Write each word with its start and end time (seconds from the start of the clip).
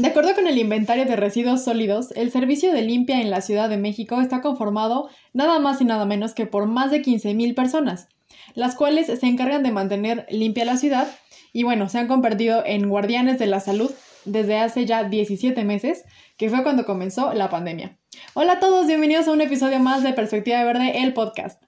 De 0.00 0.08
acuerdo 0.08 0.34
con 0.34 0.46
el 0.46 0.56
inventario 0.56 1.04
de 1.04 1.14
residuos 1.14 1.62
sólidos, 1.62 2.10
el 2.12 2.30
servicio 2.30 2.72
de 2.72 2.80
limpia 2.80 3.20
en 3.20 3.28
la 3.28 3.42
Ciudad 3.42 3.68
de 3.68 3.76
México 3.76 4.18
está 4.22 4.40
conformado 4.40 5.10
nada 5.34 5.58
más 5.58 5.82
y 5.82 5.84
nada 5.84 6.06
menos 6.06 6.32
que 6.32 6.46
por 6.46 6.64
más 6.64 6.90
de 6.90 7.02
15.000 7.02 7.54
personas, 7.54 8.08
las 8.54 8.76
cuales 8.76 9.08
se 9.08 9.26
encargan 9.26 9.62
de 9.62 9.72
mantener 9.72 10.26
limpia 10.30 10.64
la 10.64 10.78
ciudad 10.78 11.06
y 11.52 11.64
bueno, 11.64 11.90
se 11.90 11.98
han 11.98 12.08
convertido 12.08 12.62
en 12.64 12.88
guardianes 12.88 13.38
de 13.38 13.46
la 13.46 13.60
salud 13.60 13.90
desde 14.24 14.56
hace 14.56 14.86
ya 14.86 15.04
17 15.04 15.64
meses, 15.64 16.04
que 16.38 16.48
fue 16.48 16.62
cuando 16.62 16.86
comenzó 16.86 17.34
la 17.34 17.50
pandemia. 17.50 17.98
Hola 18.32 18.54
a 18.54 18.58
todos, 18.58 18.86
bienvenidos 18.86 19.28
a 19.28 19.32
un 19.32 19.42
episodio 19.42 19.80
más 19.80 20.02
de 20.02 20.14
Perspectiva 20.14 20.64
Verde, 20.64 21.02
el 21.02 21.12
podcast. 21.12 21.62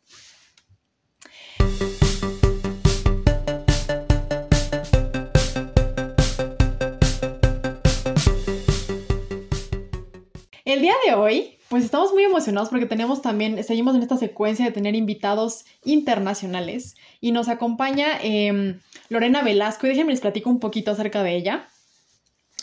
El 10.73 10.81
día 10.81 10.95
de 11.07 11.13
hoy, 11.13 11.59
pues 11.69 11.85
estamos 11.85 12.15
muy 12.15 12.25
emocionados 12.25 12.71
porque 12.71 12.87
tenemos 12.87 13.21
también, 13.21 13.63
seguimos 13.63 13.95
en 13.95 14.01
esta 14.01 14.17
secuencia 14.17 14.65
de 14.65 14.73
tener 14.73 14.95
invitados 14.95 15.67
internacionales 15.85 16.97
y 17.21 17.33
nos 17.33 17.51
acompaña 17.51 18.19
em, 18.23 18.81
Lorena 19.11 19.43
Velasco 19.43 19.87
y 19.87 19.91
déjenme 19.91 20.13
les 20.13 20.23
platico 20.23 20.49
un 20.49 20.61
poquito 20.61 20.91
acerca 20.91 21.23
de 21.23 21.37
ella. 21.37 21.69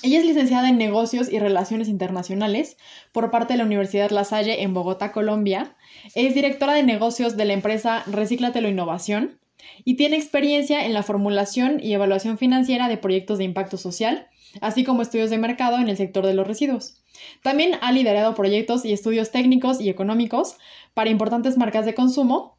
Ella 0.02 0.18
es 0.18 0.26
licenciada 0.26 0.70
en 0.70 0.80
Negocios 0.80 1.32
y 1.32 1.38
Relaciones 1.38 1.88
Internacionales 1.88 2.78
por 3.12 3.30
parte 3.30 3.54
de 3.54 3.60
la 3.60 3.66
Universidad 3.66 4.10
La 4.10 4.24
Salle 4.24 4.64
en 4.64 4.74
Bogotá, 4.74 5.12
Colombia. 5.12 5.76
Es 6.16 6.34
directora 6.34 6.74
de 6.74 6.82
negocios 6.82 7.38
de 7.38 7.46
la 7.46 7.54
empresa 7.54 8.02
Reciclatelo 8.08 8.70
Innovación 8.70 9.38
y 9.84 9.96
tiene 9.96 10.18
experiencia 10.18 10.86
en 10.86 10.94
la 10.94 11.04
formulación 11.04 11.80
y 11.82 11.94
evaluación 11.94 12.38
financiera 12.38 12.88
de 12.88 12.98
proyectos 12.98 13.38
de 13.38 13.44
impacto 13.44 13.78
social, 13.78 14.28
así 14.62 14.84
como 14.84 15.02
estudios 15.02 15.30
de 15.30 15.38
mercado 15.38 15.78
en 15.78 15.90
el 15.90 15.98
sector 15.98 16.26
de 16.26 16.34
los 16.34 16.48
residuos. 16.48 17.02
También 17.44 17.76
ha 17.82 17.92
liderado 17.92 18.36
proyectos 18.36 18.86
y 18.86 18.94
estudios 18.94 19.32
técnicos 19.32 19.82
y 19.82 19.90
económicos 19.90 20.56
para 20.94 21.10
importantes 21.10 21.58
marcas 21.58 21.86
de 21.86 21.96
consumo 21.96 22.58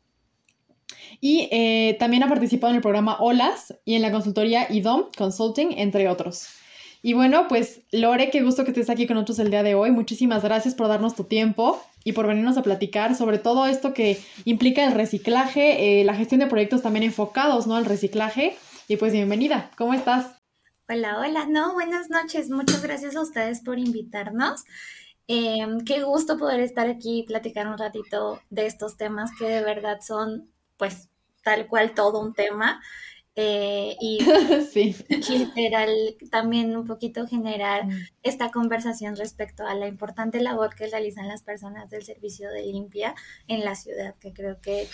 y 1.21 1.49
eh, 1.51 1.97
también 1.99 2.23
ha 2.23 2.29
participado 2.29 2.71
en 2.71 2.77
el 2.77 2.83
programa 2.83 3.19
OLAS 3.21 3.75
y 3.85 3.95
en 3.95 4.03
la 4.03 4.11
consultoría 4.11 4.67
IDOM 4.71 5.07
Consulting, 5.17 5.73
entre 5.77 6.09
otros. 6.09 6.49
Y 7.03 7.15
bueno, 7.15 7.47
pues 7.49 7.81
Lore, 7.93 8.31
qué 8.31 8.43
gusto 8.43 8.65
que 8.65 8.71
estés 8.71 8.91
aquí 8.91 9.07
con 9.07 9.15
nosotros 9.15 9.39
el 9.39 9.51
día 9.51 9.63
de 9.63 9.75
hoy. 9.75 9.91
Muchísimas 9.91 10.43
gracias 10.43 10.75
por 10.75 10.89
darnos 10.89 11.15
tu 11.15 11.25
tiempo 11.25 11.81
y 12.05 12.13
por 12.13 12.27
venirnos 12.27 12.57
a 12.57 12.63
platicar 12.63 13.15
sobre 13.15 13.39
todo 13.39 13.67
esto 13.67 13.93
que 13.93 14.23
implica 14.45 14.85
el 14.85 14.93
reciclaje, 14.93 16.01
eh, 16.01 16.05
la 16.05 16.15
gestión 16.15 16.41
de 16.41 16.47
proyectos 16.47 16.83
también 16.83 17.05
enfocados 17.05 17.67
¿no? 17.67 17.77
al 17.77 17.85
reciclaje. 17.85 18.57
Y 18.89 18.97
pues 18.97 19.13
bienvenida, 19.13 19.71
¿cómo 19.77 19.95
estás? 19.95 20.41
Hola, 20.89 21.19
hola, 21.21 21.47
no, 21.47 21.75
buenas 21.75 22.11
noches. 22.11 22.51
Muchas 22.51 22.83
gracias 22.83 23.15
a 23.15 23.21
ustedes 23.21 23.61
por 23.61 23.79
invitarnos. 23.79 24.65
Em, 25.29 25.85
qué 25.85 26.03
gusto 26.03 26.37
poder 26.37 26.59
estar 26.59 26.89
aquí 26.89 27.21
y 27.21 27.23
platicar 27.23 27.69
un 27.69 27.79
ratito 27.79 28.41
de 28.51 28.67
estos 28.67 28.97
temas 28.97 29.31
que 29.39 29.47
de 29.47 29.63
verdad 29.63 30.01
son, 30.01 30.51
pues, 30.77 31.09
tal 31.45 31.69
cual 31.69 31.95
todo 31.95 32.21
un 32.21 32.35
tema. 32.35 32.81
Eh, 33.43 33.97
y 34.01 34.19
sí. 34.71 34.95
literal 35.09 35.91
también 36.31 36.77
un 36.77 36.87
poquito 36.87 37.27
generar 37.27 37.87
mm. 37.87 38.07
esta 38.23 38.51
conversación 38.51 39.17
respecto 39.17 39.67
a 39.67 39.75
la 39.75 39.89
importante 39.89 40.41
labor 40.41 40.75
que 40.75 40.89
realizan 40.89 41.27
las 41.27 41.43
personas 41.43 41.89
del 41.89 42.05
servicio 42.05 42.51
de 42.51 42.67
limpia 42.67 43.15
en 43.49 43.65
la 43.65 43.77
ciudad, 43.77 44.15
que 44.21 44.35
creo 44.35 44.61
que 44.61 44.89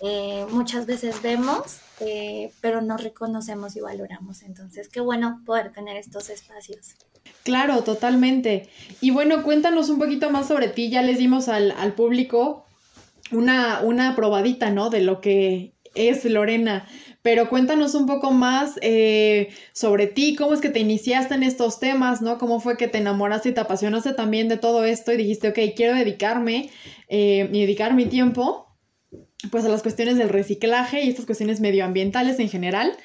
eh, 0.00 0.46
muchas 0.50 0.86
veces 0.86 1.22
vemos, 1.22 1.80
eh, 1.98 2.52
pero 2.60 2.82
no 2.82 2.98
reconocemos 2.98 3.74
y 3.74 3.80
valoramos. 3.80 4.42
Entonces, 4.42 4.88
qué 4.88 5.00
bueno 5.00 5.42
poder 5.44 5.72
tener 5.72 5.96
estos 5.96 6.30
espacios. 6.30 6.94
Claro, 7.42 7.82
totalmente. 7.82 8.68
Y 9.00 9.10
bueno, 9.10 9.42
cuéntanos 9.42 9.90
un 9.90 9.98
poquito 9.98 10.30
más 10.30 10.46
sobre 10.46 10.68
ti. 10.68 10.88
Ya 10.88 11.02
les 11.02 11.18
dimos 11.18 11.48
al, 11.48 11.72
al 11.72 11.94
público 11.94 12.64
una, 13.32 13.80
una 13.80 14.14
probadita, 14.14 14.70
¿no? 14.70 14.88
De 14.88 15.00
lo 15.00 15.20
que 15.20 15.74
es 15.96 16.24
Lorena 16.24 16.86
pero 17.28 17.50
cuéntanos 17.50 17.94
un 17.94 18.06
poco 18.06 18.30
más 18.30 18.78
eh, 18.80 19.50
sobre 19.74 20.06
ti, 20.06 20.34
cómo 20.34 20.54
es 20.54 20.62
que 20.62 20.70
te 20.70 20.78
iniciaste 20.78 21.34
en 21.34 21.42
estos 21.42 21.78
temas, 21.78 22.22
¿no? 22.22 22.38
¿Cómo 22.38 22.58
fue 22.58 22.78
que 22.78 22.88
te 22.88 22.96
enamoraste 22.96 23.50
y 23.50 23.52
te 23.52 23.60
apasionaste 23.60 24.14
también 24.14 24.48
de 24.48 24.56
todo 24.56 24.82
esto 24.82 25.12
y 25.12 25.18
dijiste, 25.18 25.50
ok, 25.50 25.58
quiero 25.76 25.94
dedicarme 25.94 26.70
eh, 27.08 27.46
y 27.52 27.60
dedicar 27.60 27.92
mi 27.92 28.06
tiempo 28.06 28.74
pues 29.50 29.62
a 29.66 29.68
las 29.68 29.82
cuestiones 29.82 30.16
del 30.16 30.30
reciclaje 30.30 31.02
y 31.02 31.10
estas 31.10 31.26
cuestiones 31.26 31.60
medioambientales 31.60 32.38
en 32.38 32.48
general? 32.48 32.96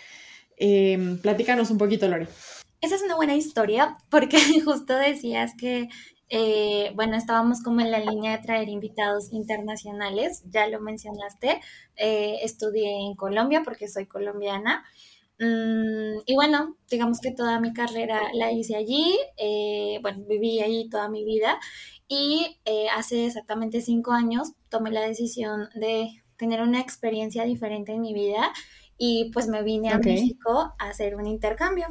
Eh, 0.55 1.17
platícanos 1.21 1.69
un 1.69 1.77
poquito, 1.77 2.07
Lori. 2.07 2.27
Esa 2.79 2.95
es 2.95 3.01
una 3.01 3.17
buena 3.17 3.35
historia 3.35 3.97
porque 4.09 4.37
justo 4.63 4.95
decías 4.95 5.51
que 5.57 5.89
eh, 6.29 6.91
bueno, 6.95 7.15
estábamos 7.15 7.61
como 7.61 7.81
en 7.81 7.91
la 7.91 7.99
línea 7.99 8.37
de 8.37 8.43
traer 8.43 8.69
invitados 8.69 9.31
internacionales, 9.31 10.43
ya 10.49 10.67
lo 10.67 10.79
mencionaste, 10.79 11.61
eh, 11.95 12.39
estudié 12.41 13.05
en 13.05 13.15
Colombia 13.15 13.61
porque 13.63 13.87
soy 13.87 14.07
colombiana. 14.07 14.83
Mm, 15.39 16.21
y 16.25 16.35
bueno, 16.35 16.77
digamos 16.89 17.19
que 17.19 17.31
toda 17.31 17.59
mi 17.59 17.73
carrera 17.73 18.21
la 18.33 18.51
hice 18.51 18.75
allí, 18.75 19.17
eh, 19.37 19.99
bueno, 20.01 20.23
viví 20.27 20.61
allí 20.61 20.89
toda 20.89 21.09
mi 21.09 21.23
vida 21.25 21.59
y 22.07 22.59
hace 22.95 23.25
exactamente 23.27 23.81
cinco 23.81 24.11
años 24.11 24.53
tomé 24.69 24.91
la 24.91 25.01
decisión 25.01 25.69
de 25.75 26.09
tener 26.37 26.61
una 26.61 26.79
experiencia 26.79 27.43
diferente 27.45 27.93
en 27.93 28.01
mi 28.01 28.13
vida 28.13 28.51
y 28.97 29.31
pues 29.33 29.47
me 29.47 29.63
vine 29.63 29.89
a 29.89 29.97
México 29.97 30.73
a 30.77 30.89
hacer 30.89 31.15
un 31.15 31.27
intercambio. 31.27 31.87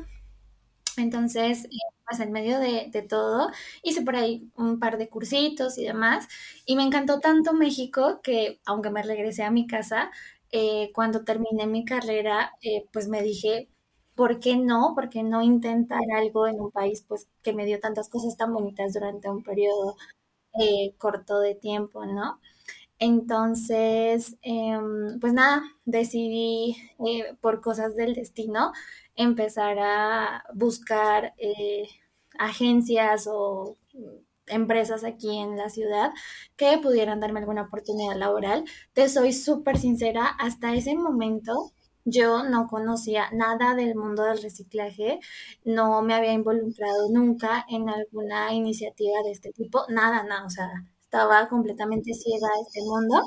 Entonces, 0.96 1.68
pues 2.12 2.20
en 2.20 2.32
medio 2.32 2.58
de, 2.60 3.06
todo, 3.08 3.50
hice 3.82 4.02
por 4.02 4.16
ahí 4.16 4.50
un 4.56 4.78
par 4.78 4.98
de 4.98 5.08
cursitos 5.08 5.78
y 5.78 5.84
demás, 5.84 6.28
y 6.66 6.76
me 6.76 6.82
encantó 6.82 7.20
tanto 7.20 7.54
México 7.54 8.20
que, 8.22 8.60
aunque 8.66 8.90
me 8.90 9.02
regresé 9.02 9.44
a 9.44 9.50
mi 9.50 9.66
casa, 9.66 10.10
eh, 10.50 10.90
cuando 10.94 11.24
terminé 11.24 11.66
mi 11.66 11.84
carrera, 11.86 12.52
eh, 12.62 12.86
pues 12.92 13.08
me 13.08 13.22
dije, 13.22 13.70
¿por 14.14 14.40
qué 14.40 14.56
no? 14.56 14.92
¿Por 14.94 15.08
qué 15.08 15.22
no 15.22 15.40
intentar 15.42 16.02
algo 16.14 16.46
en 16.46 16.60
un 16.60 16.70
país 16.70 17.02
pues 17.08 17.28
que 17.42 17.54
me 17.54 17.64
dio 17.64 17.80
tantas 17.80 18.10
cosas 18.10 18.36
tan 18.36 18.52
bonitas 18.52 18.92
durante 18.92 19.30
un 19.30 19.42
periodo 19.42 19.96
eh, 20.60 20.94
corto 20.98 21.40
de 21.40 21.54
tiempo, 21.54 22.04
¿no? 22.06 22.40
Entonces, 22.98 24.36
em, 24.42 25.18
pues 25.20 25.32
nada, 25.32 25.62
decidí 25.84 26.76
por 27.40 27.60
cosas 27.62 27.96
del 27.96 28.14
destino 28.14 28.72
empezar 29.16 29.78
a 29.80 30.44
buscar 30.54 31.34
agencias 32.38 33.28
o 33.30 33.76
empresas 34.46 35.04
aquí 35.04 35.38
en 35.38 35.56
la 35.56 35.68
ciudad 35.70 36.12
que 36.56 36.78
pudieran 36.78 37.20
darme 37.20 37.40
alguna 37.40 37.62
oportunidad 37.62 38.16
laboral. 38.16 38.64
Te 38.92 39.08
soy 39.08 39.32
súper 39.32 39.78
sincera, 39.78 40.26
hasta 40.26 40.74
ese 40.74 40.94
momento 40.94 41.72
yo 42.04 42.42
no 42.44 42.66
conocía 42.68 43.30
nada 43.32 43.74
del 43.74 43.94
mundo 43.94 44.24
del 44.24 44.42
reciclaje, 44.42 45.20
no 45.64 46.02
me 46.02 46.14
había 46.14 46.32
involucrado 46.32 47.08
nunca 47.10 47.64
en 47.68 47.88
alguna 47.88 48.52
iniciativa 48.52 49.22
de 49.24 49.30
este 49.32 49.52
tipo, 49.52 49.84
nada, 49.88 50.24
nada, 50.24 50.46
o 50.46 50.50
sea, 50.50 50.68
estaba 51.02 51.48
completamente 51.48 52.14
ciega 52.14 52.48
a 52.48 52.60
este 52.66 52.80
mundo. 52.82 53.22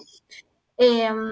Em, 0.78 1.32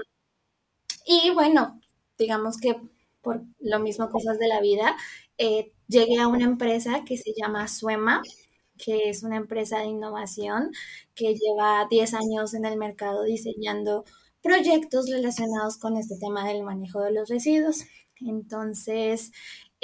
y 1.06 1.30
bueno, 1.34 1.80
digamos 2.18 2.58
que 2.58 2.80
por 3.24 3.42
lo 3.60 3.80
mismo 3.80 4.10
cosas 4.10 4.38
de 4.38 4.48
la 4.48 4.60
vida, 4.60 4.96
eh, 5.38 5.72
llegué 5.88 6.20
a 6.20 6.28
una 6.28 6.44
empresa 6.44 7.02
que 7.04 7.16
se 7.16 7.32
llama 7.36 7.66
Suema, 7.68 8.22
que 8.78 9.08
es 9.08 9.22
una 9.24 9.36
empresa 9.36 9.78
de 9.78 9.86
innovación 9.86 10.70
que 11.14 11.34
lleva 11.34 11.86
10 11.90 12.14
años 12.14 12.54
en 12.54 12.64
el 12.66 12.76
mercado 12.76 13.24
diseñando 13.24 14.04
proyectos 14.42 15.10
relacionados 15.10 15.78
con 15.78 15.96
este 15.96 16.16
tema 16.18 16.46
del 16.46 16.62
manejo 16.62 17.00
de 17.00 17.12
los 17.12 17.28
residuos. 17.28 17.84
Entonces, 18.20 19.32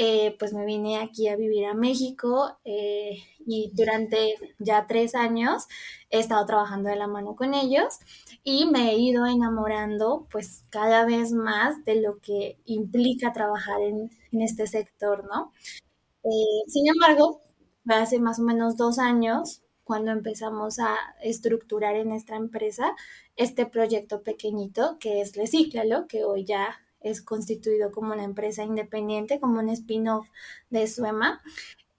eh, 0.03 0.35
pues 0.39 0.55
me 0.55 0.65
vine 0.65 0.97
aquí 0.97 1.29
a 1.29 1.37
vivir 1.37 1.67
a 1.67 1.75
México 1.75 2.59
eh, 2.65 3.19
y 3.47 3.71
durante 3.75 4.35
ya 4.59 4.87
tres 4.87 5.15
años 5.15 5.67
he 6.09 6.21
estado 6.21 6.47
trabajando 6.47 6.89
de 6.89 6.97
la 6.97 7.07
mano 7.07 7.37
con 7.37 7.53
ellos 7.53 7.99
y 8.43 8.65
me 8.65 8.93
he 8.93 8.97
ido 8.97 9.27
enamorando 9.27 10.27
pues 10.31 10.65
cada 10.71 11.05
vez 11.05 11.33
más 11.33 11.85
de 11.85 12.01
lo 12.01 12.19
que 12.21 12.59
implica 12.65 13.35
trabajar 13.35 13.83
en, 13.83 14.11
este 14.33 14.67
sector, 14.67 15.27
¿no? 15.27 15.53
Eh, 16.25 16.65
sin 16.67 16.89
embargo, 16.89 17.43
hace 17.87 18.21
más 18.21 18.39
o 18.39 18.43
menos 18.43 18.79
dos 18.79 18.99
años 18.99 19.61
cuando 19.85 20.13
empezamos 20.13 20.79
a 20.79 20.97
estructurar 21.21 21.97
en 21.97 22.09
nuestra 22.09 22.37
empresa 22.37 22.97
este 23.37 23.67
proyecto 23.67 24.23
pequeñito 24.23 24.97
que 24.99 25.21
es 25.21 25.37
Recíclalo, 25.37 26.07
que 26.07 26.25
hoy 26.25 26.47
ya 26.47 26.81
es 27.01 27.23
constituido 27.23 27.91
como 27.93 28.13
una 28.13 28.25
empresa 28.25 28.65
independiente, 28.65 29.41
como 29.41 29.61
un 29.61 29.69
spin-off 29.71 30.29
de 30.71 30.87
Suema. 30.87 31.43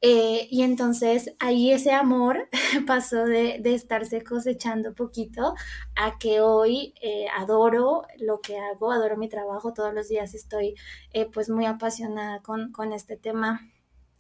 Eh, 0.04 0.48
y 0.50 0.64
entonces 0.64 1.36
ahí 1.40 1.72
ese 1.72 1.92
amor 1.92 2.50
pasó 2.88 3.26
de, 3.26 3.60
de, 3.62 3.76
estarse 3.76 4.24
cosechando 4.24 4.96
poquito 4.96 5.54
a 5.96 6.18
que 6.18 6.42
hoy 6.42 6.96
eh, 7.02 7.28
adoro 7.38 8.04
lo 8.18 8.42
que 8.42 8.58
hago, 8.58 8.92
adoro 8.92 9.16
mi 9.16 9.30
trabajo, 9.30 9.74
todos 9.74 9.94
los 9.94 10.08
días 10.10 10.34
estoy 10.34 10.76
eh, 11.14 11.28
pues 11.32 11.52
muy 11.52 11.66
apasionada 11.66 12.42
con, 12.42 12.72
con 12.72 12.94
este 12.94 13.16
tema 13.16 13.62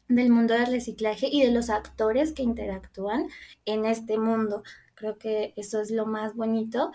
del 0.07 0.29
mundo 0.29 0.53
del 0.53 0.67
reciclaje 0.67 1.27
y 1.31 1.43
de 1.43 1.51
los 1.51 1.69
actores 1.69 2.33
que 2.33 2.43
interactúan 2.43 3.27
en 3.65 3.85
este 3.85 4.17
mundo. 4.17 4.63
Creo 4.95 5.17
que 5.17 5.53
eso 5.55 5.81
es 5.81 5.89
lo 5.89 6.05
más 6.05 6.35
bonito. 6.35 6.91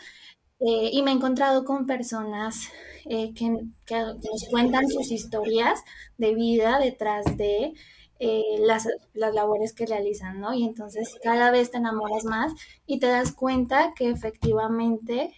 Eh, 0.60 0.90
y 0.92 1.02
me 1.02 1.10
he 1.10 1.14
encontrado 1.14 1.64
con 1.64 1.86
personas 1.86 2.68
eh, 3.04 3.34
que, 3.34 3.50
nos 3.50 4.48
cuentan 4.50 4.88
sus 4.88 5.10
historias 5.10 5.80
de 6.16 6.34
vida 6.34 6.78
detrás 6.78 7.36
de 7.36 7.74
eh, 8.18 8.42
las, 8.60 8.88
las, 9.12 9.34
labores 9.34 9.74
que 9.74 9.86
realizan, 9.86 10.40
¿no? 10.40 10.54
Y 10.54 10.64
entonces 10.64 11.14
cada 11.22 11.50
vez 11.50 11.70
te 11.70 11.76
enamoras 11.76 12.24
más 12.24 12.54
y 12.86 12.98
te 13.00 13.06
das 13.06 13.32
cuenta 13.32 13.92
que 13.94 14.08
efectivamente 14.08 15.34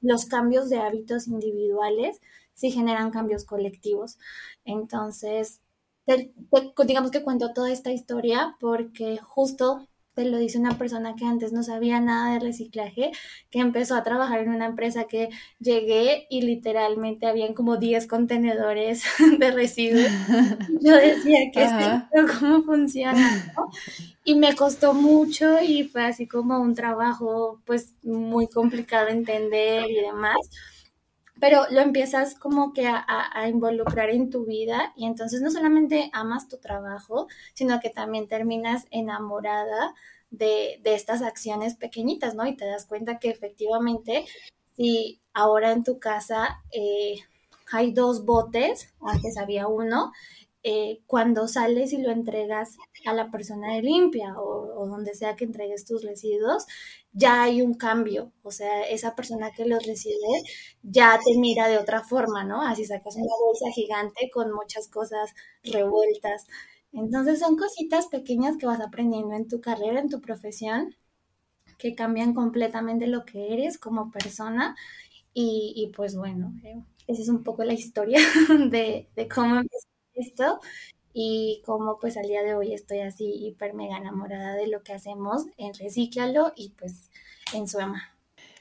los 0.00 0.26
cambios 0.26 0.68
de 0.70 0.78
hábitos 0.78 1.26
individuales 1.26 2.20
sí 2.54 2.70
generan 2.70 3.10
cambios 3.10 3.44
colectivos. 3.44 4.18
Entonces, 4.64 5.60
digamos 6.86 7.10
que 7.10 7.22
cuento 7.24 7.52
toda 7.52 7.72
esta 7.72 7.90
historia 7.90 8.56
porque 8.60 9.18
justo 9.18 9.88
te 10.14 10.24
lo 10.24 10.38
dice 10.38 10.58
una 10.58 10.78
persona 10.78 11.14
que 11.16 11.24
antes 11.24 11.52
no 11.52 11.62
sabía 11.62 12.00
nada 12.00 12.34
de 12.34 12.40
reciclaje, 12.40 13.10
que 13.50 13.58
empezó 13.58 13.96
a 13.96 14.02
trabajar 14.02 14.40
en 14.40 14.50
una 14.50 14.66
empresa 14.66 15.04
que 15.04 15.28
llegué 15.58 16.26
y 16.30 16.42
literalmente 16.42 17.26
habían 17.26 17.54
como 17.54 17.76
10 17.76 18.06
contenedores 18.06 19.04
de 19.38 19.50
residuos. 19.50 20.06
Yo 20.80 20.96
decía, 20.96 21.38
¿qué 21.52 21.64
es 21.64 21.72
esto? 21.72 22.38
¿Cómo 22.40 22.62
funciona? 22.62 23.54
Y 24.24 24.36
me 24.36 24.54
costó 24.54 24.94
mucho 24.94 25.60
y 25.60 25.84
fue 25.84 26.04
así 26.04 26.26
como 26.26 26.60
un 26.60 26.74
trabajo 26.74 27.60
pues 27.64 27.92
muy 28.02 28.46
complicado 28.48 29.06
de 29.06 29.12
entender 29.12 29.90
y 29.90 30.00
demás 30.00 30.36
pero 31.40 31.66
lo 31.70 31.80
empiezas 31.80 32.34
como 32.34 32.72
que 32.72 32.86
a, 32.86 33.48
involucrar 33.48 34.10
en 34.10 34.30
tu 34.30 34.44
vida 34.44 34.92
y 34.96 35.06
entonces 35.06 35.42
no 35.42 35.50
solamente 35.50 36.10
amas 36.12 36.48
tu 36.48 36.58
trabajo, 36.58 37.28
sino 37.54 37.80
que 37.80 37.90
también 37.90 38.28
terminas 38.28 38.86
enamorada 38.90 39.94
de, 40.30 40.80
estas 40.84 41.22
acciones 41.22 41.76
pequeñitas, 41.76 42.34
¿no? 42.34 42.46
Y 42.46 42.56
te 42.56 42.66
das 42.66 42.86
cuenta 42.86 43.18
que 43.18 43.30
efectivamente, 43.30 44.26
si 44.76 45.20
ahora 45.32 45.72
en 45.72 45.84
tu 45.84 45.98
casa 45.98 46.62
eh, 46.70 47.16
hay 47.72 47.92
dos 47.92 48.24
botes, 48.24 48.92
antes 49.00 49.36
había 49.36 49.66
uno, 49.66 50.12
eh, 50.66 51.02
cuando 51.06 51.46
sales 51.46 51.92
y 51.92 51.98
lo 51.98 52.10
entregas 52.10 52.78
a 53.04 53.12
la 53.12 53.30
persona 53.30 53.74
de 53.74 53.82
limpia 53.82 54.34
o, 54.38 54.86
donde 54.86 55.14
sea 55.14 55.36
que 55.36 55.44
entregues 55.44 55.84
tus 55.84 56.02
residuos, 56.02 56.64
ya 57.12 57.42
hay 57.42 57.60
un 57.60 57.74
cambio. 57.74 58.32
O 58.42 58.50
sea, 58.50 58.82
esa 58.88 59.14
persona 59.14 59.52
que 59.52 59.66
los 59.66 59.86
recibe 59.86 60.42
ya 60.82 61.20
te 61.22 61.38
mira 61.38 61.68
de 61.68 61.76
otra 61.78 62.02
forma, 62.02 62.44
¿no? 62.44 62.62
Así 62.62 62.86
sacas 62.86 63.16
una 63.16 63.34
bolsa 63.44 63.70
gigante 63.74 64.30
con 64.32 64.52
muchas 64.52 64.88
cosas 64.88 65.34
revueltas. 65.62 66.46
Entonces 66.92 67.40
son 67.40 67.56
cositas 67.56 68.06
pequeñas 68.06 68.56
que 68.56 68.66
vas 68.66 68.80
aprendiendo 68.80 69.34
en 69.34 69.48
tu 69.48 69.60
carrera, 69.60 70.00
en 70.00 70.08
tu 70.08 70.20
profesión, 70.22 70.96
que 71.78 71.94
cambian 71.94 72.34
completamente 72.34 73.06
lo 73.06 73.24
que 73.26 73.52
eres 73.54 73.78
como 73.78 74.10
persona. 74.10 74.76
Y, 75.34 75.92
pues 75.96 76.16
bueno, 76.16 76.54
eh, 76.64 76.82
esa 77.08 77.22
es 77.22 77.28
un 77.28 77.42
poco 77.44 77.64
la 77.64 77.74
historia 77.74 78.20
de, 78.70 79.08
de 79.16 79.28
cómo 79.28 79.56
empezó 79.56 79.93
esto 80.14 80.60
y 81.12 81.62
como 81.64 81.98
pues 81.98 82.16
al 82.16 82.26
día 82.26 82.42
de 82.42 82.54
hoy 82.54 82.74
estoy 82.74 83.00
así 83.00 83.24
hiper 83.24 83.72
mega 83.72 83.96
enamorada 83.96 84.54
de 84.54 84.66
lo 84.66 84.82
que 84.82 84.92
hacemos 84.92 85.44
en 85.56 85.72
Recíclalo 85.74 86.52
y 86.56 86.70
pues 86.70 87.10
en 87.52 87.68
Suema. 87.68 88.14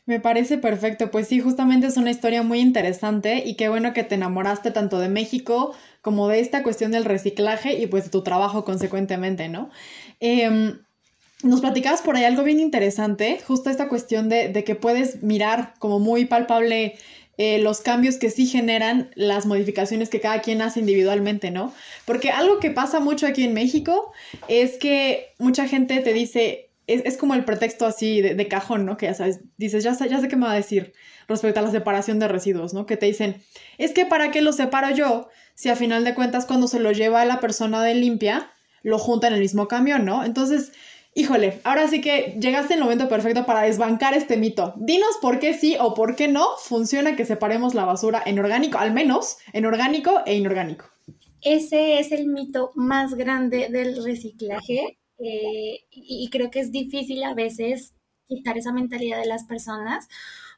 Me 0.05 0.19
parece 0.19 0.57
perfecto, 0.57 1.09
pues 1.11 1.29
sí, 1.29 1.39
justamente 1.39 1.87
es 1.87 1.95
una 1.95 2.11
historia 2.11 2.43
muy 2.43 2.59
interesante 2.59 3.41
y 3.45 3.55
qué 3.55 3.69
bueno 3.69 3.93
que 3.93 4.03
te 4.03 4.15
enamoraste 4.15 4.69
tanto 4.71 4.99
de 4.99 5.07
México 5.07 5.73
como 6.01 6.27
de 6.27 6.41
esta 6.41 6.61
cuestión 6.61 6.91
del 6.91 7.05
reciclaje 7.05 7.79
y 7.79 7.87
pues 7.87 8.03
de 8.03 8.09
tu 8.09 8.21
trabajo 8.21 8.65
consecuentemente, 8.65 9.47
¿no? 9.47 9.69
Em, 10.19 10.81
nos 11.41 11.61
platicabas 11.61 12.01
por 12.01 12.17
ahí 12.17 12.25
algo 12.25 12.43
bien 12.43 12.59
interesante, 12.59 13.39
justo 13.47 13.69
esta 13.69 13.87
cuestión 13.87 14.27
de, 14.27 14.49
de 14.49 14.63
que 14.65 14.75
puedes 14.75 15.23
mirar 15.23 15.73
como 15.79 15.99
muy 15.99 16.25
palpable 16.25 16.95
eh, 17.37 17.59
los 17.59 17.81
cambios 17.81 18.17
que 18.17 18.29
sí 18.29 18.45
generan 18.45 19.11
las 19.15 19.45
modificaciones 19.45 20.09
que 20.09 20.19
cada 20.19 20.41
quien 20.41 20.61
hace 20.61 20.79
individualmente, 20.79 21.49
¿no? 21.49 21.73
Porque 22.05 22.29
algo 22.29 22.59
que 22.59 22.69
pasa 22.69 22.99
mucho 22.99 23.25
aquí 23.25 23.43
en 23.43 23.53
México 23.53 24.11
es 24.47 24.77
que 24.77 25.33
mucha 25.39 25.67
gente 25.67 25.99
te 26.01 26.13
dice, 26.13 26.69
es, 26.85 27.17
como 27.17 27.33
el 27.33 27.45
pretexto 27.45 27.85
así 27.85 28.21
de, 28.21 28.47
cajón, 28.47 28.85
¿no? 28.85 28.97
Que 28.97 29.07
ya 29.07 29.13
sabes, 29.13 29.39
dices, 29.57 29.83
ya 29.83 29.95
sé, 29.95 30.09
ya 30.09 30.19
sé 30.19 30.27
qué 30.27 30.35
me 30.35 30.45
va 30.45 30.51
a 30.51 30.55
decir 30.55 30.93
respecto 31.27 31.59
a 31.59 31.63
la 31.63 31.71
separación 31.71 32.19
de 32.19 32.27
residuos, 32.27 32.73
¿no? 32.73 32.85
Que 32.85 32.97
te 32.97 33.05
dicen, 33.07 33.41
es 33.77 33.91
que 33.91 34.05
para 34.05 34.29
qué 34.31 34.41
lo 34.41 34.53
separo 34.53 34.91
yo 34.91 35.29
si 35.55 35.69
a 35.69 35.75
final 35.75 36.03
de 36.03 36.15
cuentas 36.15 36.45
cuando 36.45 36.67
se 36.67 36.79
lo 36.79 36.91
lleva 36.91 37.25
la 37.25 37.39
persona 37.39 37.83
de 37.83 37.95
limpia, 37.95 38.51
lo 38.81 38.99
junta 38.99 39.27
en 39.27 39.33
el 39.33 39.39
mismo 39.39 39.67
camión, 39.67 40.05
¿no? 40.05 40.25
Entonces, 40.25 40.73
Híjole, 41.15 41.61
ahora 41.63 41.87
sí 41.87 42.01
que 42.01 42.35
llegaste 42.39 42.73
el 42.73 42.79
momento 42.79 43.07
perfecto 43.07 43.45
para 43.45 43.61
desbancar 43.61 44.15
este 44.15 44.35
mito. 44.35 44.73
Dinos 44.77 45.17
por 45.21 45.39
qué 45.39 45.53
sí 45.53 45.77
o 45.79 45.93
por 45.93 46.15
qué 46.15 46.27
no 46.27 46.45
funciona 46.57 47.15
que 47.15 47.25
separemos 47.25 47.75
la 47.75 47.85
basura 47.85 48.23
en 48.25 48.39
orgánico, 48.39 48.79
al 48.79 48.93
menos 48.93 49.37
en 49.53 49.65
orgánico 49.65 50.21
e 50.25 50.35
inorgánico. 50.35 50.85
Ese 51.41 51.99
es 51.99 52.11
el 52.11 52.27
mito 52.27 52.71
más 52.73 53.13
grande 53.13 53.69
del 53.69 54.03
reciclaje 54.03 54.97
eh, 55.19 55.85
y, 55.91 56.29
creo 56.31 56.49
que 56.49 56.61
es 56.61 56.71
difícil 56.71 57.23
a 57.23 57.35
veces 57.35 57.93
quitar 58.27 58.57
esa 58.57 58.71
mentalidad 58.71 59.19
de 59.19 59.27
las 59.27 59.43
personas 59.43 60.07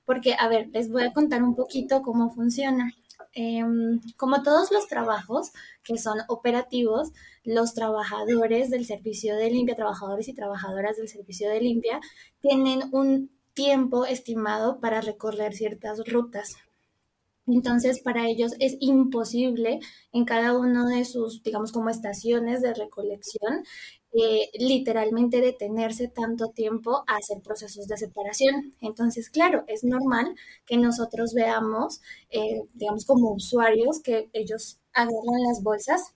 porque, 0.06 0.36
a 0.40 0.48
ver, 0.48 0.70
les 0.72 0.90
voy 0.90 1.04
a 1.04 1.12
contar 1.12 1.44
un 1.44 1.56
poquito 1.56 2.02
cómo 2.02 2.34
funciona. 2.34 2.94
Em, 3.34 4.00
como 4.16 4.44
todos 4.44 4.72
los 4.72 4.88
trabajos 4.88 5.52
que 5.84 5.98
son 5.98 6.20
operativos, 6.30 7.12
los 7.46 7.74
trabajadores 7.74 8.70
del 8.70 8.86
servicio 8.86 9.36
de 9.36 9.52
limpia, 9.52 9.76
trabajadores 9.76 10.28
y 10.28 10.34
trabajadoras 10.34 10.98
del 10.98 11.08
servicio 11.08 11.50
de 11.50 11.62
limpia, 11.62 12.00
tienen 12.42 12.84
un 12.92 13.32
tiempo 13.54 14.06
estimado 14.06 14.80
para 14.80 15.02
recorrer 15.02 15.54
ciertas 15.54 16.00
rutas. 16.08 16.58
Entonces, 17.48 18.00
para 18.00 18.28
ellos 18.28 18.54
es 18.60 18.76
imposible 18.80 19.80
en 20.12 20.26
cada 20.26 20.58
uno 20.58 20.88
de 20.88 21.06
sus, 21.06 21.44
digamos, 21.44 21.72
como 21.72 21.90
estaciones 21.90 22.62
de 22.62 22.74
recolección, 22.74 23.64
eh, 24.14 24.50
literalmente 24.58 25.42
detenerse 25.42 26.08
tanto 26.08 26.50
tiempo 26.50 27.04
a 27.08 27.18
hacer 27.18 27.42
procesos 27.44 27.88
de 27.88 27.98
separación. 27.98 28.74
Entonces, 28.82 29.30
claro, 29.30 29.64
es 29.68 29.84
normal 29.84 30.36
que 30.66 30.78
nosotros 30.78 31.34
veamos, 31.34 32.02
eh, 32.32 32.64
digamos, 32.74 33.06
como 33.06 33.34
usuarios, 33.34 34.02
que 34.02 34.30
ellos 34.34 34.80
agarran 34.94 35.44
las 35.48 35.62
bolsas 35.62 36.14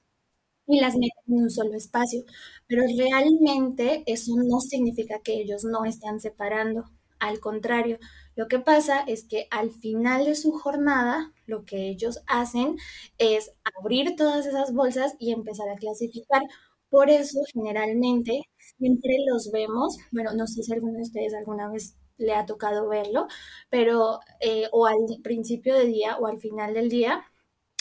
y 0.70 0.80
las 0.80 0.96
meten 0.96 1.12
en 1.28 1.34
un 1.44 1.50
solo 1.50 1.74
espacio, 1.76 2.24
pero 2.68 2.84
realmente 2.98 4.04
eso 4.06 4.34
no 4.38 4.60
significa 4.62 5.20
que 5.24 5.34
ellos 5.42 5.64
no 5.66 5.86
están 5.86 6.20
separando. 6.20 6.86
Al 7.20 7.40
contrario, 7.42 8.00
lo 8.36 8.48
que 8.48 8.60
pasa 8.60 9.02
es 9.02 9.26
que 9.26 9.48
al 9.52 9.72
final 9.72 10.26
de 10.26 10.36
su 10.36 10.52
jornada, 10.54 11.34
lo 11.48 11.66
que 11.66 11.90
ellos 11.90 12.22
hacen 12.28 12.78
es 13.18 13.52
abrir 13.80 14.16
todas 14.16 14.46
esas 14.46 14.74
bolsas 14.74 15.16
y 15.20 15.34
empezar 15.34 15.68
a 15.70 15.76
clasificar. 15.76 16.44
Por 16.90 17.10
eso, 17.10 17.40
generalmente, 17.54 18.42
siempre 18.78 19.18
los 19.30 19.52
vemos, 19.52 19.98
bueno, 20.12 20.32
no 20.34 20.48
sé 20.48 20.64
si 20.64 20.74
alguno 20.74 20.94
de 20.98 21.04
ustedes 21.04 21.34
alguna 21.34 21.70
vez 21.72 21.96
le 22.18 22.34
ha 22.34 22.46
tocado 22.46 22.88
verlo, 22.90 23.28
pero 23.70 24.20
eh, 24.42 24.68
o 24.72 24.86
al 24.88 24.98
principio 25.24 25.76
del 25.76 25.92
día 25.94 26.18
o 26.18 26.28
al 26.28 26.40
final 26.40 26.74
del 26.74 26.90
día, 26.90 27.24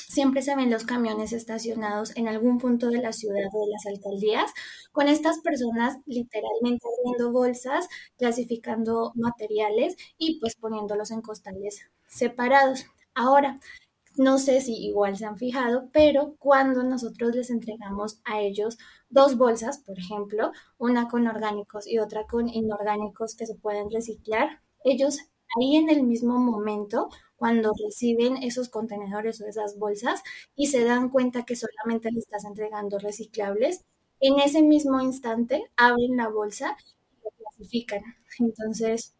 siempre 0.09 0.43
se 0.43 0.57
ven 0.57 0.71
los 0.71 0.85
camiones 0.85 1.33
estacionados 1.33 2.17
en 2.17 2.29
algún 2.29 2.59
punto 2.59 2.88
de 2.88 3.00
la 3.03 3.12
ciudad 3.12 3.47
o 3.53 3.61
de 3.67 3.73
las 3.73 3.87
alcaldías, 3.87 4.50
con 4.93 5.09
estas 5.09 5.38
personas 5.41 5.99
literalmente 6.07 6.87
abriendo 6.88 7.33
bolsas, 7.33 7.88
clasificando 8.17 9.12
materiales 9.15 9.97
y 10.17 10.41
pues 10.41 10.57
poniéndolos 10.57 11.11
en 11.11 11.23
costales 11.23 11.81
separados. 12.07 12.87
Ahora, 13.15 13.61
no 14.17 14.38
sé 14.38 14.61
si 14.61 14.75
igual 14.75 15.17
se 15.17 15.27
han 15.27 15.37
fijado, 15.37 15.88
pero 15.93 16.35
cuando 16.38 16.83
nosotros 16.83 17.37
les 17.37 17.50
entregamos 17.50 18.21
a 18.25 18.41
ellos 18.41 18.79
dos 19.11 19.37
bolsas, 19.37 19.79
por 19.79 19.99
ejemplo, 19.99 20.50
una 20.79 21.09
con 21.09 21.27
orgánicos 21.29 21.87
y 21.87 21.99
otra 21.99 22.27
con 22.27 22.49
inorgánicos 22.49 23.37
que 23.37 23.47
se 23.47 23.55
pueden 23.55 23.91
reciclar, 23.91 24.61
ellos 24.85 25.19
ahí 25.57 25.77
en 25.77 25.88
el 25.88 26.03
mismo 26.03 26.38
momento 26.38 27.09
cuando 27.38 27.73
reciben 27.87 28.38
esos 28.42 28.68
contenedores 28.68 29.40
o 29.40 29.47
esas 29.49 29.78
bolsas 29.78 30.23
y 30.57 30.68
se 30.68 30.85
dan 30.85 31.09
cuenta 31.11 31.45
que 31.45 31.57
solamente 31.57 32.12
le 32.12 32.21
estás 32.21 32.45
entregando 32.45 32.99
reciclables, 32.99 33.85
en 34.21 34.40
ese 34.40 34.62
mismo 34.62 35.00
instante 35.00 35.71
abren 35.76 36.16
la 36.18 36.28
bolsa 36.28 36.76
y 37.12 37.25
lo 37.25 37.30
clasifican. 37.33 38.02
Entonces, 38.40 39.14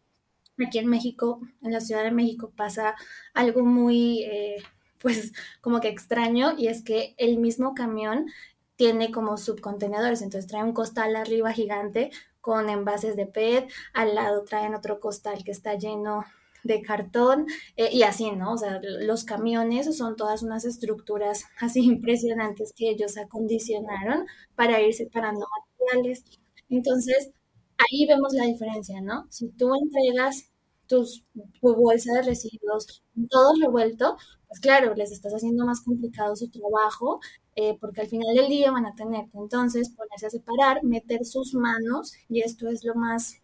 aquí 0.63 0.79
en 0.79 0.87
México, 0.87 1.41
en 1.61 1.71
la 1.71 1.81
Ciudad 1.81 2.03
de 2.03 2.11
México, 2.11 2.51
pasa 2.55 2.95
algo 3.33 3.63
muy, 3.65 4.23
eh, 4.23 4.57
pues, 5.01 5.33
como 5.61 5.79
que 5.79 5.87
extraño 5.89 6.53
y 6.57 6.67
es 6.67 6.83
que 6.83 7.15
el 7.17 7.37
mismo 7.39 7.73
camión 7.73 8.27
tiene 8.75 9.11
como 9.11 9.37
subcontenedores, 9.37 10.21
entonces 10.21 10.47
trae 10.49 10.63
un 10.63 10.73
costal 10.73 11.15
arriba 11.15 11.51
gigante 11.53 12.11
con 12.41 12.69
envases 12.69 13.15
de 13.17 13.25
PET, 13.25 13.69
al 13.93 14.15
lado 14.15 14.43
traen 14.45 14.73
otro 14.75 14.99
costal 14.99 15.43
que 15.43 15.51
está 15.51 15.75
lleno 15.75 16.23
de 16.63 16.81
cartón 16.81 17.45
eh, 17.77 17.89
y 17.91 18.03
así, 18.03 18.31
¿no? 18.31 18.53
O 18.53 18.57
sea, 18.57 18.79
los 18.83 19.23
camiones 19.23 19.95
son 19.97 20.15
todas 20.15 20.43
unas 20.43 20.65
estructuras 20.65 21.43
así 21.59 21.81
impresionantes 21.81 22.73
que 22.75 22.89
ellos 22.89 23.17
acondicionaron 23.17 24.25
para 24.55 24.81
ir 24.81 24.93
separando 24.93 25.45
materiales. 25.79 26.23
Entonces, 26.69 27.31
ahí 27.77 28.05
vemos 28.07 28.33
la 28.33 28.45
diferencia, 28.45 29.01
¿no? 29.01 29.25
Si 29.29 29.49
tú 29.49 29.71
entregas 29.75 30.49
tus, 30.87 31.23
tu 31.61 31.75
bolsa 31.75 32.13
de 32.13 32.23
residuos 32.23 33.03
todo 33.29 33.53
revuelto, 33.61 34.17
pues 34.47 34.59
claro, 34.59 34.95
les 34.95 35.11
estás 35.11 35.33
haciendo 35.33 35.65
más 35.65 35.81
complicado 35.81 36.35
su 36.35 36.49
trabajo, 36.49 37.19
eh, 37.55 37.77
porque 37.79 38.01
al 38.01 38.07
final 38.07 38.35
del 38.35 38.49
día 38.49 38.71
van 38.71 38.85
a 38.85 38.95
tener 38.95 39.29
que 39.29 39.37
entonces 39.37 39.91
ponerse 39.91 40.25
a 40.27 40.29
separar, 40.31 40.83
meter 40.83 41.25
sus 41.25 41.53
manos, 41.53 42.13
y 42.27 42.41
esto 42.41 42.67
es 42.69 42.83
lo 42.83 42.95
más 42.95 43.35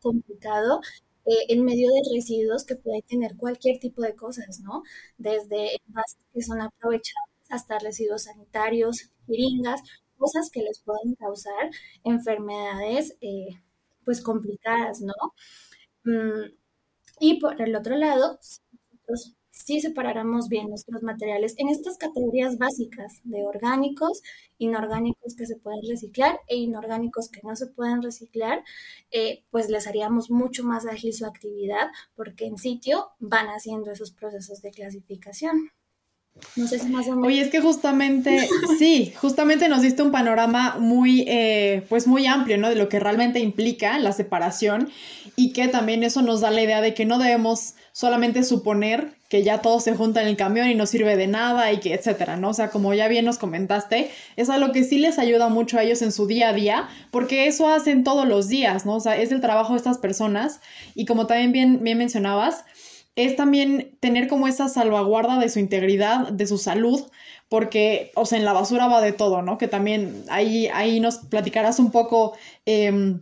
complicado, 0.00 0.80
eh, 1.26 1.46
en 1.48 1.64
medio 1.64 1.88
de 1.90 2.14
residuos 2.16 2.64
que 2.64 2.76
pueden 2.76 3.02
tener 3.02 3.36
cualquier 3.36 3.78
tipo 3.78 4.02
de 4.02 4.16
cosas, 4.16 4.60
¿no? 4.60 4.82
Desde 5.18 5.76
envases 5.86 6.18
que 6.32 6.42
son 6.42 6.60
aprovechados 6.60 7.28
hasta 7.50 7.78
residuos 7.78 8.24
sanitarios, 8.24 9.10
jeringas, 9.26 9.82
cosas 10.16 10.50
que 10.50 10.62
les 10.62 10.80
pueden 10.80 11.14
causar 11.16 11.70
enfermedades, 12.04 13.16
eh, 13.20 13.48
pues 14.04 14.20
complicadas, 14.22 15.00
¿no? 15.02 15.14
Mm, 16.04 16.52
y 17.20 17.40
por 17.40 17.60
el 17.60 17.74
otro 17.76 17.96
lado, 17.96 18.38
nosotros 18.90 19.36
sí 19.52 19.80
separáramos 19.80 20.48
bien 20.48 20.68
nuestros 20.68 21.02
materiales 21.02 21.54
en 21.58 21.68
estas 21.68 21.98
categorías 21.98 22.58
básicas 22.58 23.20
de 23.22 23.44
orgánicos, 23.44 24.22
inorgánicos 24.58 25.36
que 25.36 25.46
se 25.46 25.56
pueden 25.56 25.80
reciclar 25.88 26.40
e 26.48 26.56
inorgánicos 26.56 27.28
que 27.28 27.40
no 27.44 27.54
se 27.54 27.68
pueden 27.68 28.02
reciclar, 28.02 28.64
eh, 29.10 29.44
pues 29.50 29.68
les 29.68 29.86
haríamos 29.86 30.30
mucho 30.30 30.64
más 30.64 30.86
ágil 30.86 31.12
su 31.12 31.26
actividad 31.26 31.88
porque 32.16 32.46
en 32.46 32.58
sitio 32.58 33.10
van 33.20 33.46
haciendo 33.48 33.92
esos 33.92 34.10
procesos 34.10 34.62
de 34.62 34.70
clasificación. 34.70 35.70
No 36.56 36.66
sé 36.66 36.78
si 36.78 36.88
más 36.88 37.06
o 37.06 37.12
menos. 37.12 37.26
Oye, 37.26 37.40
es 37.40 37.48
que 37.48 37.60
justamente, 37.60 38.48
sí, 38.78 39.12
justamente 39.16 39.68
nos 39.68 39.82
diste 39.82 40.02
un 40.02 40.10
panorama 40.10 40.76
muy, 40.78 41.24
eh, 41.28 41.84
pues 41.88 42.06
muy 42.06 42.26
amplio, 42.26 42.58
¿no? 42.58 42.68
De 42.68 42.74
lo 42.74 42.88
que 42.88 43.00
realmente 43.00 43.38
implica 43.38 43.98
la 43.98 44.12
separación 44.12 44.90
y 45.36 45.52
que 45.52 45.68
también 45.68 46.02
eso 46.02 46.22
nos 46.22 46.40
da 46.40 46.50
la 46.50 46.62
idea 46.62 46.80
de 46.80 46.94
que 46.94 47.04
no 47.04 47.18
debemos 47.18 47.74
solamente 47.92 48.42
suponer 48.42 49.14
que 49.28 49.42
ya 49.42 49.62
todo 49.62 49.80
se 49.80 49.94
junta 49.94 50.20
en 50.20 50.28
el 50.28 50.36
camión 50.36 50.68
y 50.68 50.74
no 50.74 50.84
sirve 50.84 51.16
de 51.16 51.26
nada 51.26 51.72
y 51.72 51.80
que 51.80 51.94
etcétera, 51.94 52.36
¿no? 52.36 52.50
O 52.50 52.54
sea, 52.54 52.68
como 52.68 52.92
ya 52.92 53.08
bien 53.08 53.24
nos 53.24 53.38
comentaste, 53.38 54.10
es 54.36 54.50
algo 54.50 54.72
que 54.72 54.84
sí 54.84 54.98
les 54.98 55.18
ayuda 55.18 55.48
mucho 55.48 55.78
a 55.78 55.82
ellos 55.82 56.02
en 56.02 56.12
su 56.12 56.26
día 56.26 56.50
a 56.50 56.52
día, 56.52 56.88
porque 57.10 57.46
eso 57.46 57.68
hacen 57.68 58.04
todos 58.04 58.28
los 58.28 58.48
días, 58.48 58.84
¿no? 58.84 58.96
O 58.96 59.00
sea, 59.00 59.16
es 59.16 59.32
el 59.32 59.40
trabajo 59.40 59.72
de 59.72 59.78
estas 59.78 59.96
personas 59.96 60.60
y 60.94 61.06
como 61.06 61.26
también 61.26 61.52
bien, 61.52 61.82
bien 61.82 61.96
mencionabas, 61.96 62.64
es 63.16 63.36
también 63.36 63.96
tener 64.00 64.28
como 64.28 64.48
esa 64.48 64.68
salvaguarda 64.68 65.38
de 65.38 65.48
su 65.48 65.58
integridad, 65.58 66.28
de 66.28 66.46
su 66.46 66.58
salud, 66.58 67.02
porque, 67.48 68.10
o 68.14 68.24
sea, 68.24 68.38
en 68.38 68.44
la 68.44 68.54
basura 68.54 68.88
va 68.88 69.02
de 69.02 69.12
todo, 69.12 69.42
¿no? 69.42 69.58
Que 69.58 69.68
también 69.68 70.24
ahí, 70.30 70.68
ahí 70.68 71.00
nos 71.00 71.18
platicarás 71.18 71.78
un 71.78 71.90
poco 71.90 72.32
em, 72.64 73.20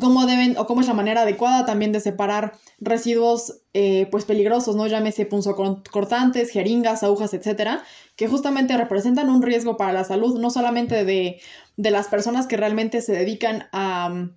cómo 0.00 0.26
deben 0.26 0.56
o 0.56 0.66
cómo 0.66 0.80
es 0.80 0.86
la 0.86 0.94
manera 0.94 1.22
adecuada 1.22 1.66
también 1.66 1.90
de 1.90 1.98
separar 1.98 2.52
residuos 2.78 3.62
eh, 3.72 4.06
pues 4.12 4.24
peligrosos, 4.24 4.76
¿no? 4.76 4.86
Llámese 4.86 5.26
punzocortantes, 5.26 6.50
jeringas, 6.50 7.02
agujas, 7.02 7.34
etcétera, 7.34 7.82
que 8.14 8.28
justamente 8.28 8.76
representan 8.76 9.28
un 9.28 9.42
riesgo 9.42 9.76
para 9.76 9.92
la 9.92 10.04
salud, 10.04 10.38
no 10.38 10.50
solamente 10.50 11.04
de, 11.04 11.40
de 11.76 11.90
las 11.90 12.06
personas 12.06 12.46
que 12.46 12.56
realmente 12.56 13.00
se 13.00 13.12
dedican 13.12 13.66
a 13.72 14.28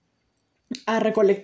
a, 0.86 0.98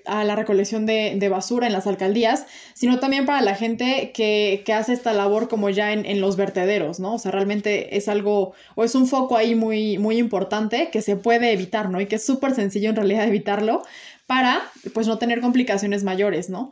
a, 0.05 0.23
la 0.23 0.35
recolección 0.35 0.85
de, 0.85 1.29
basura 1.29 1.67
en 1.67 1.73
las 1.73 1.87
alcaldías, 1.87 2.45
sino 2.73 2.99
también 2.99 3.25
para 3.25 3.41
la 3.41 3.55
gente 3.55 4.11
que, 4.13 4.63
hace 4.73 4.93
esta 4.93 5.13
labor 5.13 5.47
como 5.47 5.69
ya 5.69 5.93
en, 5.93 6.21
los 6.21 6.35
vertederos, 6.35 6.99
¿no? 6.99 7.15
O 7.15 7.19
sea, 7.19 7.31
realmente 7.31 7.95
es 7.95 8.07
algo, 8.09 8.53
o 8.75 8.83
es 8.83 8.95
un 8.95 9.07
foco 9.07 9.37
ahí 9.37 9.55
muy, 9.55 9.97
muy 9.97 10.17
importante 10.17 10.89
que 10.91 11.01
se 11.01 11.15
puede 11.15 11.53
evitar, 11.53 11.89
¿no? 11.89 12.01
Y 12.01 12.07
que 12.07 12.15
es 12.15 12.25
súper 12.25 12.53
sencillo 12.53 12.89
en 12.89 12.95
realidad 12.95 13.27
evitarlo 13.27 13.83
para, 14.27 14.61
pues, 14.93 15.07
no 15.07 15.17
tener 15.17 15.41
complicaciones 15.41 16.03
mayores, 16.03 16.49
¿no? 16.49 16.69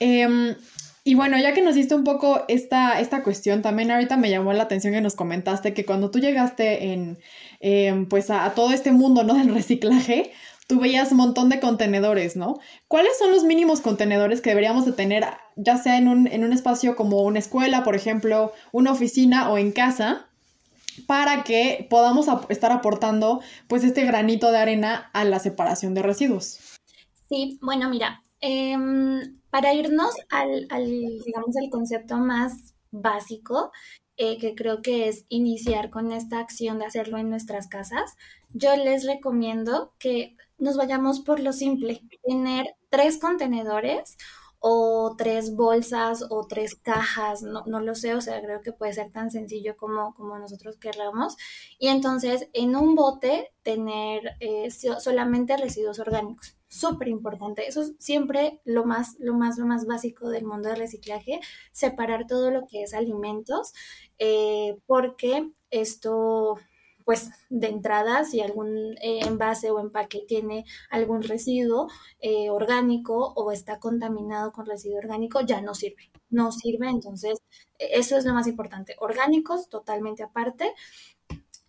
Em, 0.00 0.56
y 1.04 1.14
bueno, 1.14 1.36
ya 1.38 1.52
que 1.52 1.62
nos 1.62 1.74
diste 1.74 1.94
un 1.96 2.04
poco 2.04 2.44
esta, 2.48 3.00
esta 3.00 3.22
cuestión, 3.24 3.60
también 3.62 3.90
ahorita 3.90 4.16
me 4.16 4.30
llamó 4.30 4.52
la 4.52 4.62
atención 4.64 4.92
que 4.92 5.00
nos 5.00 5.16
comentaste 5.16 5.74
que 5.74 5.84
cuando 5.84 6.10
tú 6.12 6.20
llegaste 6.20 6.92
en, 6.92 7.18
em, 7.60 8.06
pues 8.06 8.30
a, 8.30 8.44
a, 8.44 8.54
todo 8.54 8.72
este 8.72 8.92
mundo, 8.92 9.24
¿no? 9.24 9.34
Del 9.34 9.52
reciclaje, 9.54 10.32
tú 10.66 10.80
veías 10.80 11.10
un 11.12 11.18
montón 11.18 11.48
de 11.48 11.60
contenedores, 11.60 12.36
¿no? 12.36 12.58
¿Cuáles 12.88 13.18
son 13.18 13.30
los 13.30 13.44
mínimos 13.44 13.80
contenedores 13.80 14.40
que 14.40 14.50
deberíamos 14.50 14.84
de 14.84 14.92
tener, 14.92 15.24
ya 15.56 15.76
sea 15.76 15.98
en 15.98 16.08
un, 16.08 16.26
en 16.26 16.44
un 16.44 16.52
espacio 16.52 16.96
como 16.96 17.22
una 17.22 17.38
escuela, 17.38 17.84
por 17.84 17.94
ejemplo, 17.94 18.52
una 18.72 18.92
oficina 18.92 19.50
o 19.50 19.58
en 19.58 19.72
casa, 19.72 20.28
para 21.06 21.42
que 21.42 21.86
podamos 21.88 22.26
estar 22.48 22.72
aportando 22.72 23.40
pues 23.66 23.84
este 23.84 24.04
granito 24.04 24.50
de 24.50 24.58
arena 24.58 25.10
a 25.12 25.24
la 25.24 25.38
separación 25.38 25.94
de 25.94 26.02
residuos? 26.02 26.78
Sí, 27.28 27.58
bueno, 27.62 27.88
mira, 27.88 28.22
em, 28.40 29.38
para 29.50 29.74
irnos 29.74 30.14
al, 30.30 30.66
al, 30.70 30.86
digamos, 31.24 31.56
al 31.56 31.70
concepto 31.70 32.18
más 32.18 32.74
básico, 32.90 33.72
eh, 34.18 34.36
que 34.36 34.54
creo 34.54 34.82
que 34.82 35.08
es 35.08 35.24
iniciar 35.28 35.88
con 35.88 36.12
esta 36.12 36.38
acción 36.38 36.78
de 36.78 36.84
hacerlo 36.84 37.16
en 37.16 37.30
nuestras 37.30 37.68
casas, 37.68 38.14
yo 38.52 38.76
les 38.76 39.06
recomiendo 39.06 39.94
que 39.98 40.36
nos 40.62 40.76
vayamos 40.76 41.20
por 41.20 41.40
lo 41.40 41.52
simple, 41.52 42.02
tener 42.22 42.76
tres 42.88 43.18
contenedores 43.18 44.16
o 44.60 45.16
tres 45.18 45.56
bolsas 45.56 46.24
o 46.30 46.46
tres 46.46 46.76
cajas, 46.76 47.42
no, 47.42 47.64
no, 47.66 47.80
lo 47.80 47.96
sé, 47.96 48.14
o 48.14 48.20
sea, 48.20 48.40
creo 48.40 48.60
que 48.60 48.72
puede 48.72 48.92
ser 48.92 49.10
tan 49.10 49.32
sencillo 49.32 49.76
como, 49.76 50.14
como 50.14 50.38
nosotros 50.38 50.76
querramos. 50.76 51.36
Y 51.80 51.88
entonces 51.88 52.48
en 52.52 52.76
un 52.76 52.94
bote 52.94 53.52
tener 53.64 54.36
eh, 54.38 54.68
solamente 54.70 55.56
residuos 55.56 55.98
orgánicos, 55.98 56.56
súper 56.68 57.08
importante. 57.08 57.66
Eso 57.66 57.82
es 57.82 57.94
siempre 57.98 58.60
lo 58.64 58.84
más, 58.84 59.16
lo 59.18 59.34
más, 59.34 59.58
lo 59.58 59.66
más 59.66 59.84
básico 59.84 60.28
del 60.28 60.44
mundo 60.44 60.68
del 60.68 60.78
reciclaje, 60.78 61.40
separar 61.72 62.28
todo 62.28 62.52
lo 62.52 62.68
que 62.68 62.84
es 62.84 62.94
alimentos, 62.94 63.72
eh, 64.20 64.78
porque 64.86 65.50
esto 65.70 66.56
pues 67.04 67.30
de 67.50 67.68
entrada, 67.68 68.24
si 68.24 68.40
algún 68.40 68.96
eh, 69.02 69.20
envase 69.26 69.70
o 69.70 69.80
empaque 69.80 70.24
tiene 70.26 70.64
algún 70.90 71.22
residuo 71.22 71.88
eh, 72.20 72.50
orgánico 72.50 73.32
o 73.34 73.52
está 73.52 73.78
contaminado 73.78 74.52
con 74.52 74.66
residuo 74.66 74.98
orgánico, 74.98 75.40
ya 75.40 75.60
no 75.60 75.74
sirve. 75.74 76.10
No 76.30 76.52
sirve, 76.52 76.88
entonces 76.88 77.38
e, 77.78 77.98
eso 77.98 78.16
es 78.16 78.24
lo 78.24 78.34
más 78.34 78.46
importante. 78.46 78.96
Orgánicos, 79.00 79.68
totalmente 79.68 80.22
aparte. 80.22 80.72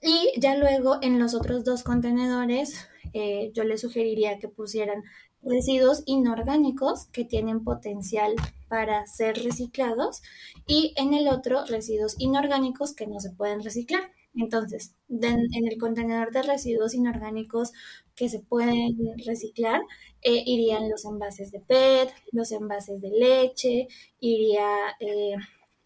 Y 0.02 0.32
ya 0.38 0.56
luego 0.58 0.98
en 1.02 1.18
los 1.20 1.34
otros 1.34 1.63
dos 1.63 1.84
contenedores, 1.84 2.88
eh, 3.13 3.52
yo 3.54 3.63
les 3.63 3.82
sugeriría 3.82 4.40
que 4.40 4.50
pusieran 4.50 5.04
residuos 5.42 6.04
inorgánicos 6.06 7.08
que 7.08 7.25
tienen 7.25 7.63
potencial 7.63 8.34
para 8.68 9.06
ser 9.08 9.44
reciclados 9.44 10.22
y 10.66 10.94
en 10.98 11.13
el 11.13 11.28
otro 11.28 11.66
residuos 11.66 12.16
inorgánicos 12.18 12.94
que 12.94 13.08
no 13.08 13.20
se 13.20 13.32
pueden 13.32 13.63
reciclar. 13.63 14.12
Entonces, 14.36 14.96
en 15.10 15.68
el 15.68 15.78
contenedor 15.80 16.32
de 16.32 16.42
residuos 16.44 16.94
inorgánicos 16.96 17.72
que 18.16 18.30
se 18.30 18.40
pueden 18.40 18.98
reciclar, 19.25 19.82
eh, 20.22 20.44
irían 20.46 20.90
los 20.90 21.06
envases 21.06 21.52
de 21.52 21.60
PET, 21.60 22.10
los 22.32 22.52
envases 22.52 23.02
de 23.02 23.10
leche, 23.10 23.88
iría 24.20 24.68
eh, 25.00 25.36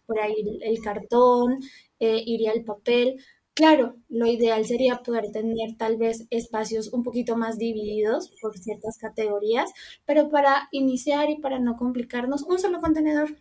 por 0.06 0.18
ahí 0.20 0.34
el, 0.62 0.80
cartón, 0.82 1.58
eh, 2.00 2.22
iría 2.24 2.52
el 2.52 2.64
papel. 2.64 3.22
Claro, 3.54 3.96
lo 4.08 4.26
ideal 4.26 4.64
sería 4.66 5.02
poder 5.02 5.30
tener 5.32 5.76
tal 5.76 5.96
vez 5.96 6.26
espacios 6.30 6.92
un 6.92 7.02
poquito 7.02 7.36
más 7.36 7.58
divididos 7.58 8.32
por 8.40 8.56
ciertas 8.56 8.98
categorías, 8.98 9.70
pero 10.06 10.30
para 10.30 10.68
iniciar 10.72 11.28
y 11.30 11.40
para 11.40 11.58
no 11.58 11.76
complicarnos, 11.76 12.42
un 12.44 12.58
solo 12.58 12.80
contenedor 12.80 13.36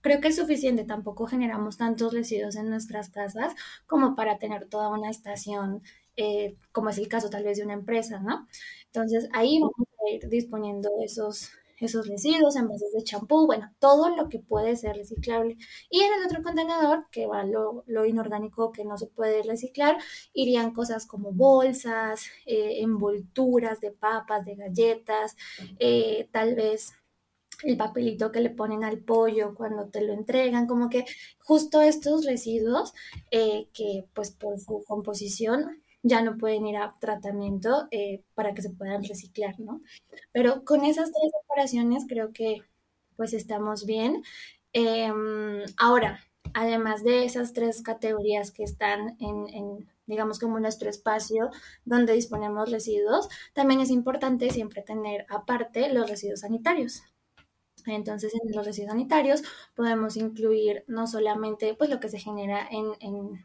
creo 0.00 0.20
que 0.20 0.28
es 0.28 0.36
suficiente, 0.36 0.84
tampoco 0.84 1.26
generamos 1.26 1.76
tantos 1.76 2.12
residuos 2.12 2.56
en 2.56 2.70
nuestras 2.70 3.10
casas 3.10 3.54
como 3.86 4.14
para 4.14 4.38
tener 4.38 4.68
toda 4.68 4.88
una 4.90 5.10
estación, 5.10 5.82
eh, 6.16 6.56
como 6.72 6.90
es 6.90 6.98
el 6.98 7.08
caso 7.08 7.30
tal 7.30 7.44
vez 7.44 7.58
de 7.58 7.64
una 7.64 7.74
empresa, 7.74 8.20
¿no? 8.20 8.46
Entonces 8.86 9.28
ahí 9.32 9.60
vamos 9.60 9.88
a 10.06 10.10
ir 10.14 10.28
disponiendo 10.28 10.90
esos, 11.04 11.50
esos 11.78 12.08
residuos, 12.08 12.56
envases 12.56 12.92
de 12.92 13.02
champú, 13.04 13.46
bueno, 13.46 13.72
todo 13.78 14.08
lo 14.16 14.28
que 14.28 14.38
puede 14.40 14.76
ser 14.76 14.96
reciclable. 14.96 15.56
Y 15.90 16.00
en 16.00 16.12
el 16.14 16.26
otro 16.26 16.42
contenedor, 16.42 17.06
que 17.10 17.26
va 17.26 17.44
lo, 17.44 17.84
lo 17.86 18.04
inorgánico 18.06 18.72
que 18.72 18.84
no 18.84 18.98
se 18.98 19.06
puede 19.06 19.42
reciclar, 19.42 19.98
irían 20.32 20.72
cosas 20.72 21.06
como 21.06 21.32
bolsas, 21.32 22.26
eh, 22.46 22.80
envolturas 22.82 23.80
de 23.80 23.92
papas, 23.92 24.44
de 24.44 24.56
galletas, 24.56 25.36
eh, 25.78 26.28
tal 26.32 26.54
vez 26.54 26.94
el 27.64 27.76
papelito 27.76 28.32
que 28.32 28.40
le 28.40 28.50
ponen 28.50 28.84
al 28.84 28.98
pollo 28.98 29.54
cuando 29.54 29.88
te 29.88 30.00
lo 30.02 30.12
entregan, 30.12 30.66
como 30.66 30.88
que 30.88 31.04
justo 31.40 31.80
estos 31.80 32.24
residuos 32.24 32.94
eh, 33.30 33.68
que 33.72 34.04
pues 34.14 34.30
por 34.30 34.58
su 34.60 34.84
composición 34.86 35.82
ya 36.02 36.22
no 36.22 36.36
pueden 36.38 36.66
ir 36.66 36.76
a 36.76 36.96
tratamiento 37.00 37.88
eh, 37.90 38.22
para 38.34 38.54
que 38.54 38.62
se 38.62 38.70
puedan 38.70 39.02
reciclar, 39.04 39.58
¿no? 39.58 39.80
Pero 40.32 40.64
con 40.64 40.84
esas 40.84 41.10
tres 41.10 41.32
operaciones 41.44 42.04
creo 42.08 42.32
que 42.32 42.62
pues 43.16 43.32
estamos 43.34 43.84
bien. 43.84 44.22
Em, 44.72 45.62
ahora, 45.76 46.20
además 46.54 47.02
de 47.02 47.24
esas 47.24 47.52
tres 47.52 47.82
categorías 47.82 48.52
que 48.52 48.62
están 48.62 49.16
en, 49.20 49.88
digamos, 50.06 50.38
como 50.38 50.60
nuestro 50.60 50.88
espacio 50.88 51.50
donde 51.84 52.12
disponemos 52.14 52.70
residuos, 52.70 53.28
también 53.54 53.80
es 53.80 53.90
importante 53.90 54.50
siempre 54.50 54.82
tener 54.82 55.26
aparte 55.28 55.92
los 55.92 56.08
residuos 56.08 56.40
sanitarios. 56.40 57.02
Entonces, 57.86 58.32
en 58.34 58.54
los 58.54 58.66
residuos 58.66 58.90
sanitarios 58.90 59.42
podemos 59.74 60.16
incluir 60.16 60.84
no 60.86 61.06
solamente 61.06 61.74
pues, 61.74 61.90
lo 61.90 62.00
que 62.00 62.08
se 62.08 62.18
genera 62.18 62.68
en, 62.70 62.88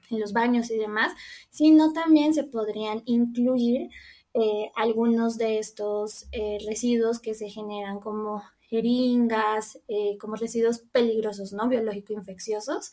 los 0.09 0.33
baños 0.33 0.69
y 0.71 0.77
demás, 0.77 1.13
sino 1.49 1.93
también 1.93 2.33
se 2.33 2.43
podrían 2.43 3.01
incluir 3.05 3.89
eh, 4.33 4.71
algunos 4.75 5.37
de 5.37 5.59
estos 5.59 6.27
eh, 6.31 6.57
residuos 6.65 7.19
que 7.19 7.33
se 7.33 7.49
generan 7.49 7.99
como 7.99 8.43
jeringas, 8.61 9.79
eh, 9.87 10.17
como 10.19 10.35
residuos 10.35 10.79
peligrosos, 10.79 11.53
¿no? 11.53 11.67
Biológico-infecciosos. 11.67 12.91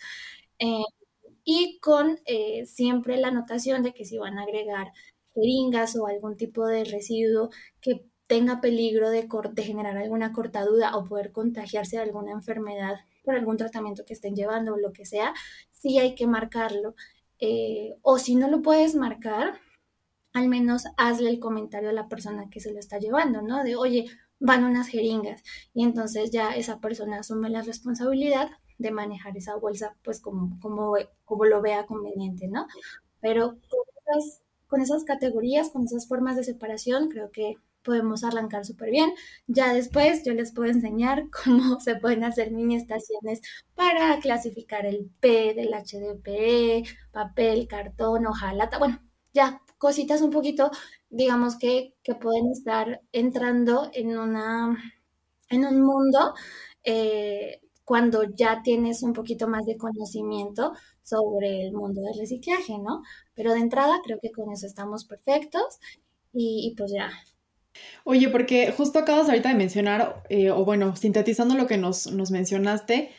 y 1.45 1.79
con 1.81 2.19
siempre 2.67 3.17
la 3.17 3.29
anotación 3.29 3.83
de 3.83 3.93
que 3.95 4.05
si 4.05 4.19
van 4.19 4.39
a 4.39 4.43
agregar 4.43 4.93
jeringas 5.35 5.97
o 5.97 6.07
algún 6.07 6.37
tipo 6.37 6.67
de 6.67 6.85
residuo 6.85 7.51
que 7.81 8.05
tenga 8.31 8.61
peligro 8.61 9.11
de, 9.11 9.27
generar 9.57 9.97
alguna 9.97 10.33
cortadura 10.33 10.97
o 10.97 11.05
poder 11.05 11.33
contagiarse 11.33 11.97
de 11.97 12.05
alguna 12.05 12.31
enfermedad 12.31 13.01
por 13.25 13.35
algún 13.35 13.57
tratamiento 13.57 14.05
que 14.05 14.13
estén 14.13 14.37
llevando 14.37 14.75
o 14.75 14.77
lo 14.77 14.93
que 14.93 15.05
sea, 15.05 15.35
sí 15.73 15.99
hay 15.99 16.15
que 16.15 16.29
marcarlo. 16.29 16.95
Eh, 17.41 17.97
o 18.03 18.19
si 18.19 18.37
no 18.37 18.49
lo 18.49 18.63
puedes 18.63 18.95
marcar, 18.95 19.59
al 20.33 20.47
menos 20.47 20.85
hazle 20.97 21.29
el 21.29 21.41
comentario 21.41 21.91
a 21.91 21.93
la 21.93 22.07
persona 22.07 22.49
que 22.51 22.61
se 22.61 22.73
lo 22.73 22.79
está 22.79 23.01
llevando, 23.01 23.43
¿no? 23.43 23.65
De, 23.65 23.75
oye, 23.75 24.07
van 24.39 24.63
unas 24.63 24.87
jeringas. 24.87 25.43
Y 25.75 25.83
entonces 25.83 26.31
ya 26.31 26.55
esa 26.55 26.79
persona 26.79 27.19
asume 27.19 27.51
la 27.51 27.63
responsabilidad 27.63 28.49
de 28.79 28.93
manejar 28.93 29.37
esa 29.37 29.57
bolsa, 29.57 29.97
pues 30.05 30.21
como, 30.21 30.57
como, 30.61 30.95
como 31.25 31.47
lo 31.47 31.61
vea 31.63 31.85
conveniente, 31.85 32.47
¿no? 32.47 32.69
Pero 33.21 33.57
con 34.69 34.81
esas 34.83 35.03
categorías, 35.03 35.71
con 35.71 35.83
esas 35.85 36.07
formas 36.07 36.37
de 36.37 36.45
separación, 36.45 37.09
creo 37.09 37.33
que 37.33 37.57
podemos 37.83 38.25
arrancar 38.25 38.65
súper 38.65 38.91
bien. 38.91 39.13
Ya 39.47 39.73
después 39.73 40.23
yo 40.25 40.35
les 40.35 40.53
puedo 40.53 40.71
enseñar 40.71 41.29
cómo 41.45 41.81
se 41.81 41.97
pueden 41.97 42.25
hacer 42.25 42.51
mini 42.53 42.77
estaciones 42.77 43.41
para 43.75 44.19
clasificar 44.21 44.87
el 44.87 45.11
P 45.21 45.55
del 45.55 45.75
HDPE, 45.75 46.85
papel, 47.13 47.67
cartón, 47.69 48.27
hojalata, 48.27 48.79
bueno, 48.79 49.01
ya 49.33 49.63
cositas 49.79 50.21
un 50.23 50.31
poquito, 50.31 50.71
digamos 51.09 51.57
que, 51.59 51.95
que 52.03 52.15
pueden 52.15 52.51
estar 52.53 53.01
entrando 53.13 53.91
en, 53.95 54.19
una, 54.19 54.77
en 55.49 55.65
un 55.65 55.81
mundo 55.83 56.35
eh, 56.85 57.61
cuando 57.85 58.23
ya 58.25 58.63
tienes 58.63 59.03
un 59.03 59.13
poquito 59.13 59.49
más 59.49 59.67
de 59.67 59.77
conocimiento 59.77 60.73
sobre 61.03 61.67
el 61.67 61.73
mundo 61.73 62.03
del 62.03 62.19
reciclaje, 62.19 62.79
¿no? 62.79 63.03
Pero 63.35 63.53
de 63.53 63.61
entrada 63.61 64.01
creo 64.05 64.19
que 64.21 64.31
con 64.31 64.53
eso 64.53 64.67
estamos 64.67 65.05
perfectos 65.05 65.81
y 66.33 66.75
pues 66.77 66.93
ya, 66.93 67.11
Oye, 68.05 68.29
porque 68.29 68.73
justo 68.77 68.99
acabas 68.99 69.29
ahorita 69.29 69.51
de 69.51 69.55
mencionar, 69.55 70.23
eh, 70.29 70.51
o 70.51 70.65
bueno, 70.65 70.97
sintetizando 70.97 71.55
lo 71.55 71.67
que 71.67 71.77
nos, 71.77 72.11
nos, 72.11 72.31
mencionaste, 72.31 73.11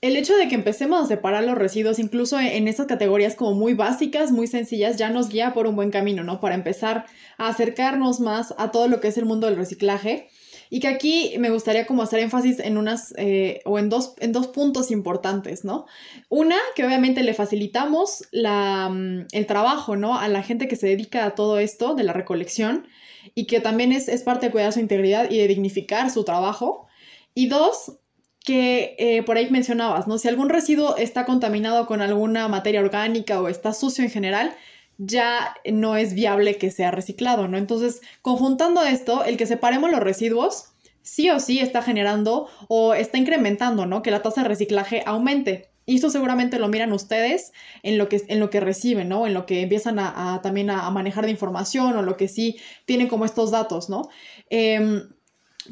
el 0.00 0.16
hecho 0.16 0.36
de 0.36 0.48
que 0.48 0.54
empecemos 0.54 1.02
a 1.02 1.06
separar 1.06 1.44
los 1.44 1.56
residuos, 1.56 1.98
incluso 1.98 2.38
en, 2.38 2.68
estas 2.68 2.86
categorías 2.86 3.36
como 3.36 3.54
muy 3.54 3.74
básicas, 3.74 4.32
muy 4.32 4.46
sencillas, 4.46 4.96
ya 4.96 5.08
nos 5.10 5.28
guía 5.28 5.54
por 5.54 5.66
un 5.66 5.76
buen 5.76 5.90
camino, 5.90 6.22
¿no? 6.22 6.40
Para 6.40 6.54
empezar 6.54 7.06
a 7.38 7.48
acercarnos 7.48 8.20
más 8.20 8.54
a 8.58 8.70
todo 8.70 8.88
lo 8.88 9.00
que 9.00 9.08
es 9.08 9.16
el 9.16 9.24
mundo 9.24 9.46
del 9.46 9.56
reciclaje. 9.56 10.28
Y 10.70 10.80
que 10.80 10.88
aquí 10.88 11.34
me 11.38 11.50
gustaría 11.50 11.86
como 11.86 12.02
hacer 12.02 12.20
énfasis 12.20 12.58
en 12.58 12.78
unas 12.78 13.14
eh, 13.16 13.60
o 13.64 13.78
en 13.78 13.88
dos, 13.88 14.14
en 14.18 14.32
dos 14.32 14.48
puntos 14.48 14.90
importantes, 14.90 15.64
¿no? 15.64 15.86
Una, 16.28 16.56
que 16.74 16.84
obviamente 16.84 17.22
le 17.22 17.32
facilitamos 17.32 18.24
la, 18.32 18.88
mm, 18.88 19.26
el 19.32 19.46
trabajo, 19.46 19.96
¿no? 19.96 20.18
A 20.18 20.28
la 20.28 20.42
gente 20.42 20.66
que 20.66 20.76
se 20.76 20.88
dedica 20.88 21.24
a 21.24 21.34
todo 21.34 21.58
esto 21.58 21.94
de 21.94 22.02
la 22.02 22.12
recolección 22.12 22.88
y 23.34 23.46
que 23.46 23.60
también 23.60 23.92
es, 23.92 24.08
parte 24.22 24.46
de 24.46 24.52
cuidar 24.52 24.72
su 24.72 24.80
integridad 24.80 25.30
y 25.30 25.38
de 25.38 25.48
dignificar 25.48 26.10
su 26.10 26.24
trabajo. 26.24 26.86
Y 27.34 27.48
dos, 27.48 27.98
que 28.44 28.94
eh, 28.98 29.22
por 29.22 29.36
ahí 29.36 29.50
mencionabas, 29.50 30.06
¿no? 30.06 30.18
Si 30.18 30.28
algún 30.28 30.48
residuo 30.48 30.96
está 30.96 31.24
contaminado 31.24 31.86
con 31.86 32.02
alguna 32.02 32.48
materia 32.48 32.80
orgánica 32.80 33.40
o 33.40 33.48
está 33.48 33.72
sucio 33.72 34.04
en 34.04 34.10
general, 34.10 34.54
ya 34.98 35.54
no 35.72 35.96
es 35.96 36.14
viable 36.14 36.56
que 36.56 36.70
sea 36.70 36.90
reciclado, 36.90 37.48
¿no? 37.48 37.58
Entonces, 37.58 38.00
conjuntando 38.22 38.82
esto, 38.84 39.24
el 39.24 39.36
que 39.36 39.46
separemos 39.46 39.90
los 39.90 40.00
residuos 40.00 40.74
sí 41.02 41.30
o 41.30 41.38
sí 41.38 41.60
está 41.60 41.82
generando 41.82 42.48
o 42.68 42.94
está 42.94 43.18
incrementando, 43.18 43.86
¿no? 43.86 44.02
Que 44.02 44.10
la 44.10 44.22
tasa 44.22 44.42
de 44.42 44.48
reciclaje 44.48 45.02
aumente. 45.06 45.70
Y 45.86 45.96
esto 45.96 46.10
seguramente 46.10 46.58
lo 46.58 46.68
miran 46.68 46.92
ustedes 46.92 47.52
en 47.82 47.98
lo 47.98 48.08
que, 48.08 48.22
en 48.28 48.40
lo 48.40 48.50
que 48.50 48.60
reciben, 48.60 49.08
¿no? 49.08 49.26
En 49.26 49.34
lo 49.34 49.46
que 49.46 49.62
empiezan 49.62 49.98
a, 49.98 50.40
también 50.42 50.70
a, 50.70 50.90
manejar 50.90 51.24
de 51.24 51.30
información 51.30 51.96
o 51.96 52.02
lo 52.02 52.16
que 52.16 52.28
sí 52.28 52.56
tienen 52.86 53.08
como 53.08 53.24
estos 53.24 53.50
datos, 53.50 53.88
¿no? 53.88 54.08
Em, 54.50 55.08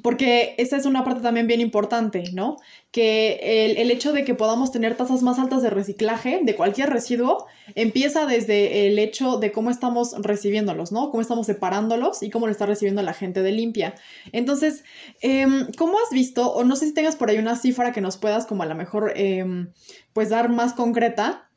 porque 0.01 0.55
esa 0.57 0.77
es 0.77 0.87
una 0.87 1.05
parte 1.05 1.21
también 1.21 1.47
bien 1.47 1.61
importante, 1.61 2.25
¿no? 2.33 2.57
Que 2.91 3.75
el, 3.77 3.91
hecho 3.91 4.13
de 4.13 4.25
que 4.25 4.35
podamos 4.35 4.73
tener 4.73 4.97
tasas 4.97 5.23
más 5.23 5.39
altas 5.39 5.63
de 5.63 5.69
reciclaje 5.69 6.41
de 6.43 6.57
cualquier 6.57 6.89
residuo 6.89 7.47
empieza 7.75 8.25
desde 8.25 8.87
el 8.87 8.99
hecho 8.99 9.37
de 9.37 9.53
cómo 9.53 9.71
estamos 9.71 10.15
recibiéndolos, 10.19 10.93
¿no? 10.93 11.11
Cómo 11.11 11.21
estamos 11.21 11.47
separándolos 11.47 12.23
y 12.23 12.31
cómo 12.31 12.47
lo 12.47 12.53
está 12.53 12.65
recibiendo 12.65 13.03
la 13.03 13.13
gente 13.13 13.43
de 13.43 13.53
limpia. 13.53 13.95
Entonces, 14.33 14.83
em, 15.21 15.67
¿cómo 15.77 15.99
has 15.99 16.11
visto, 16.11 16.53
o 16.53 16.65
no 16.65 16.77
sé 16.77 16.87
si 16.87 16.95
tengas 16.95 17.17
por 17.17 17.29
ahí 17.29 17.39
una 17.39 17.57
cifra 17.57 17.93
que 17.93 18.01
nos 18.01 18.17
puedas 18.17 18.47
como 18.47 18.63
a 18.63 18.67
lo 18.67 18.75
mejor, 18.75 19.13
em, 19.17 19.73
pues 20.15 20.31
dar 20.31 20.49
más 20.49 20.73
concreta 20.73 21.51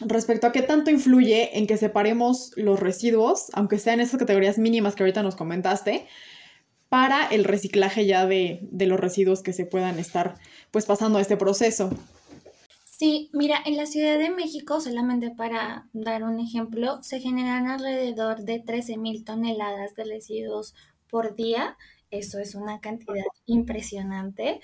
respecto 0.00 0.46
a 0.46 0.52
qué 0.52 0.62
tanto 0.62 0.90
influye 0.90 1.58
en 1.58 1.66
que 1.66 1.76
separemos 1.76 2.52
los 2.56 2.80
residuos, 2.80 3.46
aunque 3.52 3.78
sean 3.78 4.00
esas 4.00 4.18
categorías 4.18 4.58
mínimas 4.58 4.94
que 4.94 5.02
ahorita 5.02 5.22
nos 5.22 5.36
comentaste, 5.36 6.06
para 6.88 7.26
el 7.26 7.44
reciclaje 7.44 8.06
ya 8.06 8.26
de, 8.26 8.68
los 8.72 9.00
residuos 9.00 9.42
que 9.42 9.52
se 9.52 9.66
puedan 9.66 9.98
estar 9.98 10.34
pues 10.70 10.86
pasando 10.86 11.18
a 11.18 11.22
este 11.22 11.36
proceso. 11.36 11.90
Sí, 12.84 13.28
mira, 13.32 13.58
en 13.66 13.76
la 13.76 13.86
Ciudad 13.86 14.18
de 14.18 14.30
México, 14.30 14.80
solamente 14.80 15.30
para 15.30 15.88
dar 15.92 16.22
un 16.22 16.40
ejemplo, 16.40 17.02
se 17.02 17.20
generan 17.20 17.66
alrededor 17.66 18.42
de 18.42 18.60
13 18.60 18.96
mil 18.96 19.24
toneladas 19.24 19.94
de 19.94 20.04
residuos 20.04 20.74
por 21.10 21.34
día. 21.34 21.76
Eso 22.10 22.38
es 22.38 22.54
una 22.54 22.80
cantidad 22.80 23.24
impresionante. 23.44 24.60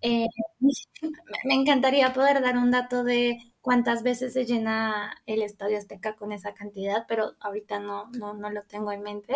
Eh, 0.00 0.26
me 1.44 1.54
encantaría 1.54 2.12
poder 2.12 2.40
dar 2.40 2.56
un 2.56 2.70
dato 2.70 3.04
de 3.04 3.38
cuántas 3.60 4.02
veces 4.02 4.32
se 4.32 4.44
llena 4.44 5.14
el 5.26 5.42
Estadio 5.42 5.78
Azteca 5.78 6.16
con 6.16 6.32
esa 6.32 6.54
cantidad, 6.54 7.04
pero 7.06 7.34
ahorita 7.40 7.78
no, 7.80 8.10
no, 8.12 8.34
no 8.34 8.50
lo 8.50 8.62
tengo 8.64 8.92
en 8.92 9.02
mente. 9.02 9.34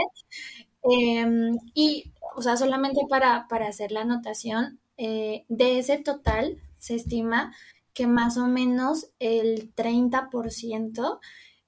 Em, 0.83 1.57
y, 1.75 2.13
o 2.37 2.43
sea, 2.43 2.57
solamente 2.57 3.03
para, 3.09 3.47
hacer 3.69 3.93
la 3.93 4.03
anotación, 4.03 4.81
eh, 4.97 5.45
de 5.49 5.79
ese 5.79 5.99
total 5.99 6.59
se 6.79 6.95
estima 6.97 7.55
que 7.95 8.07
más 8.07 8.37
o 8.39 8.47
menos 8.47 9.11
el 9.19 9.75
30% 9.75 11.21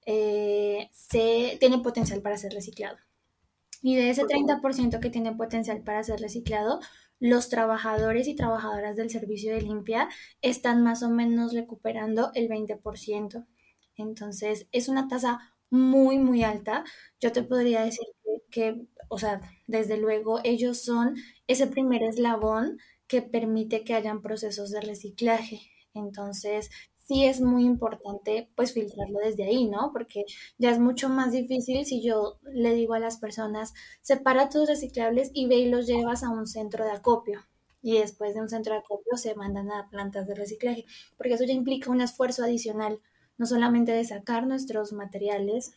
eh, 0.07 0.88
se, 0.92 1.57
tiene 1.61 1.79
potencial 1.79 2.22
para 2.22 2.38
ser 2.38 2.53
reciclado. 2.53 2.98
Y 3.83 3.96
de 3.96 4.11
ese 4.11 4.24
30% 4.24 5.00
que 5.00 5.11
tiene 5.11 5.33
potencial 5.35 5.83
para 5.83 6.03
ser 6.03 6.20
reciclado, 6.20 6.81
los 7.20 7.48
trabajadores 7.48 8.29
y 8.29 8.35
trabajadoras 8.35 8.96
del 8.96 9.11
servicio 9.11 9.55
de 9.55 9.62
limpia 9.62 10.09
están 10.42 10.83
más 10.83 11.03
o 11.03 11.11
menos 11.11 11.53
recuperando 11.53 12.31
el 12.35 12.48
20%. 12.48 13.46
Entonces, 13.96 14.66
es 14.72 14.88
una 14.88 15.07
tasa 15.09 15.55
muy, 15.70 16.18
muy 16.18 16.42
alta. 16.44 16.85
Yo 17.20 17.33
te 17.33 17.42
podría 17.42 17.83
decir 17.85 18.07
que 18.50 18.87
o 19.08 19.18
sea, 19.18 19.40
desde 19.66 19.96
luego 19.96 20.40
ellos 20.44 20.82
son 20.82 21.16
ese 21.46 21.66
primer 21.66 22.02
eslabón 22.02 22.78
que 23.06 23.22
permite 23.22 23.84
que 23.84 23.94
hayan 23.94 24.22
procesos 24.22 24.70
de 24.70 24.80
reciclaje. 24.80 25.60
Entonces, 25.94 26.70
sí 27.06 27.24
es 27.24 27.40
muy 27.40 27.64
importante 27.64 28.50
pues 28.56 28.72
filtrarlo 28.72 29.18
desde 29.20 29.44
ahí, 29.44 29.68
¿no? 29.68 29.90
Porque 29.92 30.24
ya 30.58 30.70
es 30.70 30.78
mucho 30.78 31.08
más 31.08 31.32
difícil 31.32 31.84
si 31.84 32.02
yo 32.02 32.38
le 32.42 32.74
digo 32.74 32.94
a 32.94 32.98
las 32.98 33.18
personas, 33.18 33.74
separa 34.00 34.48
tus 34.48 34.68
reciclables 34.68 35.30
y 35.34 35.46
ve 35.46 35.56
y 35.56 35.68
los 35.68 35.86
llevas 35.86 36.22
a 36.22 36.30
un 36.30 36.46
centro 36.46 36.84
de 36.84 36.92
acopio. 36.92 37.40
Y 37.82 37.98
después 37.98 38.34
de 38.34 38.40
un 38.40 38.48
centro 38.48 38.72
de 38.72 38.80
acopio 38.80 39.16
se 39.16 39.34
mandan 39.34 39.70
a 39.70 39.88
plantas 39.90 40.26
de 40.26 40.34
reciclaje, 40.34 40.86
porque 41.18 41.34
eso 41.34 41.44
ya 41.44 41.52
implica 41.52 41.90
un 41.90 42.00
esfuerzo 42.00 42.42
adicional, 42.42 43.00
no 43.36 43.46
solamente 43.46 43.92
de 43.92 44.04
sacar 44.04 44.46
nuestros 44.46 44.92
materiales, 44.94 45.72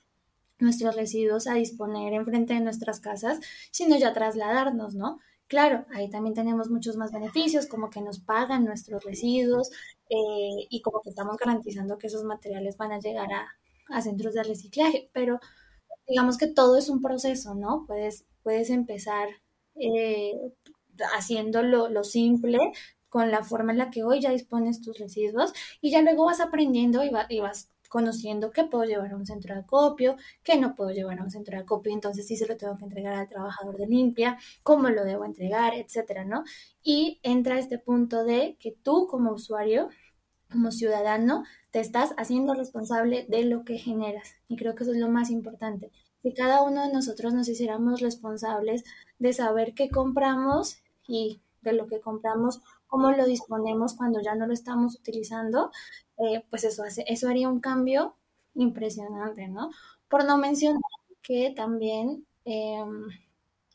nuestros 0.60 0.96
residuos 0.96 1.48
a 1.48 1.54
disponer 1.56 2.14
enfrente 2.14 2.54
de 2.54 2.62
nuestras 2.62 3.00
casas, 3.00 3.40
sino 3.72 3.98
ya 3.98 4.14
trasladarnos, 4.14 4.96
¿no? 4.96 5.20
Claro, 5.48 5.86
ahí 5.94 6.10
también 6.10 6.34
tenemos 6.36 6.70
muchos 6.70 6.98
más 6.98 7.12
beneficios, 7.12 7.68
como 7.68 7.90
que 7.90 8.02
nos 8.02 8.20
pagan 8.20 8.66
nuestros 8.66 9.04
residuos 9.04 9.70
eh, 10.10 10.68
y 10.70 10.82
como 10.82 11.02
que 11.02 11.10
estamos 11.10 11.38
garantizando 11.38 11.98
que 11.98 12.08
esos 12.08 12.24
materiales 12.24 12.76
van 12.78 12.92
a 12.92 13.00
llegar 13.00 13.30
a, 13.32 14.02
centros 14.02 14.34
de 14.34 14.44
reciclaje, 14.44 15.10
pero 15.14 15.40
digamos 16.08 16.38
que 16.38 16.48
todo 16.48 16.78
es 16.78 16.90
un 16.90 17.02
proceso, 17.02 17.56
¿no? 17.56 17.86
Puedes, 17.88 18.26
puedes 18.44 18.70
empezar 18.70 19.30
eh, 19.76 20.34
haciendo 21.16 21.64
lo, 21.64 21.88
lo 21.88 22.04
simple, 22.04 22.60
con 23.10 23.32
la 23.32 23.44
forma 23.44 23.72
en 23.72 23.78
la 23.78 23.90
que 23.90 24.04
hoy 24.04 24.20
ya 24.22 24.32
dispones 24.32 24.82
tus 24.82 25.00
residuos 25.00 25.54
y 25.82 25.92
ya 25.92 26.02
luego 26.02 26.26
vas 26.26 26.42
aprendiendo 26.42 27.04
y, 27.04 27.12
y 27.30 27.40
vas 27.40 27.72
conociendo 27.90 28.52
qué 28.52 28.64
puedo 28.64 28.84
llevar 28.86 29.12
a 29.12 29.16
un 29.16 29.26
centro 29.26 29.54
de 29.54 29.62
acopio, 29.62 30.18
qué 30.44 30.58
no 30.58 30.76
puedo 30.76 30.92
llevar 30.92 31.20
a 31.20 31.24
un 31.24 31.32
centro 31.32 31.56
de 31.56 31.64
acopio, 31.64 31.94
entonces 31.94 32.28
sí 32.28 32.36
se 32.36 32.48
lo 32.48 32.58
tengo 32.58 32.78
que 32.78 32.86
entregar 32.86 33.16
al 33.16 33.30
trabajador 33.30 33.78
de 33.78 33.88
limpia, 33.88 34.38
cómo 34.64 34.90
lo 34.90 35.04
debo 35.04 35.26
entregar, 35.26 35.74
etcétera, 35.76 36.26
¿no? 36.26 36.44
Y 36.84 37.20
entra 37.24 37.60
este 37.60 37.80
punto 37.80 38.24
de 38.24 38.58
que 38.60 38.72
tú 38.72 39.08
como 39.08 39.32
usuario, 39.32 39.90
como 40.52 40.72
ciudadano, 40.72 41.44
te 41.72 41.80
estás 41.80 42.14
haciendo 42.18 42.54
responsable 42.54 43.26
de 43.28 43.44
lo 43.44 43.64
que 43.64 43.78
generas. 43.78 44.36
Y 44.48 44.56
creo 44.56 44.76
que 44.76 44.84
eso 44.84 44.94
es 44.94 45.00
lo 45.00 45.10
más 45.10 45.30
importante. 45.30 45.92
Si 46.24 46.34
cada 46.34 46.64
uno 46.64 46.86
de 46.86 46.94
nosotros 46.94 47.34
nos 47.34 47.48
hiciéramos 47.48 48.02
responsables 48.02 48.84
de 49.20 49.34
saber 49.34 49.74
qué 49.74 49.90
compramos 49.90 50.78
y 51.08 51.42
de 51.62 51.74
lo 51.74 51.88
que 51.88 52.00
compramos, 52.00 52.62
cómo 52.88 53.12
lo 53.12 53.26
disponemos 53.26 53.94
cuando 53.96 54.22
ya 54.22 54.36
no 54.36 54.48
lo 54.48 54.54
estamos 54.54 54.96
utilizando, 54.96 55.72
eh, 56.18 56.44
pues 56.50 56.64
eso, 56.64 56.84
hace, 56.84 57.04
eso 57.08 57.30
haría 57.30 57.50
un 57.50 57.60
cambio 57.60 58.16
impresionante, 58.56 59.48
¿no? 59.48 59.72
Por 60.10 60.26
no 60.26 60.38
mencionar 60.38 60.82
que 61.22 61.54
también 61.56 62.26
em, 62.46 63.08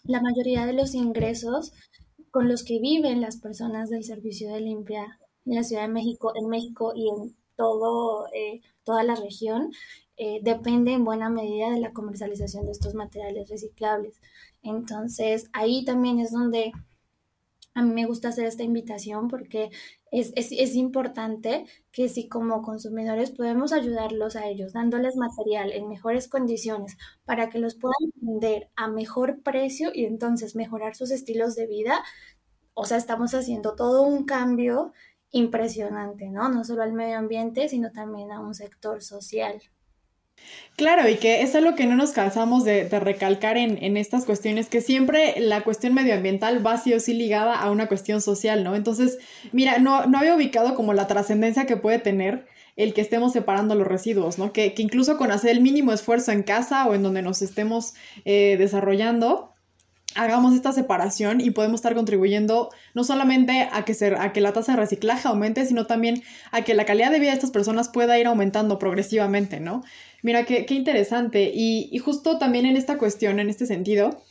la 0.05 0.21
mayoría 0.21 0.67
de 0.67 0.73
los 0.73 0.95
ingresos 0.95 1.73
con 2.31 2.49
los 2.49 2.65
que 2.65 2.81
viven 2.81 3.21
las 3.21 3.37
personas 3.37 3.91
del 3.91 4.05
servicio 4.05 4.53
de 4.53 4.61
limpia 4.61 5.19
en 5.47 5.55
la 5.55 5.65
Ciudad 5.65 5.83
de 5.83 5.89
México, 5.93 6.33
en 6.35 6.49
México 6.49 6.93
y 6.95 7.09
en 7.09 7.37
todo, 7.57 8.27
eh, 8.33 8.61
toda 8.85 9.05
la 9.05 9.15
región, 9.15 9.71
eh, 10.17 10.41
depende 10.43 10.93
en 10.93 11.05
buena 11.05 11.29
medida 11.31 11.71
de 11.71 11.81
la 11.81 11.93
comercialización 11.93 12.67
de 12.67 12.73
estos 12.73 12.95
materiales 12.95 13.49
reciclables. 13.49 14.21
Entonces, 14.63 15.49
ahí 15.53 15.85
también 15.85 16.19
es 16.21 16.33
donde 16.33 16.73
a 17.75 17.83
mí 17.83 17.93
me 17.93 18.07
gusta 18.07 18.29
hacer 18.29 18.47
esta 18.47 18.63
invitación 18.63 19.29
porque 19.29 19.71
es, 20.13 20.33
es, 20.37 20.75
importante 20.77 21.65
que 21.91 22.11
si 22.11 22.29
como 22.29 22.61
consumidores 22.61 23.31
podemos 23.31 23.73
ayudarlos 23.73 24.37
a 24.37 24.47
ellos, 24.47 24.75
dándoles 24.75 25.17
material 25.17 25.73
en 25.73 25.89
mejores 25.89 26.29
condiciones 26.29 26.99
para 27.25 27.49
que 27.49 27.59
los 27.59 27.77
puedan 27.77 28.13
vender 28.17 28.71
a 28.77 28.89
mejor 28.89 29.43
precio 29.43 29.91
y 29.95 30.05
entonces 30.05 30.55
mejorar 30.55 30.95
sus 30.95 31.11
estilos 31.11 31.55
de 31.57 31.67
vida, 31.67 32.05
o 32.75 32.85
sea, 32.85 32.99
estamos 32.99 33.35
haciendo 33.35 33.75
todo 33.75 34.03
un 34.03 34.25
cambio 34.25 34.93
impresionante, 35.31 36.29
¿no? 36.29 36.51
No 36.51 36.63
solo 36.63 36.83
al 36.83 36.93
medio 36.93 37.17
ambiente, 37.17 37.69
sino 37.71 37.91
también 37.91 38.33
a 38.33 38.41
un 38.41 38.55
sector 38.55 39.03
social. 39.03 39.63
Claro, 40.77 41.09
y 41.09 41.17
que 41.17 41.43
es 41.43 41.55
algo 41.55 41.75
que 41.75 41.87
no 41.87 41.97
nos 41.97 42.13
cansamos 42.13 42.65
de, 42.65 42.89
recalcar 42.89 43.57
en, 43.59 43.97
estas 43.97 44.25
cuestiones, 44.25 44.69
que 44.69 44.81
siempre 44.81 45.35
la 45.39 45.63
cuestión 45.63 45.93
medioambiental 45.95 46.67
va 46.67 46.79
sí 46.79 46.95
o 46.95 47.01
sí 47.01 47.13
ligada 47.13 47.55
a 47.55 47.71
una 47.71 47.89
cuestión 47.89 48.21
social, 48.23 48.65
¿no? 48.65 48.75
Entonces, 48.75 49.19
mira, 49.53 49.79
no, 49.79 50.07
no 50.07 50.19
había 50.19 50.35
ubicado 50.35 50.75
como 50.75 50.95
la 50.95 51.07
trascendencia 51.07 51.67
que 51.67 51.77
puede 51.77 51.99
tener 51.99 52.47
el 52.77 52.95
que 52.95 53.03
estemos 53.03 53.33
separando 53.35 53.75
los 53.75 53.87
residuos, 53.87 54.39
¿no? 54.39 54.53
Que, 54.53 54.75
incluso 54.79 55.19
con 55.19 55.31
hacer 55.31 55.51
el 55.51 55.61
mínimo 55.61 55.93
esfuerzo 55.93 56.33
en 56.33 56.43
casa 56.43 56.87
o 56.87 56.95
en 56.95 57.03
donde 57.03 57.21
nos 57.23 57.43
estemos 57.43 57.93
eh, 58.25 58.57
desarrollando, 58.59 59.53
hagamos 60.15 60.55
esta 60.55 60.73
separación 60.73 61.41
y 61.41 61.51
podemos 61.51 61.79
estar 61.79 61.95
contribuyendo 61.95 62.71
no 62.95 63.05
solamente 63.05 63.69
a 63.71 63.85
que, 63.85 63.95
a 64.19 64.33
que 64.33 64.41
la 64.41 64.53
tasa 64.53 64.73
de 64.73 64.79
reciclaje 64.79 65.29
aumente, 65.29 65.65
sino 65.65 65.87
también 65.87 66.23
a 66.51 66.63
que 66.63 66.75
la 66.75 66.85
calidad 66.85 67.11
de 67.11 67.19
vida 67.19 67.31
de 67.31 67.37
estas 67.37 67.51
personas 67.51 67.89
pueda 67.89 68.19
ir 68.19 68.27
aumentando 68.27 68.79
progresivamente, 68.79 69.61
¿no? 69.61 69.83
Mira, 70.23 70.45
qué, 70.45 70.67
qué 70.67 70.75
interesante. 70.75 71.51
Y, 71.55 71.89
y, 71.93 71.99
justo 71.99 72.39
también 72.39 72.67
en 72.67 72.77
esta 72.77 72.99
cuestión, 72.99 73.41
en 73.41 73.51
este 73.51 73.67
sentido, 73.67 74.23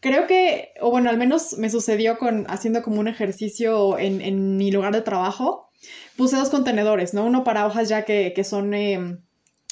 creo 0.00 0.26
que, 0.26 0.70
o 0.80 0.90
bueno, 0.90 1.10
al 1.10 1.18
menos 1.18 1.58
me 1.58 1.70
sucedió 1.70 2.18
con 2.18 2.46
haciendo 2.48 2.82
como 2.82 3.00
un 3.00 3.08
ejercicio 3.08 3.98
en, 3.98 4.20
en 4.20 4.56
mi 4.56 4.70
lugar 4.72 4.92
de 4.92 5.02
trabajo, 5.02 5.70
puse 6.16 6.36
dos 6.36 6.50
contenedores, 6.50 7.14
¿no? 7.14 7.24
Uno 7.24 7.44
para 7.44 7.66
hojas 7.66 7.88
ya 7.88 8.04
que, 8.04 8.32
que 8.34 8.44
son... 8.44 8.74
Em, 8.74 9.20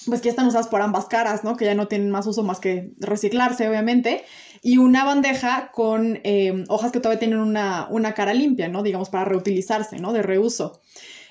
pues 0.04 0.20
que 0.20 0.28
están 0.28 0.48
usadas 0.48 0.66
por 0.66 0.82
ambas 0.82 1.06
caras, 1.06 1.44
¿no? 1.44 1.56
Que 1.56 1.64
ya 1.64 1.76
no 1.76 1.86
tienen 1.86 2.10
más 2.10 2.26
uso 2.26 2.42
más 2.42 2.58
que 2.58 2.90
reciclarse, 2.98 3.68
obviamente 3.68 4.24
y 4.62 4.78
una 4.78 5.04
bandeja 5.04 5.72
con 5.72 6.20
em, 6.22 6.64
hojas 6.68 6.92
que 6.92 7.00
todavía 7.00 7.18
tienen 7.18 7.40
una, 7.40 8.14
cara 8.14 8.32
limpia, 8.32 8.68
¿no? 8.68 8.84
Digamos, 8.84 9.10
para 9.10 9.24
reutilizarse, 9.24 9.98
¿no? 9.98 10.12
De 10.12 10.22
reuso. 10.22 10.80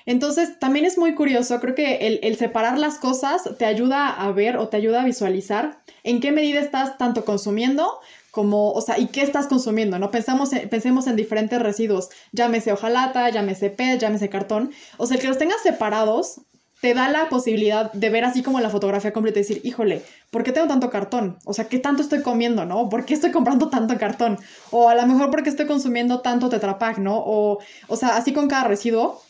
Entonces, 0.06 0.58
también 0.58 0.84
es 0.84 0.98
muy 0.98 1.14
curioso, 1.14 1.60
creo 1.60 1.74
que 1.74 2.18
el, 2.22 2.36
separar 2.36 2.78
las 2.78 2.98
cosas 2.98 3.42
te 3.58 3.64
ayuda 3.64 4.08
a 4.08 4.32
ver 4.32 4.56
o 4.56 4.68
te 4.68 4.76
ayuda 4.76 5.02
a 5.02 5.04
visualizar 5.04 5.82
en 6.02 6.20
qué 6.20 6.32
medida 6.32 6.60
estás 6.60 6.98
tanto 6.98 7.24
consumiendo 7.24 8.00
como, 8.30 8.72
o 8.72 8.80
sea, 8.80 8.98
¿y 8.98 9.08
qué 9.08 9.22
estás 9.22 9.46
consumiendo? 9.46 9.98
¿No? 9.98 10.10
Pensamos 10.10 10.50
pensemos 10.70 11.06
en 11.06 11.16
diferentes 11.16 11.60
residuos, 11.60 12.08
llámese 12.32 12.72
hojalata, 12.72 13.28
llámese 13.28 13.68
PET, 13.68 14.00
llámese 14.00 14.30
cartón. 14.30 14.72
O 14.96 15.06
sea, 15.06 15.16
el 15.16 15.22
que 15.22 15.28
los 15.28 15.38
tengas 15.38 15.60
separados 15.62 16.40
te 16.82 16.94
da 16.94 17.08
la 17.08 17.28
posibilidad 17.28 17.92
de 17.92 18.10
ver 18.10 18.24
así 18.24 18.42
como 18.42 18.58
la 18.58 18.68
fotografía 18.68 19.12
completa 19.12 19.38
y 19.38 19.42
decir, 19.42 19.60
híjole, 19.62 20.02
¿por 20.32 20.42
qué 20.42 20.50
tengo 20.50 20.66
tanto 20.66 20.90
cartón? 20.90 21.38
O 21.44 21.52
sea, 21.52 21.68
¿qué 21.68 21.78
tanto 21.78 22.02
estoy 22.02 22.22
comiendo, 22.22 22.64
no? 22.64 22.88
¿Por 22.88 23.04
qué 23.04 23.14
estoy 23.14 23.30
comprando 23.30 23.68
tanto 23.68 23.96
cartón? 23.98 24.36
O 24.72 24.88
a 24.88 24.96
lo 24.96 25.06
mejor 25.06 25.30
porque 25.30 25.48
estoy 25.48 25.66
consumiendo 25.66 26.22
tanto 26.22 26.48
tetrapack, 26.48 26.98
¿no? 26.98 27.18
O, 27.18 27.60
o 27.86 27.96
sea, 27.96 28.16
así 28.16 28.32
con 28.32 28.48
cada 28.48 28.64
residuo 28.64 29.22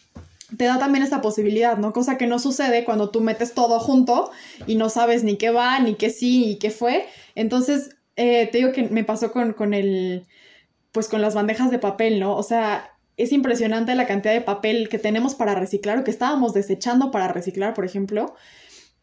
te 0.56 0.64
da 0.64 0.78
también 0.78 1.04
esta 1.04 1.20
posibilidad, 1.20 1.78
¿no? 1.78 1.92
Cosa 1.92 2.18
que 2.18 2.26
no 2.26 2.38
sucede 2.38 2.84
cuando 2.84 3.10
tú 3.10 3.20
metes 3.20 3.54
todo 3.54 3.80
junto 3.80 4.30
y 4.66 4.76
no 4.76 4.88
sabes 4.88 5.24
ni 5.24 5.36
qué 5.36 5.50
va, 5.50 5.78
ni 5.80 5.94
qué 5.94 6.10
sí, 6.10 6.46
ni 6.46 6.58
qué 6.58 6.70
fue. 6.70 7.06
Entonces, 7.34 7.96
eh, 8.16 8.48
te 8.50 8.58
digo 8.58 8.72
que 8.72 8.84
me 8.84 9.04
pasó 9.04 9.32
con, 9.32 9.52
con 9.52 9.74
el, 9.74 10.26
pues 10.92 11.08
con 11.08 11.22
las 11.22 11.34
bandejas 11.34 11.70
de 11.70 11.78
papel, 11.78 12.20
¿no? 12.20 12.36
O 12.36 12.42
sea, 12.42 12.92
es 13.16 13.32
impresionante 13.32 13.94
la 13.94 14.06
cantidad 14.06 14.34
de 14.34 14.40
papel 14.40 14.88
que 14.88 14.98
tenemos 14.98 15.34
para 15.34 15.54
reciclar 15.54 15.98
o 15.98 16.04
que 16.04 16.10
estábamos 16.10 16.54
desechando 16.54 17.10
para 17.10 17.28
reciclar, 17.28 17.74
por 17.74 17.84
ejemplo, 17.84 18.34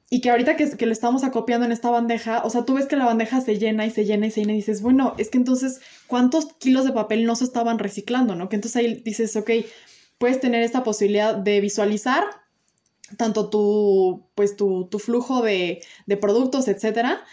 y 0.10 0.22
que 0.22 0.32
ahorita 0.32 0.56
que, 0.56 0.76
que, 0.76 0.86
lo 0.88 0.92
estamos 0.92 1.24
acopiando 1.24 1.66
en 1.66 1.72
esta 1.72 1.92
bandeja, 1.92 2.42
o 2.44 2.50
sea, 2.50 2.66
tú 2.66 2.74
ves 2.74 2.88
que 2.88 2.96
la 2.96 3.06
bandeja 3.06 3.42
se 3.42 3.60
llena 3.60 3.86
y 3.86 3.92
se 3.92 4.06
llena 4.06 4.26
y 4.26 4.32
se 4.32 4.42
llena 4.42 4.54
y 4.54 4.58
dices, 4.58 4.82
bueno, 4.82 5.14
es 5.20 5.30
que 5.30 5.38
entonces, 5.38 5.82
¿cuántos 6.08 6.54
kilos 6.54 6.86
de 6.86 6.94
papel 6.94 7.26
no 7.26 7.36
se 7.36 7.44
estaban 7.44 7.78
reciclando, 7.78 8.36
no? 8.36 8.50
Que 8.50 8.56
entonces 8.56 8.76
ahí 8.78 9.02
dices, 9.06 9.36
ok, 9.36 9.52
puedes 10.20 10.40
tener 10.40 10.62
esta 10.62 10.84
posibilidad 10.84 11.34
de 11.34 11.60
visualizar 11.62 12.26
tanto 13.18 13.50
tu, 13.50 14.28
pues 14.36 14.56
tu, 14.56 14.86
tu 14.86 15.00
flujo 15.00 15.42
de, 15.42 15.82
de, 16.06 16.18
productos, 16.18 16.68
etcétera, 16.68 17.24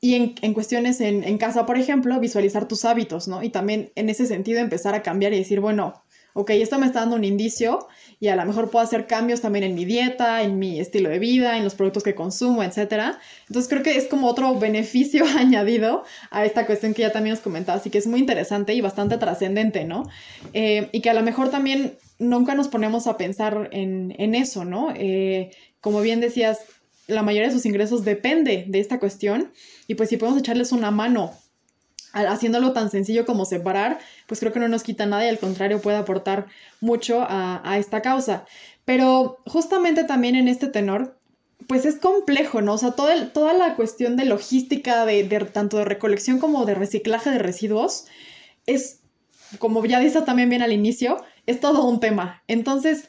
y 0.00 0.14
en, 0.14 0.34
en 0.42 0.54
cuestiones 0.54 1.00
en, 1.00 1.24
en, 1.24 1.38
casa, 1.38 1.66
por 1.66 1.76
ejemplo, 1.76 2.20
visualizar 2.20 2.68
tus 2.68 2.84
hábitos, 2.84 3.26
¿no? 3.26 3.42
Y 3.42 3.50
también 3.50 3.90
en 3.96 4.08
ese 4.08 4.26
sentido 4.26 4.60
empezar 4.60 4.94
a 4.94 5.02
cambiar 5.02 5.32
y 5.32 5.38
decir, 5.38 5.58
bueno, 5.58 6.04
ok, 6.36 6.50
esto 6.50 6.78
me 6.78 6.86
está 6.86 7.00
dando 7.00 7.16
un 7.16 7.24
indicio 7.24 7.88
y 8.20 8.28
a 8.28 8.36
lo 8.36 8.44
mejor 8.44 8.70
puedo 8.70 8.84
hacer 8.84 9.06
cambios 9.06 9.40
también 9.40 9.64
en 9.64 9.74
mi 9.74 9.86
dieta, 9.86 10.42
en 10.42 10.58
mi 10.58 10.78
estilo 10.78 11.08
de 11.08 11.18
vida, 11.18 11.56
en 11.56 11.64
los 11.64 11.74
productos 11.74 12.02
que 12.02 12.14
consumo, 12.14 12.62
etc. 12.62 13.16
Entonces 13.48 13.68
creo 13.70 13.82
que 13.82 13.96
es 13.96 14.06
como 14.06 14.28
otro 14.28 14.54
beneficio 14.58 15.24
añadido 15.38 16.04
a 16.30 16.44
esta 16.44 16.66
cuestión 16.66 16.92
que 16.92 17.02
ya 17.02 17.12
también 17.12 17.34
os 17.34 17.40
comentaba, 17.40 17.78
así 17.78 17.88
que 17.88 17.98
es 17.98 18.06
muy 18.06 18.20
interesante 18.20 18.74
y 18.74 18.82
bastante 18.82 19.16
trascendente, 19.16 19.86
¿no? 19.86 20.04
Eh, 20.52 20.90
y 20.92 21.00
que 21.00 21.08
a 21.08 21.14
lo 21.14 21.22
mejor 21.22 21.48
también 21.48 21.96
nunca 22.18 22.54
nos 22.54 22.68
ponemos 22.68 23.06
a 23.06 23.16
pensar 23.16 23.68
en, 23.72 24.34
eso, 24.34 24.64
¿no? 24.64 24.92
Eh, 24.94 25.50
como 25.80 26.00
bien 26.00 26.20
decías, 26.20 26.60
la 27.06 27.22
mayoría 27.22 27.48
de 27.48 27.54
sus 27.54 27.66
ingresos 27.66 28.04
depende 28.04 28.64
de 28.68 28.80
esta 28.80 28.98
cuestión 28.98 29.52
y 29.86 29.94
pues 29.94 30.08
si 30.08 30.16
podemos 30.16 30.40
echarles 30.40 30.72
una 30.72 30.90
mano 30.90 31.32
haciéndolo 32.24 32.72
tan 32.72 32.90
sencillo 32.90 33.26
como 33.26 33.44
separar, 33.44 33.98
pues 34.26 34.40
creo 34.40 34.52
que 34.52 34.60
no 34.60 34.68
nos 34.68 34.82
quita 34.82 35.06
nada 35.06 35.24
y 35.26 35.28
al 35.28 35.38
contrario 35.38 35.80
puede 35.80 35.98
aportar 35.98 36.46
mucho 36.80 37.24
a, 37.28 37.76
esta 37.78 38.00
causa. 38.00 38.46
Pero 38.84 39.38
justamente 39.46 40.04
también 40.04 40.34
en 40.34 40.48
este 40.48 40.68
tenor, 40.68 41.18
pues 41.66 41.84
es 41.84 41.96
complejo, 41.96 42.62
¿no? 42.62 42.74
O 42.74 42.78
sea, 42.78 42.92
toda 42.92 43.52
la 43.52 43.74
cuestión 43.76 44.16
de 44.16 44.24
logística, 44.24 45.04
de, 45.04 45.24
tanto 45.52 45.76
de 45.78 45.84
recolección 45.84 46.38
como 46.38 46.64
de 46.64 46.74
reciclaje 46.74 47.30
de 47.30 47.38
residuos, 47.38 48.06
es, 48.66 49.00
como 49.58 49.84
ya 49.84 50.00
dice 50.00 50.22
también 50.22 50.48
bien 50.48 50.62
al 50.62 50.72
inicio, 50.72 51.16
es 51.46 51.60
todo 51.60 51.84
un 51.84 52.00
tema. 52.00 52.42
Entonces, 52.48 53.08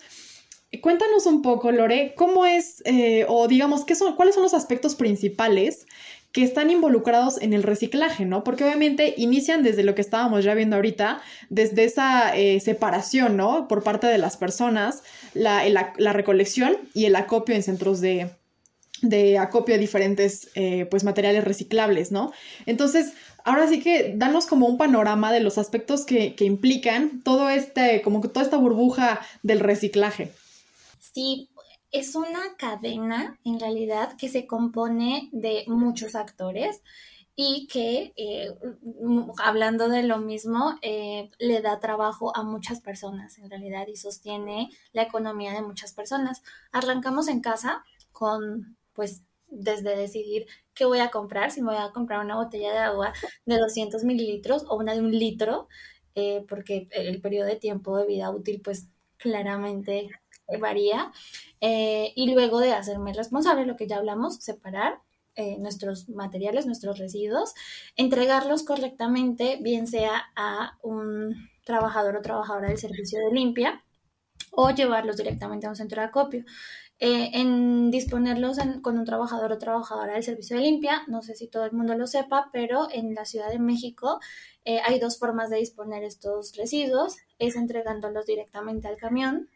cuéntanos 0.81 1.25
un 1.25 1.41
poco, 1.41 1.71
Lore, 1.71 2.13
cómo 2.15 2.45
es, 2.45 2.81
eh, 2.85 3.25
o 3.27 3.47
digamos, 3.47 3.85
¿qué 3.85 3.95
son, 3.95 4.15
cuáles 4.15 4.35
son 4.35 4.43
los 4.43 4.53
aspectos 4.53 4.95
principales 4.95 5.85
que 6.31 6.43
están 6.43 6.69
involucrados 6.69 7.41
en 7.41 7.53
el 7.53 7.63
reciclaje, 7.63 8.25
¿no? 8.25 8.43
Porque 8.43 8.63
obviamente 8.63 9.15
inician 9.17 9.63
desde 9.63 9.83
lo 9.83 9.95
que 9.95 10.01
estábamos 10.01 10.43
ya 10.43 10.53
viendo 10.53 10.75
ahorita, 10.75 11.21
desde 11.49 11.85
esa 11.85 12.35
eh, 12.35 12.59
separación, 12.59 13.37
¿no? 13.37 13.67
Por 13.67 13.81
parte 13.81 14.07
de 14.07 14.17
las 14.17 14.37
personas, 14.37 15.03
la, 15.33 16.13
recolección 16.13 16.77
y 16.93 17.05
el 17.05 17.15
acopio 17.15 17.55
en 17.55 17.63
centros 17.63 18.01
de, 18.01 18.29
acopio 19.39 19.75
de 19.75 19.79
diferentes 19.79 20.49
eh, 20.53 20.85
pues 20.91 21.03
materiales 21.03 21.43
reciclables, 21.43 22.11
¿no? 22.11 22.31
Entonces, 22.65 23.13
ahora 23.47 23.67
sí 23.67 23.81
que 23.81 24.13
danos 24.15 24.45
como 24.45 24.67
un 24.67 24.77
panorama 24.77 25.31
de 25.31 25.39
los 25.39 25.57
aspectos 25.57 26.05
que, 26.05 26.35
que 26.35 26.43
implican 26.43 27.23
todo 27.23 27.49
este, 27.49 28.01
como 28.01 28.21
que 28.21 28.27
toda 28.27 28.45
esta 28.45 28.57
burbuja 28.57 29.21
del 29.41 29.61
reciclaje. 29.61 30.33
Sí, 30.99 31.49
es 31.91 32.15
una 32.15 32.57
cadena 32.57 33.39
en 33.45 33.59
realidad 33.59 34.17
que 34.17 34.27
se 34.27 34.45
compone 34.45 35.29
de 35.31 35.63
muchos 35.67 36.13
actores 36.15 36.81
y 37.37 37.67
que, 37.67 38.13
eh, 38.17 38.53
hablando 39.37 39.87
de 39.87 40.03
lo 40.03 40.17
mismo, 40.17 40.77
eh, 40.81 41.29
le 41.37 41.61
da 41.61 41.79
trabajo 41.79 42.35
a 42.35 42.43
muchas 42.43 42.81
personas 42.81 43.37
en 43.37 43.49
realidad 43.49 43.87
y 43.87 43.95
sostiene 43.95 44.71
la 44.91 45.03
economía 45.03 45.53
de 45.53 45.61
muchas 45.61 45.93
personas. 45.93 46.41
Arrancamos 46.71 47.29
en 47.29 47.39
casa 47.39 47.85
con, 48.11 48.75
pues, 48.93 49.21
desde 49.49 49.95
decidir 49.95 50.47
qué 50.77 50.85
voy 50.85 50.99
a 50.99 51.09
comprar, 51.09 51.51
si 51.51 51.61
me 51.61 51.73
voy 51.73 51.81
a 51.81 51.91
comprar 51.91 52.23
una 52.23 52.35
botella 52.35 52.71
de 52.71 52.79
agua 52.79 53.13
de 53.45 53.57
200 53.57 54.03
mililitros 54.03 54.65
o 54.69 54.77
una 54.77 54.93
de 54.93 55.01
un 55.01 55.11
litro, 55.11 55.67
eh, 56.15 56.45
porque 56.47 56.87
el 56.91 57.21
periodo 57.21 57.47
de 57.47 57.55
tiempo 57.57 57.97
de 57.97 58.07
vida 58.07 58.29
útil, 58.31 58.61
pues, 58.63 58.87
claramente 59.17 60.09
varía. 60.61 61.11
y 61.59 62.31
luego 62.33 62.59
de 62.59 62.73
hacerme 62.73 63.13
responsable, 63.13 63.65
lo 63.65 63.75
que 63.75 63.87
ya 63.87 63.97
hablamos, 63.97 64.35
separar 64.37 65.01
eh, 65.39 65.55
nuestros 65.59 66.09
materiales, 66.09 66.65
nuestros 66.65 66.97
residuos, 66.97 67.53
entregarlos 67.95 68.63
correctamente, 68.63 69.59
bien 69.61 69.85
sea 69.85 70.31
a 70.35 70.79
un 70.81 71.47
trabajador 71.63 72.15
o 72.15 72.23
trabajadora 72.23 72.69
del 72.69 72.79
servicio 72.79 73.19
de 73.19 73.31
limpia 73.31 73.83
o 74.49 74.71
llevarlos 74.71 75.17
directamente 75.17 75.67
a 75.67 75.69
un 75.69 75.75
centro 75.75 76.01
de 76.01 76.07
acopio. 76.07 76.43
Eh, 76.99 77.29
en 77.33 77.91
disponerlos 77.91 78.57
con 78.81 78.97
un 78.97 79.05
trabajador 79.05 79.51
o 79.51 79.57
trabajadora 79.59 80.13
del 80.13 80.23
servicio 80.23 80.57
de 80.57 80.63
limpia, 80.63 81.03
no 81.07 81.21
sé 81.21 81.35
si 81.35 81.47
todo 81.47 81.65
el 81.65 81.71
mundo 81.71 81.95
lo 81.95 82.07
sepa, 82.07 82.49
pero 82.51 82.87
en 82.91 83.13
la 83.13 83.25
Ciudad 83.25 83.49
de 83.49 83.59
México 83.59 84.19
eh, 84.65 84.79
hay 84.83 84.99
dos 84.99 85.19
formas 85.19 85.49
de 85.51 85.57
disponer 85.57 86.03
estos 86.03 86.55
residuos, 86.55 87.17
es 87.37 87.55
entregándolos 87.55 88.25
directamente 88.25 88.87
al 88.87 88.97
camión 88.97 89.49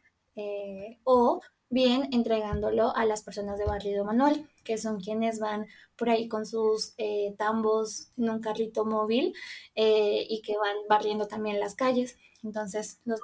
o 1.04 1.42
bien 1.72 2.10
entregándolo 2.12 2.96
a 2.96 3.06
las 3.06 3.24
personas 3.24 3.58
de 3.58 3.66
barrido 3.66 4.04
manual, 4.06 4.48
que 4.64 4.78
son 4.78 5.00
quienes 5.00 5.40
van 5.40 5.68
por 5.96 6.10
ahí 6.10 6.28
con 6.28 6.46
sus 6.46 6.94
eh, 6.98 7.34
tambos 7.38 8.12
en 8.18 8.30
un 8.30 8.42
carrito 8.42 8.86
móvil 8.86 9.34
eh, 9.76 10.26
y 10.30 10.42
que 10.42 10.58
van 10.58 10.76
barriendo 10.90 11.28
también 11.28 11.60
las 11.60 11.76
calles. 11.76 12.18
Entonces, 12.44 13.00
los, 13.06 13.22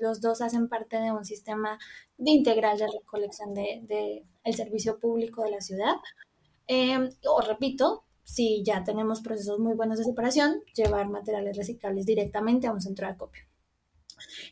dos 0.00 0.40
hacen 0.40 0.68
parte 0.68 0.98
de 0.98 1.12
un 1.12 1.24
sistema 1.24 1.78
de 2.18 2.30
integral 2.30 2.78
de 2.78 2.86
recolección 2.86 3.54
del 3.54 3.86
de, 3.86 4.24
servicio 4.52 4.98
público 4.98 5.42
de 5.42 5.50
la 5.50 5.60
ciudad. 5.60 5.96
Em, 6.66 7.10
o 7.26 7.40
repito, 7.40 8.04
si 8.24 8.62
ya 8.64 8.84
tenemos 8.84 9.20
procesos 9.22 9.58
muy 9.58 9.74
buenos 9.74 9.98
de 9.98 10.04
separación, 10.04 10.62
llevar 10.74 11.08
materiales 11.08 11.56
reciclables 11.56 12.06
directamente 12.06 12.66
a 12.66 12.72
un 12.72 12.80
centro 12.80 13.06
de 13.06 13.12
acopio. 13.12 13.44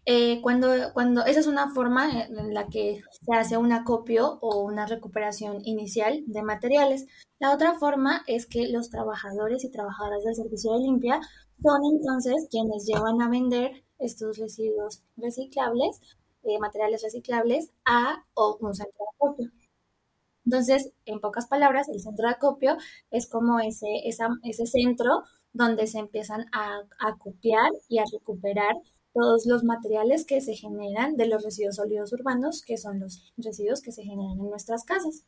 Eh, 0.07 0.41
cuando, 0.43 0.69
cuando 0.95 1.25
esa 1.25 1.41
es 1.41 1.47
una 1.47 1.73
forma 1.75 2.23
en 2.23 2.55
la 2.55 2.69
que 2.69 3.03
se 3.25 3.35
hace 3.35 3.57
un 3.57 3.73
acopio 3.73 4.39
o 4.41 4.63
una 4.63 4.87
recuperación 4.87 5.61
inicial 5.65 6.23
de 6.27 6.43
materiales. 6.43 7.07
La 7.39 7.53
otra 7.53 7.79
forma 7.79 8.23
es 8.27 8.47
que 8.47 8.69
los 8.69 8.91
trabajadores 8.91 9.65
y 9.65 9.71
trabajadoras 9.71 10.25
del 10.25 10.35
servicio 10.35 10.73
de 10.73 10.81
limpia 10.81 11.21
son 11.63 11.81
entonces 11.93 12.49
quienes 12.51 12.85
llevan 12.87 13.21
a 13.23 13.29
vender 13.29 13.85
estos 13.99 14.39
residuos 14.39 15.03
reciclables, 15.17 16.01
eh, 16.45 16.59
materiales 16.59 17.03
reciclables, 17.03 17.71
a 17.85 18.25
un 18.61 18.75
centro 18.75 18.99
de 18.99 19.07
acopio. 19.17 19.51
Entonces, 20.45 20.93
en 21.07 21.21
pocas 21.21 21.47
palabras, 21.47 21.89
el 21.89 22.01
centro 22.01 22.27
de 22.27 22.35
acopio 22.35 22.77
es 23.11 23.29
como 23.29 23.61
ese, 23.61 23.87
ese 24.07 24.67
centro 24.67 25.23
donde 25.53 25.87
se 25.87 25.99
empiezan 25.99 26.47
a, 26.53 26.79
a 27.01 27.09
acopiar 27.09 27.71
y 27.89 27.99
a 27.99 28.05
recuperar 28.13 28.75
todos 29.15 29.47
los 29.47 29.65
materiales 29.65 30.25
que 30.25 30.41
se 30.41 30.55
generan 30.55 31.17
de 31.17 31.27
los 31.27 31.43
residuos 31.45 31.77
sólidos 31.77 32.13
urbanos, 32.13 32.63
que 32.63 32.79
son 32.79 33.01
los 33.01 33.33
residuos 33.37 33.83
que 33.83 33.93
se 33.93 34.03
generan 34.03 34.39
en 34.41 34.51
nuestras 34.51 34.85
casas. 34.85 35.25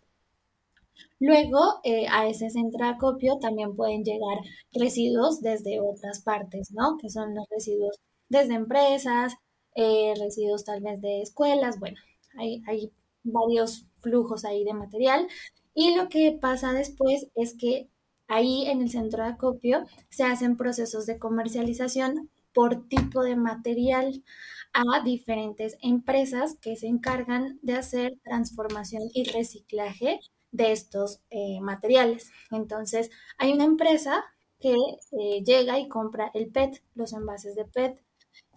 Luego, 1.21 1.81
eh, 1.85 2.07
a 2.11 2.27
ese 2.29 2.51
centro 2.51 2.85
de 2.85 2.91
acopio 2.91 3.39
también 3.39 3.77
pueden 3.77 4.03
llegar 4.03 4.39
residuos 4.73 5.41
desde 5.41 5.81
otras 5.81 6.21
partes, 6.23 6.73
¿no? 6.73 6.97
Que 6.99 7.09
son 7.11 7.35
los 7.35 7.47
residuos 7.49 7.97
desde 8.31 8.55
empresas, 8.55 9.35
eh, 9.77 10.15
residuos 10.19 10.65
tal 10.65 10.81
vez 10.81 11.01
de 11.03 11.21
escuelas, 11.23 11.79
bueno, 11.79 11.99
hay, 12.39 12.63
hay 12.67 12.93
varios 13.23 13.87
flujos 14.01 14.47
ahí 14.47 14.65
de 14.65 14.73
material. 14.75 15.29
Y 15.75 15.95
lo 15.95 16.09
que 16.09 16.33
pasa 16.41 16.73
después 16.73 17.29
es 17.35 17.55
que 17.57 17.89
ahí 18.29 18.67
en 18.67 18.81
el 18.81 18.91
centro 18.91 19.23
de 19.23 19.31
acopio 19.31 19.85
se 20.09 20.25
hacen 20.25 20.57
procesos 20.57 21.07
de 21.07 21.19
comercialización 21.19 22.31
por 22.55 22.89
tipo 22.89 23.23
de 23.23 23.37
material 23.37 24.25
a 24.73 25.03
diferentes 25.05 25.77
empresas 25.83 26.57
que 26.61 26.77
se 26.77 26.87
encargan 26.87 27.59
de 27.63 27.75
hacer 27.75 28.19
transformación 28.23 29.03
y 29.15 29.25
reciclaje 29.25 30.21
de 30.53 30.73
estos 30.73 31.21
eh, 31.31 31.61
materiales. 31.61 32.31
Entonces, 32.51 33.11
hay 33.39 33.53
una 33.53 33.65
empresa 33.65 34.25
que 34.61 34.75
eh, 34.75 35.43
llega 35.45 35.79
y 35.79 35.89
compra 35.89 36.31
el 36.35 36.51
PET, 36.51 36.83
los 36.95 37.13
envases 37.13 37.55
de 37.55 37.65
PET. 37.65 38.01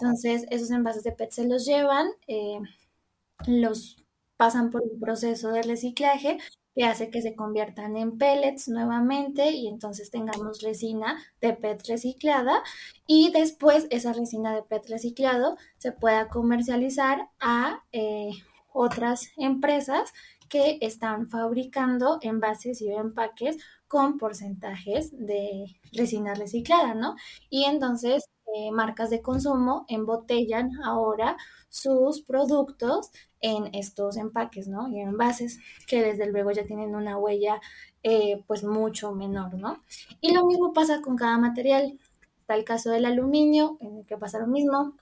Entonces, 0.04 0.46
esos 0.50 0.70
envases 0.70 1.04
de 1.04 1.14
PET 1.14 1.32
se 1.32 1.48
los 1.48 1.66
llevan, 1.66 2.10
eh, 2.28 2.60
los 3.48 4.04
pasan 4.36 4.70
por 4.70 4.82
un 4.82 5.00
proceso 5.00 5.50
de 5.50 5.62
reciclaje 5.62 6.40
que 6.76 6.84
hace 6.84 7.10
que 7.10 7.22
se 7.22 7.36
conviertan 7.36 7.96
en 7.96 8.18
pellets 8.18 8.68
nuevamente 8.68 9.52
y 9.52 9.70
entonces 9.70 10.12
tengamos 10.12 10.62
resina 10.62 11.24
de 11.40 11.54
PET 11.54 11.88
reciclada 11.88 12.62
y 13.08 13.32
después 13.32 13.88
esa 13.92 14.12
resina 14.12 14.54
de 14.54 14.64
PET 14.64 14.90
reciclado 14.90 15.56
se 15.78 15.94
pueda 15.94 16.28
comercializar 16.28 17.30
a 17.40 17.86
eh, 17.94 18.32
otras 18.74 19.30
empresas 19.38 20.12
que 20.50 20.80
están 20.82 21.30
fabricando 21.30 22.20
envases 22.22 22.82
y 22.82 22.92
empaques 22.92 23.56
con 23.94 24.18
porcentajes 24.18 25.12
de 25.16 25.66
resina 25.92 26.34
reciclada, 26.34 26.96
¿no? 26.96 27.16
Y 27.52 27.66
entonces 27.66 28.28
eh, 28.56 28.72
marcas 28.72 29.12
de 29.12 29.22
consumo 29.22 29.86
embotellan 29.88 30.72
ahora 30.84 31.38
sus 31.70 32.24
productos 32.24 33.12
en 33.40 33.70
estos 33.76 34.18
empaques, 34.18 34.68
¿no? 34.68 34.88
Y 34.88 35.00
envases 35.00 35.60
que 35.86 36.02
desde 36.02 36.26
luego 36.26 36.50
ya 36.50 36.66
tienen 36.66 36.96
una 36.96 37.20
huella 37.20 37.62
eh, 38.02 38.44
pues 38.48 38.64
mucho 38.64 39.12
menor, 39.12 39.54
¿no? 39.54 39.84
Y 40.22 40.34
lo 40.34 40.44
mismo 40.48 40.74
pasa 40.74 41.04
con 41.04 41.16
cada 41.16 41.38
material. 41.38 42.00
Está 42.40 42.56
el 42.56 42.66
caso 42.66 42.90
del 42.90 43.06
aluminio, 43.06 43.78
en 43.80 43.98
el 43.98 44.06
que 44.08 44.18
pasa 44.18 44.40
lo 44.40 44.48
mismo. 44.48 44.98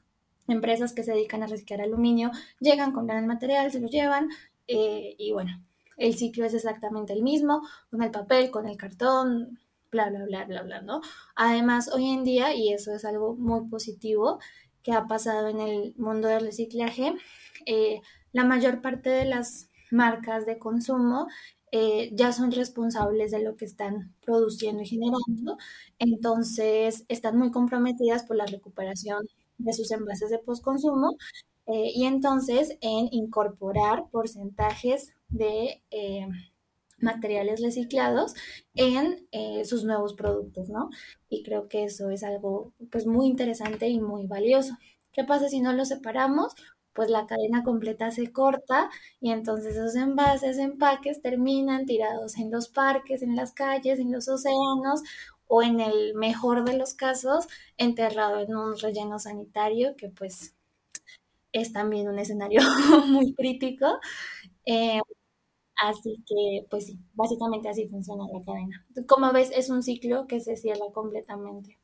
Empresas 0.49 0.91
que 0.91 1.03
se 1.03 1.13
dedican 1.13 1.43
a 1.43 1.47
reciclar 1.47 1.79
aluminio 1.79 2.31
llegan, 2.59 2.91
compran 2.91 3.19
el 3.19 3.25
material, 3.25 3.71
se 3.71 3.79
lo 3.79 3.87
llevan 3.87 4.27
eh, 4.67 5.15
y 5.17 5.31
bueno, 5.31 5.63
el 6.01 6.15
ciclo 6.15 6.45
es 6.45 6.53
exactamente 6.53 7.13
el 7.13 7.21
mismo, 7.21 7.61
con 7.89 8.01
el 8.01 8.11
papel, 8.11 8.51
con 8.51 8.67
el 8.67 8.77
cartón, 8.77 9.59
bla, 9.91 10.09
bla, 10.09 10.25
bla, 10.25 10.45
bla, 10.45 10.63
bla, 10.63 10.81
¿no? 10.81 11.01
Además, 11.35 11.89
hoy 11.93 12.09
en 12.09 12.23
día, 12.23 12.53
y 12.55 12.73
eso 12.73 12.93
es 12.93 13.05
algo 13.05 13.35
muy 13.35 13.67
positivo 13.69 14.39
que 14.83 14.93
ha 14.93 15.07
pasado 15.07 15.47
en 15.47 15.59
el 15.59 15.93
mundo 15.97 16.27
del 16.27 16.45
reciclaje, 16.45 17.13
eh, 17.67 18.01
la 18.33 18.43
mayor 18.45 18.81
parte 18.81 19.09
de 19.11 19.25
las 19.25 19.69
marcas 19.91 20.45
de 20.45 20.57
consumo 20.57 21.27
eh, 21.71 22.09
ya 22.13 22.33
son 22.33 22.51
responsables 22.51 23.31
de 23.31 23.43
lo 23.43 23.55
que 23.55 23.65
están 23.65 24.13
produciendo 24.21 24.81
y 24.83 24.87
generando, 24.87 25.57
entonces 25.99 27.05
están 27.09 27.37
muy 27.37 27.51
comprometidas 27.51 28.23
por 28.23 28.37
la 28.37 28.45
recuperación 28.45 29.25
de 29.57 29.73
sus 29.73 29.91
envases 29.91 30.29
de 30.31 30.39
postconsumo 30.39 31.15
eh, 31.71 31.91
y 31.93 32.05
entonces 32.05 32.77
en 32.81 33.07
incorporar 33.11 34.09
porcentajes 34.11 35.13
de 35.29 35.81
eh, 35.91 36.27
materiales 36.99 37.61
reciclados 37.61 38.35
en 38.75 39.27
sus 39.65 39.83
nuevos 39.85 40.13
productos, 40.13 40.69
¿no? 40.69 40.89
Y 41.29 41.41
creo 41.43 41.67
que 41.67 41.85
eso 41.85 42.11
es 42.11 42.23
algo 42.23 42.73
pues 42.91 43.07
muy 43.07 43.27
interesante 43.27 43.87
y 43.87 43.99
muy 43.99 44.27
valioso. 44.27 44.77
¿Qué 45.11 45.23
pasa 45.23 45.49
si 45.49 45.61
no 45.61 45.73
lo 45.73 45.83
separamos? 45.85 46.53
pues 46.93 47.09
la 47.09 47.25
cadena 47.25 47.63
completa 47.63 48.11
se 48.11 48.31
corta 48.31 48.89
y 49.19 49.31
entonces 49.31 49.75
esos 49.75 49.95
envases, 49.95 50.57
empaques 50.57 51.21
terminan 51.21 51.85
tirados 51.85 52.37
en 52.37 52.51
los 52.51 52.67
parques, 52.69 53.21
en 53.21 53.35
las 53.35 53.53
calles, 53.53 53.99
en 53.99 54.11
los 54.11 54.27
océanos 54.27 55.01
o 55.47 55.63
en 55.63 55.79
el 55.79 56.15
mejor 56.15 56.65
de 56.65 56.77
los 56.77 56.93
casos 56.93 57.47
enterrado 57.77 58.39
en 58.39 58.55
un 58.55 58.77
relleno 58.77 59.19
sanitario 59.19 59.95
que 59.97 60.09
pues 60.09 60.55
es 61.51 61.73
también 61.73 62.07
un 62.07 62.19
escenario 62.19 62.61
muy 63.07 63.33
crítico. 63.33 63.99
Eh, 64.65 64.99
así 65.75 66.23
que 66.25 66.65
pues 66.69 66.87
sí, 66.87 66.99
básicamente 67.13 67.69
así 67.69 67.87
funciona 67.87 68.25
la 68.31 68.43
cadena. 68.43 68.85
Como 69.07 69.31
ves, 69.31 69.51
es 69.55 69.69
un 69.69 69.83
ciclo 69.83 70.27
que 70.27 70.39
se 70.39 70.55
cierra 70.57 70.85
completamente. 70.93 71.77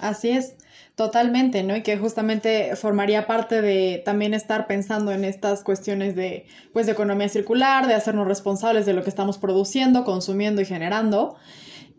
Así 0.00 0.30
es, 0.30 0.56
totalmente, 0.96 1.62
¿no? 1.62 1.76
Y 1.76 1.82
que 1.82 1.96
justamente 1.98 2.74
formaría 2.74 3.26
parte 3.26 3.62
de 3.62 4.02
también 4.04 4.34
estar 4.34 4.66
pensando 4.66 5.12
en 5.12 5.24
estas 5.24 5.62
cuestiones 5.62 6.16
de, 6.16 6.46
pues, 6.72 6.86
de 6.86 6.92
economía 6.92 7.28
circular, 7.28 7.86
de 7.86 7.94
hacernos 7.94 8.26
responsables 8.26 8.86
de 8.86 8.92
lo 8.92 9.04
que 9.04 9.10
estamos 9.10 9.38
produciendo, 9.38 10.04
consumiendo 10.04 10.60
y 10.60 10.64
generando. 10.64 11.36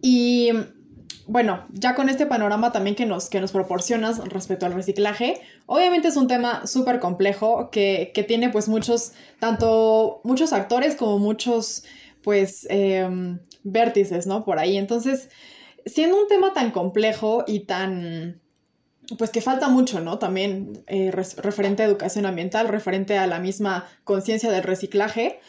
Y 0.01 0.49
bueno, 1.27 1.65
ya 1.71 1.95
con 1.95 2.09
este 2.09 2.25
panorama 2.25 2.71
también 2.71 2.95
que 2.95 3.05
nos, 3.05 3.29
que 3.29 3.41
nos 3.41 3.51
proporcionas 3.51 4.19
respecto 4.29 4.65
al 4.65 4.73
reciclaje, 4.73 5.41
obviamente 5.65 6.07
es 6.07 6.17
un 6.17 6.27
tema 6.27 6.67
súper 6.67 6.99
complejo 6.99 7.69
que, 7.71 8.11
que, 8.13 8.23
tiene 8.23 8.49
pues 8.49 8.67
muchos, 8.67 9.13
tanto 9.39 10.21
muchos 10.23 10.53
actores 10.53 10.95
como 10.95 11.17
muchos 11.17 11.83
pues 12.25 12.65
em, 12.69 13.39
vértices, 13.63 14.27
¿no? 14.27 14.43
Por 14.43 14.59
ahí. 14.59 14.77
Entonces, 14.77 15.29
siendo 15.85 16.19
un 16.19 16.27
tema 16.27 16.53
tan 16.53 16.71
complejo 16.71 17.43
y 17.47 17.61
tan, 17.61 18.41
pues 19.17 19.29
que 19.29 19.41
falta 19.41 19.69
mucho, 19.69 19.99
¿no? 20.01 20.17
También 20.17 20.83
eh, 20.87 21.11
referente 21.11 21.83
a 21.83 21.85
educación 21.85 22.25
ambiental, 22.25 22.67
referente 22.67 23.17
a 23.17 23.27
la 23.27 23.39
misma 23.39 23.87
conciencia 24.03 24.51
del 24.51 24.63
reciclaje. 24.63 25.39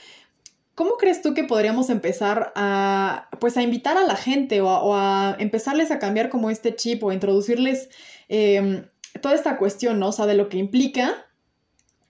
¿Cómo 0.76 0.98
crees 0.98 1.22
tú 1.22 1.32
que 1.32 1.42
podríamos 1.42 1.88
empezar 1.88 2.52
a, 2.54 3.30
pues 3.40 3.56
a 3.56 3.62
invitar 3.62 3.96
a 3.96 4.04
la 4.04 4.14
gente 4.14 4.60
o 4.60 4.94
a, 4.94 5.34
empezarles 5.38 5.90
a 5.90 5.98
cambiar 5.98 6.28
como 6.28 6.50
este 6.50 6.76
chip 6.76 7.02
o 7.02 7.12
introducirles 7.12 7.88
em, 8.28 8.84
toda 9.22 9.34
esta 9.34 9.56
cuestión, 9.56 9.98
¿no? 9.98 10.08
O 10.08 10.12
sea, 10.12 10.26
de 10.26 10.34
lo 10.34 10.50
que 10.50 10.58
implica 10.58 11.26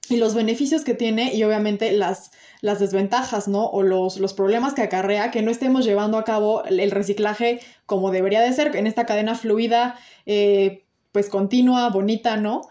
y 0.09 0.17
los 0.17 0.35
beneficios 0.35 0.83
que 0.83 0.95
tiene 0.95 1.33
y 1.33 1.45
obviamente 1.45 1.93
las, 1.93 2.33
las 2.61 2.81
desventajas, 2.81 3.47
¿no? 3.47 3.67
O 3.67 3.85
los, 3.85 4.19
los, 4.19 4.35
problemas 4.35 4.75
que 4.75 4.83
acarrea 4.83 5.31
que 5.31 5.43
no 5.43 5.53
estemos 5.53 5.85
llevando 5.85 6.19
a 6.19 6.25
cabo 6.25 6.65
el 6.65 6.91
reciclaje 6.91 7.61
como 7.87 8.11
debería 8.11 8.41
de 8.41 8.53
ser 8.53 8.75
en 8.75 8.89
esta 8.89 9.07
cadena 9.07 9.37
fluida, 9.37 9.97
eh, 10.27 10.85
pues 11.13 11.29
continua, 11.29 11.89
bonita, 11.91 12.37
¿no? 12.37 12.63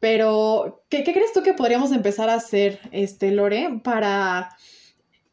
Pero, 0.00 0.84
¿qué, 0.88 1.04
crees 1.04 1.32
tú 1.32 1.44
que 1.44 1.54
podríamos 1.54 1.92
empezar 1.92 2.28
a 2.28 2.34
hacer, 2.34 2.80
este, 2.90 3.30
Lore, 3.30 3.80
para 3.84 4.50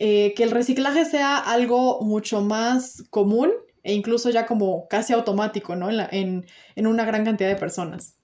eh, 0.04 0.34
que 0.36 0.44
el 0.44 0.52
reciclaje 0.52 1.06
sea 1.06 1.38
algo 1.38 2.02
mucho 2.02 2.42
más 2.42 3.04
común 3.10 3.52
e 3.84 3.94
incluso 3.94 4.30
ya 4.30 4.46
como 4.46 4.88
casi 4.88 5.14
automático, 5.14 5.76
¿no? 5.76 5.90
En, 5.90 6.46
en 6.76 6.88
una 6.88 7.06
gran 7.06 7.26
cantidad 7.26 7.50
de 7.50 7.56
personas 7.56 8.18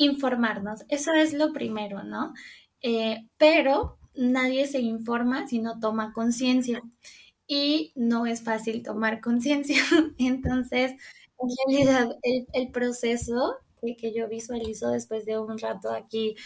informarnos. 0.00 0.84
Eso 0.88 1.12
es 1.12 1.34
lo 1.34 1.52
primero, 1.52 2.02
¿no? 2.02 2.32
Eh, 2.82 3.28
pero 3.36 3.98
nadie 4.14 4.66
se 4.66 4.80
informa 4.80 5.46
si 5.46 5.60
no 5.60 5.78
toma 5.78 6.12
conciencia 6.12 6.82
y 7.46 7.92
no 7.94 8.26
es 8.26 8.42
fácil 8.42 8.82
tomar 8.82 9.20
conciencia. 9.20 9.76
Entonces, 10.18 10.92
en 11.38 11.48
realidad, 11.66 12.16
el, 12.22 12.70
proceso 12.70 13.56
que, 13.80 14.12
yo 14.12 14.28
visualizo 14.28 14.90
después 14.90 15.24
de 15.24 15.38
un 15.38 15.58
rato 15.58 15.92
aquí 15.92 16.36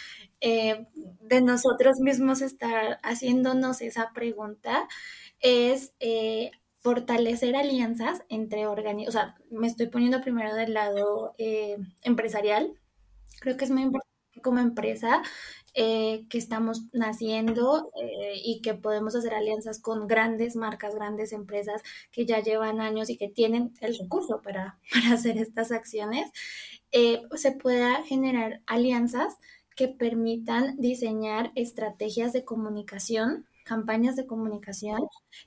eh, 0.40 0.86
de 1.20 1.40
nosotros 1.40 1.98
mismos 2.00 2.42
estar 2.42 3.00
haciéndonos 3.02 3.80
esa 3.80 4.12
pregunta 4.14 4.88
es 5.40 5.92
eh, 6.00 6.50
fortalecer 6.78 7.56
alianzas 7.56 8.22
entre 8.28 8.66
organismos, 8.66 9.14
o 9.14 9.18
sea, 9.18 9.34
me 9.50 9.66
estoy 9.66 9.88
poniendo 9.88 10.20
primero 10.20 10.54
del 10.54 10.74
lado 10.74 11.34
empresarial, 12.02 12.78
creo 13.40 13.56
que 13.56 13.64
es 13.64 13.70
muy 13.70 13.82
importante 13.82 14.14
como 14.42 14.60
empresa 14.60 15.22
eh, 15.76 16.26
que 16.30 16.38
estamos 16.38 16.82
naciendo 16.92 17.90
eh, 18.00 18.34
y 18.44 18.62
que 18.62 18.74
podemos 18.74 19.16
hacer 19.16 19.34
alianzas 19.34 19.80
con 19.80 20.06
grandes 20.06 20.54
marcas, 20.54 20.94
grandes 20.94 21.32
empresas 21.32 21.82
que 22.12 22.26
ya 22.26 22.40
llevan 22.40 22.80
años 22.80 23.10
y 23.10 23.16
que 23.16 23.28
tienen 23.28 23.74
el 23.80 23.98
recurso 23.98 24.40
para, 24.40 24.78
hacer 25.12 25.36
estas 25.36 25.72
acciones, 25.72 26.30
eh, 26.94 27.20
se 27.36 27.52
pueda 27.52 28.02
generar 28.04 28.62
alianzas 28.66 29.36
que 29.76 29.88
permitan 29.88 30.76
diseñar 30.78 31.52
estrategias 31.54 32.32
de 32.32 32.44
comunicación 32.44 33.46
campañas 33.64 34.14
de 34.14 34.26
comunicación 34.26 35.00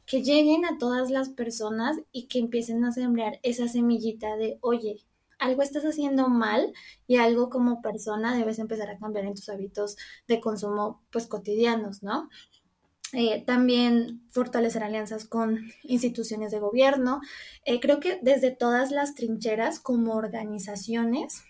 que 0.05 0.23
lleguen 0.23 0.65
a 0.65 0.77
todas 0.77 1.09
las 1.09 1.29
personas 1.29 1.97
y 2.11 2.27
que 2.27 2.39
empiecen 2.39 2.83
a 2.83 2.91
sembrar 2.91 3.39
esa 3.43 3.67
semillita 3.67 4.35
de, 4.35 4.57
oye, 4.61 5.05
algo 5.39 5.61
estás 5.61 5.83
haciendo 5.83 6.27
mal 6.27 6.73
y 7.05 7.17
algo 7.17 7.49
como 7.49 7.81
persona 7.81 8.35
debes 8.35 8.59
empezar 8.59 8.89
a 8.89 8.97
cambiar 8.97 9.25
en 9.25 9.35
tus 9.35 9.49
hábitos 9.49 9.95
de 10.27 10.41
consumo 10.41 11.03
pues 11.11 11.27
cotidianos, 11.27 12.01
¿no? 12.03 12.27
Eh, 13.13 13.43
también 13.45 14.21
fortalecer 14.31 14.83
alianzas 14.83 15.25
con 15.25 15.71
instituciones 15.83 16.51
de 16.51 16.59
gobierno. 16.59 17.21
Eh, 17.65 17.79
creo 17.79 17.99
que 17.99 18.19
desde 18.21 18.51
todas 18.51 18.91
las 18.91 19.15
trincheras 19.15 19.79
como 19.79 20.15
organizaciones 20.15 21.43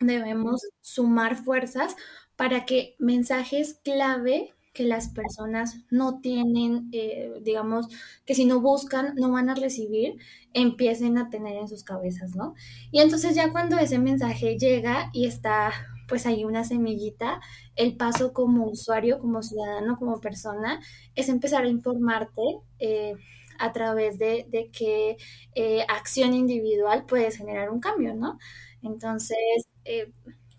debemos 0.00 0.62
sumar 0.80 1.36
fuerzas 1.36 1.96
para 2.36 2.66
que 2.66 2.94
mensajes 2.98 3.80
clave 3.82 4.54
que 4.74 4.84
las 4.84 5.08
personas 5.08 5.78
no 5.90 6.20
tienen, 6.20 6.88
eh, 6.92 7.32
digamos, 7.42 7.88
que 8.24 8.34
si 8.34 8.44
no 8.44 8.60
buscan, 8.60 9.14
no 9.16 9.32
van 9.32 9.48
a 9.48 9.54
recibir, 9.54 10.18
empiecen 10.52 11.18
a 11.18 11.30
tener 11.30 11.56
en 11.56 11.66
sus 11.66 11.82
cabezas, 11.82 12.36
¿no? 12.36 12.54
Y 12.92 13.00
entonces 13.00 13.34
ya 13.34 13.50
cuando 13.50 13.76
ese 13.78 13.98
mensaje 13.98 14.56
llega 14.56 15.10
y 15.12 15.26
está 15.26 15.72
pues 16.08 16.26
ahí 16.26 16.44
una 16.44 16.64
semillita, 16.64 17.40
el 17.76 17.96
paso 17.96 18.32
como 18.32 18.66
usuario, 18.66 19.18
como 19.18 19.42
ciudadano, 19.42 19.96
como 19.96 20.20
persona, 20.20 20.80
es 21.14 21.28
empezar 21.28 21.64
a 21.64 21.68
informarte 21.68 22.42
eh, 22.78 23.14
a 23.58 23.72
través 23.72 24.18
de, 24.18 24.46
de 24.50 24.70
qué 24.72 25.16
eh, 25.54 25.84
acción 25.88 26.34
individual 26.34 27.04
puedes 27.06 27.36
generar 27.36 27.70
un 27.70 27.80
cambio, 27.80 28.14
¿no? 28.14 28.38
Entonces, 28.82 29.36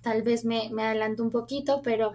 tal 0.02 0.24
vez 0.24 0.46
me, 0.46 0.70
me 0.72 0.84
adelanto 0.84 1.24
un 1.24 1.30
poquito, 1.32 1.82
pero 1.82 2.14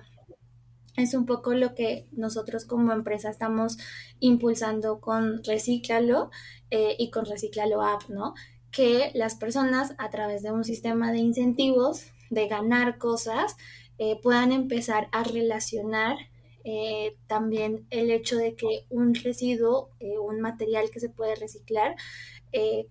es 0.97 1.15
un 1.15 1.27
poco 1.27 1.55
lo 1.55 1.75
que 1.75 2.07
nosotros 2.13 2.65
como 2.65 2.93
empresa 2.93 3.31
estamos 3.31 3.79
impulsando 4.21 5.01
con 5.01 5.43
Reciclalo 5.45 6.31
eh, 6.71 6.97
y 6.99 7.11
con 7.11 7.25
Reciclalo 7.27 7.83
App, 7.83 8.09
¿no? 8.09 8.35
Que 8.71 9.11
las 9.15 9.35
personas 9.37 9.95
a 9.99 10.11
través 10.11 10.43
de 10.43 10.53
un 10.53 10.65
sistema 10.65 11.13
de 11.13 11.19
incentivos, 11.19 12.07
de 12.31 12.49
ganar 12.49 12.99
cosas, 12.99 13.57
eh, 13.99 14.21
puedan 14.23 14.53
empezar 14.53 15.09
a 15.13 15.23
relacionar 15.23 16.17
eh, 16.65 17.17
también 17.27 17.87
el 17.91 18.11
hecho 18.11 18.37
de 18.37 18.57
que 18.57 18.87
un 18.89 19.15
residuo, 19.15 19.91
un 20.01 20.41
material 20.41 20.91
que 20.91 21.01
se 21.01 21.11
puede 21.11 21.35
reciclar, 21.35 21.97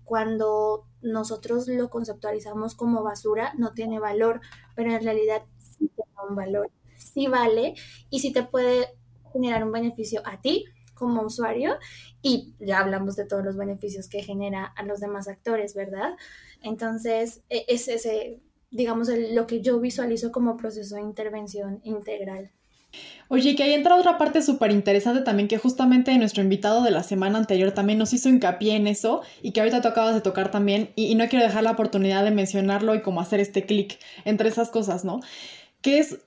cuando 0.04 0.84
nosotros 1.00 1.68
lo 1.68 1.88
conceptualizamos 1.88 2.74
como 2.74 3.02
basura, 3.02 3.54
no 3.56 3.72
tiene 3.72 3.98
valor, 3.98 4.42
pero 4.76 4.92
en 4.92 5.02
realidad 5.02 5.42
sí 5.58 5.88
tiene 5.88 6.12
un 6.28 6.36
valor 6.36 6.70
sí 7.14 7.26
vale 7.26 7.74
y 8.10 8.20
sí 8.20 8.32
te 8.32 8.42
puede 8.42 8.88
generar 9.32 9.64
un 9.64 9.72
beneficio 9.72 10.22
a 10.24 10.40
ti 10.40 10.64
como 10.94 11.22
usuario 11.22 11.76
y 12.22 12.54
ya 12.60 12.78
hablamos 12.78 13.16
de 13.16 13.26
todos 13.26 13.44
los 13.44 13.56
beneficios 13.56 14.08
que 14.08 14.22
genera 14.22 14.64
a 14.64 14.84
los 14.84 15.00
demás 15.00 15.28
actores, 15.28 15.74
¿verdad? 15.74 16.16
Entonces, 16.62 17.42
e, 17.50 17.64
es 17.68 17.88
ese, 17.88 18.40
digamos, 18.74 19.08
lo 19.08 19.46
que 19.46 19.62
yo 19.62 19.80
visualizo 19.80 20.32
como 20.32 20.56
proceso 20.56 20.96
de 20.96 21.02
intervención 21.02 21.80
integral. 21.84 22.50
Oye, 23.28 23.56
que 23.56 23.62
ahí 23.62 23.72
entra 23.72 23.96
otra 23.96 24.18
parte 24.18 24.42
súper 24.42 24.70
interesante 24.70 25.22
también, 25.22 25.48
que 25.48 25.58
justamente 25.58 26.16
nuestro 26.18 26.42
invitado 26.42 26.82
de 26.82 26.90
la 26.90 27.02
semana 27.02 27.38
anterior 27.38 27.72
también 27.72 27.98
nos 27.98 28.12
hizo 28.12 28.28
hincapié 28.28 28.76
en 28.76 28.86
eso 28.86 29.22
y 29.42 29.52
que 29.52 29.60
ahorita 29.60 29.80
tú 29.80 29.88
acabas 29.88 30.14
de 30.14 30.20
tocar 30.20 30.50
también 30.50 30.90
y, 30.94 31.06
y 31.06 31.14
no 31.14 31.28
quiero 31.28 31.44
dejar 31.44 31.62
la 31.62 31.72
oportunidad 31.72 32.22
de 32.22 32.30
mencionarlo 32.30 32.94
y 32.94 33.02
como 33.02 33.20
hacer 33.20 33.40
este 33.40 33.64
clic 33.64 33.98
entre 34.24 34.48
esas 34.48 34.70
cosas, 34.70 35.04
¿no? 35.04 35.20
Que 35.80 35.98
es 35.98 36.18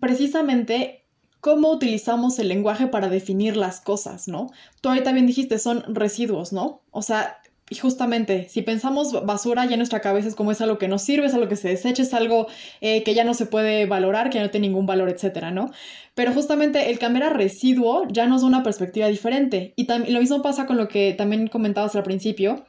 precisamente 0.00 1.04
cómo 1.40 1.70
utilizamos 1.70 2.38
el 2.38 2.48
lenguaje 2.48 2.88
para 2.88 3.08
definir 3.08 3.56
las 3.56 3.80
cosas, 3.80 4.26
¿no? 4.26 4.50
Tú 4.80 4.88
ahí 4.88 5.02
también 5.02 5.26
dijiste, 5.26 5.58
son 5.58 5.84
residuos, 5.94 6.52
¿no? 6.52 6.82
O 6.90 7.02
sea, 7.02 7.38
justamente, 7.74 8.48
si 8.48 8.62
pensamos 8.62 9.26
basura, 9.26 9.64
ya 9.64 9.72
en 9.72 9.78
nuestra 9.78 10.00
cabeza 10.00 10.28
es 10.28 10.36
como 10.36 10.52
es 10.52 10.60
algo 10.60 10.78
que 10.78 10.86
no 10.86 10.98
sirve, 10.98 11.26
es 11.26 11.34
algo 11.34 11.48
que 11.48 11.56
se 11.56 11.68
desecha, 11.68 12.02
es 12.02 12.14
algo 12.14 12.46
eh, 12.80 13.02
que 13.02 13.14
ya 13.14 13.24
no 13.24 13.34
se 13.34 13.46
puede 13.46 13.86
valorar, 13.86 14.30
que 14.30 14.38
no 14.38 14.50
tiene 14.50 14.68
ningún 14.68 14.86
valor, 14.86 15.08
etcétera, 15.08 15.50
¿no? 15.50 15.72
Pero 16.14 16.32
justamente 16.32 16.90
el 16.90 16.98
cambiar 17.00 17.24
a 17.24 17.30
residuo 17.30 18.06
ya 18.08 18.26
nos 18.26 18.42
da 18.42 18.46
una 18.46 18.62
perspectiva 18.62 19.08
diferente. 19.08 19.74
Y 19.76 19.86
lo 19.86 20.20
mismo 20.20 20.42
pasa 20.42 20.66
con 20.66 20.76
lo 20.76 20.86
que 20.86 21.12
también 21.12 21.48
comentabas 21.48 21.96
al 21.96 22.04
principio, 22.04 22.64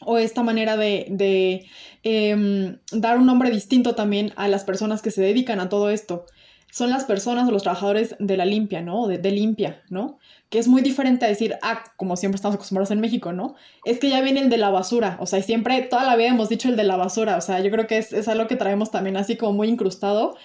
o 0.00 0.18
esta 0.18 0.44
manera 0.44 0.76
de, 0.76 1.66
em, 2.04 2.78
dar 2.92 3.18
un 3.18 3.26
nombre 3.26 3.50
distinto 3.50 3.96
también 3.96 4.32
a 4.36 4.46
las 4.46 4.62
personas 4.64 5.02
que 5.02 5.10
se 5.10 5.22
dedican 5.22 5.58
a 5.58 5.68
todo 5.68 5.90
esto 5.90 6.26
son 6.70 6.90
las 6.90 7.04
personas 7.04 7.48
o 7.48 7.50
los 7.50 7.62
trabajadores 7.62 8.14
de 8.18 8.36
la 8.36 8.44
limpia, 8.44 8.82
¿no? 8.82 9.06
De, 9.06 9.18
de, 9.18 9.30
limpia, 9.30 9.82
¿no? 9.88 10.18
Que 10.50 10.58
es 10.58 10.68
muy 10.68 10.82
diferente 10.82 11.24
a 11.24 11.28
decir, 11.28 11.56
ah, 11.62 11.82
como 11.96 12.16
siempre 12.16 12.36
estamos 12.36 12.56
acostumbrados 12.56 12.90
en 12.90 13.00
México, 13.00 13.32
¿no? 13.32 13.54
Es 13.84 13.98
que 13.98 14.10
ya 14.10 14.20
viene 14.20 14.40
el 14.40 14.50
de 14.50 14.58
la 14.58 14.70
basura, 14.70 15.16
o 15.20 15.26
sea, 15.26 15.42
siempre, 15.42 15.80
toda 15.82 16.04
la 16.04 16.16
vida 16.16 16.28
hemos 16.28 16.48
dicho 16.48 16.68
el 16.68 16.76
de 16.76 16.84
la 16.84 16.96
basura, 16.96 17.36
o 17.36 17.40
sea, 17.40 17.60
yo 17.60 17.70
creo 17.70 17.86
que 17.86 17.98
es, 17.98 18.12
es 18.12 18.28
algo 18.28 18.46
que 18.46 18.56
traemos 18.56 18.90
también 18.90 19.16
así 19.16 19.36
como 19.36 19.52
muy 19.54 19.68
incrustado, 19.68 20.36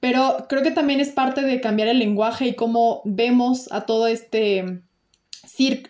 pero 0.00 0.46
creo 0.48 0.62
que 0.62 0.70
también 0.70 1.00
es 1.00 1.10
parte 1.10 1.42
de 1.42 1.60
cambiar 1.60 1.88
el 1.88 1.98
lenguaje 1.98 2.48
y 2.48 2.54
cómo 2.54 3.02
vemos 3.04 3.70
a 3.70 3.82
todo 3.82 4.06
este, 4.06 4.82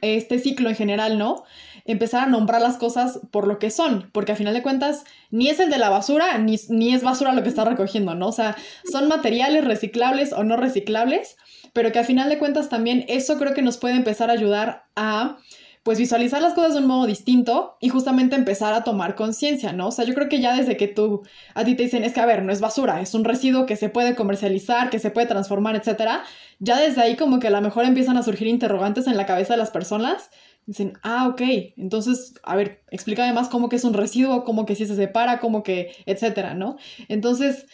este 0.02 0.38
ciclo 0.38 0.68
en 0.68 0.74
general, 0.74 1.16
¿no? 1.16 1.44
Empezar 1.84 2.24
a 2.24 2.30
nombrar 2.30 2.60
las 2.60 2.76
cosas 2.76 3.20
por 3.30 3.46
lo 3.46 3.58
que 3.58 3.70
son, 3.70 4.10
porque 4.12 4.32
a 4.32 4.36
final 4.36 4.54
de 4.54 4.62
cuentas 4.62 5.04
ni 5.30 5.48
es 5.48 5.60
el 5.60 5.70
de 5.70 5.78
la 5.78 5.90
basura, 5.90 6.38
ni, 6.38 6.56
ni 6.68 6.94
es 6.94 7.02
basura 7.02 7.32
lo 7.32 7.42
que 7.42 7.48
está 7.48 7.64
recogiendo, 7.64 8.14
¿no? 8.14 8.28
O 8.28 8.32
sea, 8.32 8.56
son 8.90 9.08
materiales 9.08 9.64
reciclables 9.64 10.32
o 10.32 10.44
no 10.44 10.56
reciclables, 10.56 11.36
pero 11.72 11.92
que 11.92 11.98
a 11.98 12.04
final 12.04 12.28
de 12.28 12.38
cuentas 12.38 12.68
también 12.68 13.04
eso 13.08 13.38
creo 13.38 13.54
que 13.54 13.62
nos 13.62 13.76
puede 13.76 13.96
empezar 13.96 14.30
a 14.30 14.34
ayudar 14.34 14.84
a 14.96 15.38
pues 15.82 15.98
visualizar 15.98 16.42
las 16.42 16.52
cosas 16.52 16.74
de 16.74 16.80
un 16.80 16.86
modo 16.86 17.06
distinto 17.06 17.76
y 17.80 17.88
justamente 17.88 18.36
empezar 18.36 18.74
a 18.74 18.84
tomar 18.84 19.14
conciencia, 19.14 19.72
¿no? 19.72 19.88
O 19.88 19.92
sea, 19.92 20.04
yo 20.04 20.14
creo 20.14 20.28
que 20.28 20.40
ya 20.40 20.54
desde 20.54 20.76
que 20.76 20.88
tú, 20.88 21.22
a 21.54 21.64
ti 21.64 21.74
te 21.74 21.84
dicen, 21.84 22.04
es 22.04 22.12
que 22.12 22.20
a 22.20 22.26
ver, 22.26 22.42
no 22.42 22.52
es 22.52 22.60
basura, 22.60 23.00
es 23.00 23.14
un 23.14 23.24
residuo 23.24 23.64
que 23.64 23.76
se 23.76 23.88
puede 23.88 24.14
comercializar, 24.14 24.90
que 24.90 24.98
se 24.98 25.10
puede 25.10 25.26
transformar, 25.26 25.76
etcétera, 25.76 26.22
ya 26.58 26.78
desde 26.78 27.00
ahí 27.00 27.16
como 27.16 27.40
que 27.40 27.46
a 27.46 27.50
lo 27.50 27.62
mejor 27.62 27.86
empiezan 27.86 28.18
a 28.18 28.22
surgir 28.22 28.46
interrogantes 28.46 29.06
en 29.06 29.16
la 29.16 29.24
cabeza 29.24 29.54
de 29.54 29.58
las 29.58 29.70
personas 29.70 30.30
Dicen, 30.66 30.92
ah, 31.02 31.28
ok, 31.28 31.40
entonces, 31.76 32.34
a 32.42 32.54
ver, 32.54 32.82
explícame 32.90 33.32
más 33.32 33.48
cómo 33.48 33.68
que 33.68 33.76
es 33.76 33.84
un 33.84 33.94
residuo, 33.94 34.44
cómo 34.44 34.66
que 34.66 34.76
si 34.76 34.86
se 34.86 34.94
separa, 34.94 35.40
cómo 35.40 35.62
que, 35.62 35.92
etcétera, 36.06 36.54
¿no? 36.54 36.76
Entonces, 37.08 37.66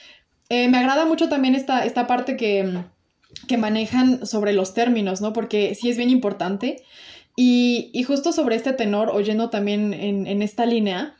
eh, 0.48 0.68
me 0.68 0.78
agrada 0.78 1.04
mucho 1.04 1.28
también 1.28 1.54
esta, 1.54 1.84
esta 1.84 2.06
parte 2.06 2.36
que, 2.36 2.84
que, 3.48 3.58
manejan 3.58 4.26
sobre 4.26 4.52
los 4.52 4.74
términos, 4.74 5.20
¿no? 5.20 5.32
Porque 5.32 5.74
sí 5.74 5.90
es 5.90 5.96
bien 5.96 6.10
importante. 6.10 6.82
Y, 7.36 7.90
y 7.92 8.04
justo 8.04 8.32
sobre 8.32 8.56
este 8.56 8.72
tenor, 8.72 9.10
oyendo 9.10 9.50
también 9.50 9.92
en, 9.92 10.26
en, 10.26 10.40
esta 10.40 10.64
línea, 10.64 11.16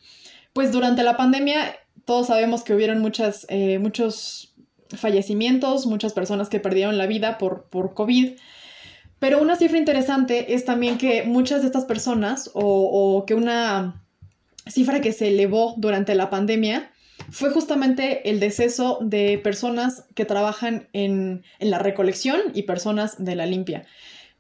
pues 0.54 0.72
durante 0.72 1.02
la 1.02 1.16
pandemia 1.18 1.76
todos 2.06 2.28
sabemos 2.28 2.62
que 2.62 2.72
hubieron 2.72 3.00
muchas, 3.00 3.46
eh, 3.50 3.78
muchos 3.78 4.54
fallecimientos, 4.96 5.86
muchas 5.86 6.12
personas 6.12 6.48
que 6.48 6.60
perdieron 6.60 6.96
la 6.96 7.06
vida 7.06 7.36
por, 7.36 7.64
por 7.64 7.92
COVID. 7.92 8.38
Pero 9.18 9.40
una 9.40 9.56
cifra 9.56 9.78
interesante 9.78 10.54
es 10.54 10.64
también 10.64 10.98
que 10.98 11.22
muchas 11.24 11.62
de 11.62 11.66
estas 11.66 11.86
personas, 11.86 12.50
o, 12.52 13.24
que 13.26 13.34
una 13.34 14.02
cifra 14.66 15.00
que 15.00 15.12
se 15.12 15.28
elevó 15.28 15.74
durante 15.78 16.14
la 16.14 16.28
pandemia, 16.28 16.90
fue 17.30 17.50
justamente 17.50 18.28
el 18.28 18.40
deceso 18.40 18.98
de 19.00 19.38
personas 19.38 20.04
que 20.14 20.26
trabajan 20.26 20.88
en, 20.92 21.44
en 21.58 21.70
la 21.70 21.78
recolección 21.78 22.40
y 22.52 22.62
personas 22.62 23.22
de 23.24 23.36
la 23.36 23.46
limpia. 23.46 23.86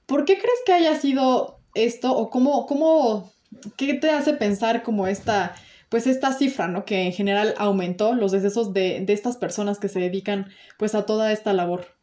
¿Por 0.04 0.24
qué 0.24 0.34
crees 0.34 0.58
que 0.66 0.74
haya 0.74 0.94
sido 1.00 1.58
esto 1.74 2.16
o 2.16 2.28
cómo, 2.28 2.66
cómo, 2.66 3.32
qué 3.76 3.94
te 3.94 4.10
hace 4.10 4.34
pensar 4.34 4.82
como 4.82 5.06
esta, 5.06 5.54
pues 5.88 6.06
esta 6.06 6.32
cifra, 6.32 6.68
¿no? 6.68 6.84
Que 6.84 7.02
en 7.02 7.12
general 7.12 7.54
aumentó 7.56 8.14
los 8.14 8.30
decesos 8.30 8.74
de, 8.74 9.00
de 9.00 9.12
estas 9.14 9.38
personas 9.38 9.78
que 9.78 9.88
se 9.88 10.00
dedican 10.00 10.48
pues 10.78 10.94
a 10.94 11.06
toda 11.06 11.32
esta 11.32 11.54
labor. 11.54 11.95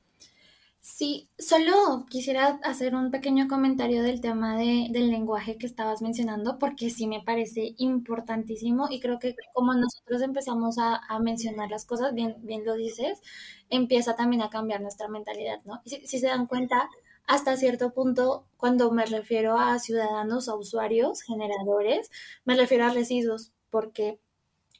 Sí, 0.85 1.29
solo 1.39 2.05
quisiera 2.09 2.59
hacer 2.63 2.93
un 2.93 3.09
pequeño 3.09 3.47
comentario 3.47 4.03
del 4.03 4.19
tema 4.19 4.57
de, 4.57 4.87
del 4.91 5.09
lenguaje 5.09 5.57
que 5.57 5.65
estabas 5.65 6.01
mencionando, 6.01 6.59
porque 6.59 6.89
sí 6.89 7.07
me 7.07 7.21
parece 7.23 7.73
importantísimo 7.77 8.87
y 8.89 8.99
creo 8.99 9.17
que 9.17 9.33
como 9.53 9.73
nosotros 9.75 10.21
empezamos 10.21 10.77
a, 10.77 10.97
a 11.07 11.19
mencionar 11.19 11.69
las 11.71 11.85
cosas, 11.85 12.13
bien, 12.13 12.35
bien 12.41 12.65
lo 12.65 12.75
dices, 12.75 13.21
empieza 13.69 14.15
también 14.17 14.41
a 14.41 14.49
cambiar 14.49 14.81
nuestra 14.81 15.07
mentalidad, 15.07 15.61
¿no? 15.63 15.81
Si, 15.85 16.05
si 16.05 16.19
se 16.19 16.27
dan 16.27 16.47
cuenta, 16.47 16.89
hasta 17.27 17.55
cierto 17.55 17.93
punto, 17.93 18.45
cuando 18.57 18.91
me 18.91 19.05
refiero 19.05 19.57
a 19.57 19.79
ciudadanos, 19.79 20.49
a 20.49 20.55
usuarios, 20.55 21.21
generadores, 21.21 22.11
me 22.43 22.57
refiero 22.57 22.83
a 22.85 22.89
residuos, 22.89 23.53
porque 23.69 24.19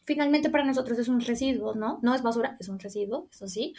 finalmente 0.05 0.49
para 0.49 0.65
nosotros 0.65 0.99
es 0.99 1.07
un 1.07 1.21
residuo, 1.21 1.75
¿no? 1.75 1.99
No 2.01 2.13
es 2.13 2.21
basura, 2.21 2.57
es 2.59 2.67
un 2.69 2.79
residuo, 2.79 3.27
eso 3.31 3.47
sí. 3.47 3.73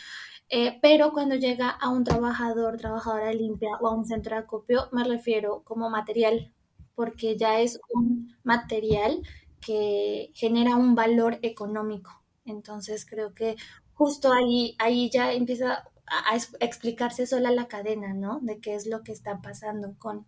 Eh, 0.56 0.78
pero 0.82 1.12
cuando 1.12 1.34
llega 1.34 1.68
a 1.70 1.88
un 1.90 2.04
trabajador, 2.04 2.76
trabajadora 2.76 3.32
limpia 3.32 3.70
o 3.80 3.88
a 3.88 3.94
un 3.94 4.04
centro 4.06 4.36
de 4.36 4.42
acopio, 4.42 4.88
me 4.92 5.02
refiero 5.04 5.62
como 5.64 5.90
material, 5.90 6.52
porque 6.94 7.36
ya 7.36 7.60
es 7.60 7.80
un 7.92 8.36
material 8.44 9.20
que 9.60 10.30
genera 10.34 10.76
un 10.76 10.94
valor 10.94 11.38
económico. 11.42 12.10
Entonces 12.44 13.04
creo 13.06 13.34
que 13.34 13.56
justo 13.94 14.32
ahí, 14.32 14.76
ahí 14.78 15.10
ya 15.10 15.32
empieza 15.32 15.84
a, 16.06 16.32
a 16.34 16.36
explicarse 16.60 17.26
sola 17.26 17.50
la 17.50 17.66
cadena, 17.66 18.14
¿no? 18.14 18.38
De 18.42 18.60
qué 18.60 18.74
es 18.76 18.86
lo 18.86 19.02
que 19.02 19.10
está 19.12 19.40
pasando 19.42 19.96
con 19.98 20.26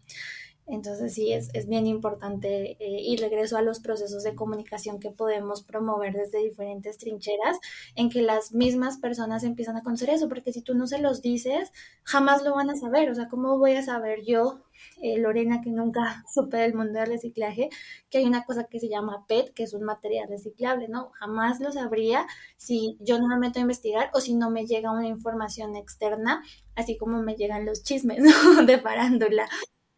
entonces 0.67 1.15
sí, 1.15 1.33
es, 1.33 1.49
es 1.53 1.69
bien 1.69 1.87
importante 1.87 2.77
eh, 2.81 3.01
y 3.01 3.17
regreso 3.17 3.57
a 3.57 3.63
los 3.63 3.79
procesos 3.81 4.25
de 4.25 4.35
comunicación 4.35 4.99
que 4.99 5.11
podemos 5.11 5.63
promover 5.63 6.15
desde 6.15 6.43
diferentes 6.43 6.99
trincheras 6.99 7.59
en 7.95 8.11
que 8.11 8.23
las 8.23 8.53
mismas 8.53 8.99
personas 8.99 9.45
empiezan 9.45 9.77
a 9.77 9.83
conocer 9.83 10.11
eso, 10.11 10.29
porque 10.29 10.53
si 10.53 10.63
tú 10.63 10.75
no 10.75 10.89
se 10.89 10.99
los 10.99 11.23
dices, 11.23 11.73
jamás 12.03 12.43
lo 12.43 12.55
van 12.55 12.71
a 12.71 12.77
saber. 12.77 13.11
O 13.11 13.15
sea, 13.15 13.29
¿cómo 13.29 13.59
voy 13.59 13.73
a 13.73 13.83
saber 13.83 14.25
yo, 14.25 14.61
eh, 15.03 15.19
Lorena, 15.19 15.61
que 15.61 15.71
nunca 15.71 16.25
supe 16.35 16.57
del 16.57 16.75
mundo 16.75 16.99
del 16.99 17.09
reciclaje, 17.09 17.69
que 18.11 18.19
hay 18.19 18.25
una 18.25 18.45
cosa 18.45 18.65
que 18.65 18.81
se 18.81 18.89
llama 18.89 19.25
PET, 19.29 19.55
que 19.55 19.63
es 19.63 19.73
un 19.73 19.85
material 19.85 20.29
reciclable, 20.29 20.89
¿no? 20.89 21.11
Jamás 21.13 21.61
lo 21.61 21.71
sabría 21.71 22.27
si 22.57 22.97
yo 23.01 23.21
no 23.21 23.29
me 23.29 23.39
meto 23.39 23.61
a 23.61 23.63
investigar 23.63 24.11
o 24.15 24.21
si 24.21 24.35
no 24.35 24.51
me 24.51 24.67
llega 24.67 24.91
una 24.91 25.07
información 25.07 25.77
externa, 25.77 26.43
así 26.75 26.97
como 26.97 27.23
me 27.23 27.37
llegan 27.37 27.65
los 27.67 27.85
chismes 27.85 28.19
de 28.67 28.79
farándula 28.79 29.49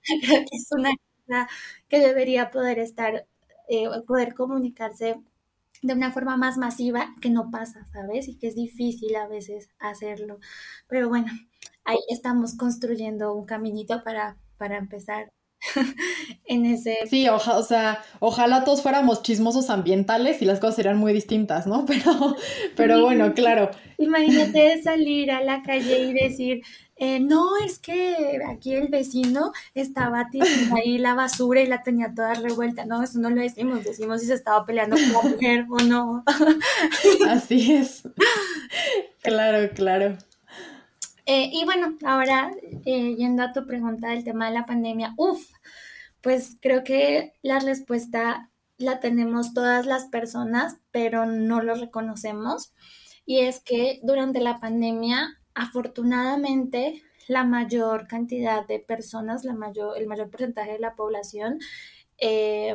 es 0.53 0.69
una 0.73 0.91
cosa 1.27 1.49
que 1.89 1.99
debería 2.01 2.51
poder 2.51 2.79
estar, 2.79 3.27
eh, 3.69 3.89
poder 4.07 4.35
comunicarse 4.35 5.21
de 5.83 5.95
una 5.95 6.13
forma 6.13 6.37
más 6.37 6.59
masiva 6.59 7.15
que 7.21 7.31
no 7.31 7.51
pasa, 7.51 7.87
¿sabes? 7.93 8.29
Y 8.29 8.39
que 8.39 8.49
es 8.49 8.55
difícil 8.57 9.15
a 9.17 9.29
veces 9.29 9.71
hacerlo. 9.79 10.41
Pero 10.89 11.09
bueno, 11.09 11.29
ahí 11.85 11.99
estamos 12.11 12.57
construyendo 12.57 13.35
un 13.35 13.47
caminito 13.47 14.03
para, 14.05 14.37
para 14.59 14.77
empezar 14.79 15.31
en 16.45 16.67
ese... 16.67 16.99
Sí, 17.09 17.29
o 17.29 17.63
sea, 17.63 18.03
ojalá 18.21 18.65
todos 18.65 18.83
fuéramos 18.83 19.23
chismosos 19.23 19.71
ambientales 19.71 20.41
y 20.43 20.45
las 20.45 20.61
cosas 20.61 20.77
serían 20.77 20.99
muy 20.99 21.13
distintas, 21.13 21.67
¿no? 21.67 21.85
Pero, 21.87 22.37
pero 22.77 23.03
bueno, 23.03 23.35
claro. 23.35 23.71
Imagínate 23.99 24.81
salir 24.83 25.31
a 25.31 25.43
la 25.43 25.63
calle 25.63 26.05
y 26.05 26.13
decir, 26.13 26.63
eh, 26.97 27.21
no, 27.21 27.57
es 27.65 27.79
que 27.79 28.41
aquí 28.49 28.75
el 28.75 28.89
vecino 28.89 29.53
estaba 29.75 30.29
tirando 30.31 30.77
ahí 30.77 30.99
la 30.99 31.15
basura 31.15 31.61
y 31.61 31.67
la 31.67 31.83
tenía 31.83 32.13
toda 32.15 32.35
revuelta. 32.35 32.85
No, 32.85 33.03
eso 33.03 33.19
no 33.19 33.31
lo 33.31 33.41
decimos, 33.41 33.85
decimos 33.85 34.21
si 34.21 34.27
se 34.27 34.35
estaba 34.35 34.65
peleando 34.67 34.97
con 34.97 35.13
la 35.13 35.23
mujer 35.31 35.67
o 35.71 35.77
no. 35.85 36.25
Así 37.29 37.73
es. 37.73 38.03
Claro, 39.23 39.71
claro. 39.75 40.19
Eh, 41.31 41.51
y 41.53 41.67
bueno, 41.67 41.99
ahora 42.07 42.51
eh, 42.87 43.15
yendo 43.15 43.43
a 43.43 43.53
tu 43.53 43.67
pregunta 43.67 44.09
del 44.09 44.25
tema 44.25 44.47
de 44.47 44.55
la 44.55 44.65
pandemia, 44.65 45.13
uff, 45.19 45.47
pues 46.23 46.57
creo 46.59 46.85
que 46.85 47.35
la 47.43 47.59
respuesta 47.59 48.51
la 48.79 48.99
tenemos 48.99 49.53
todas 49.53 49.85
las 49.85 50.07
personas, 50.07 50.79
pero 50.91 51.27
no 51.27 51.61
lo 51.61 51.75
reconocemos. 51.75 52.73
Y 53.27 53.41
es 53.41 53.61
que 53.61 54.01
durante 54.03 54.41
la 54.41 54.59
pandemia 54.59 55.39
afortunadamente 55.55 57.03
la 57.27 57.45
mayor 57.45 58.07
cantidad 58.07 58.67
de 58.67 58.79
personas, 58.79 59.45
la 59.45 59.53
mayor, 59.53 59.99
el 59.99 60.07
mayor 60.07 60.31
porcentaje 60.31 60.73
de 60.73 60.79
la 60.79 60.95
población 60.95 61.59
eh, 62.17 62.75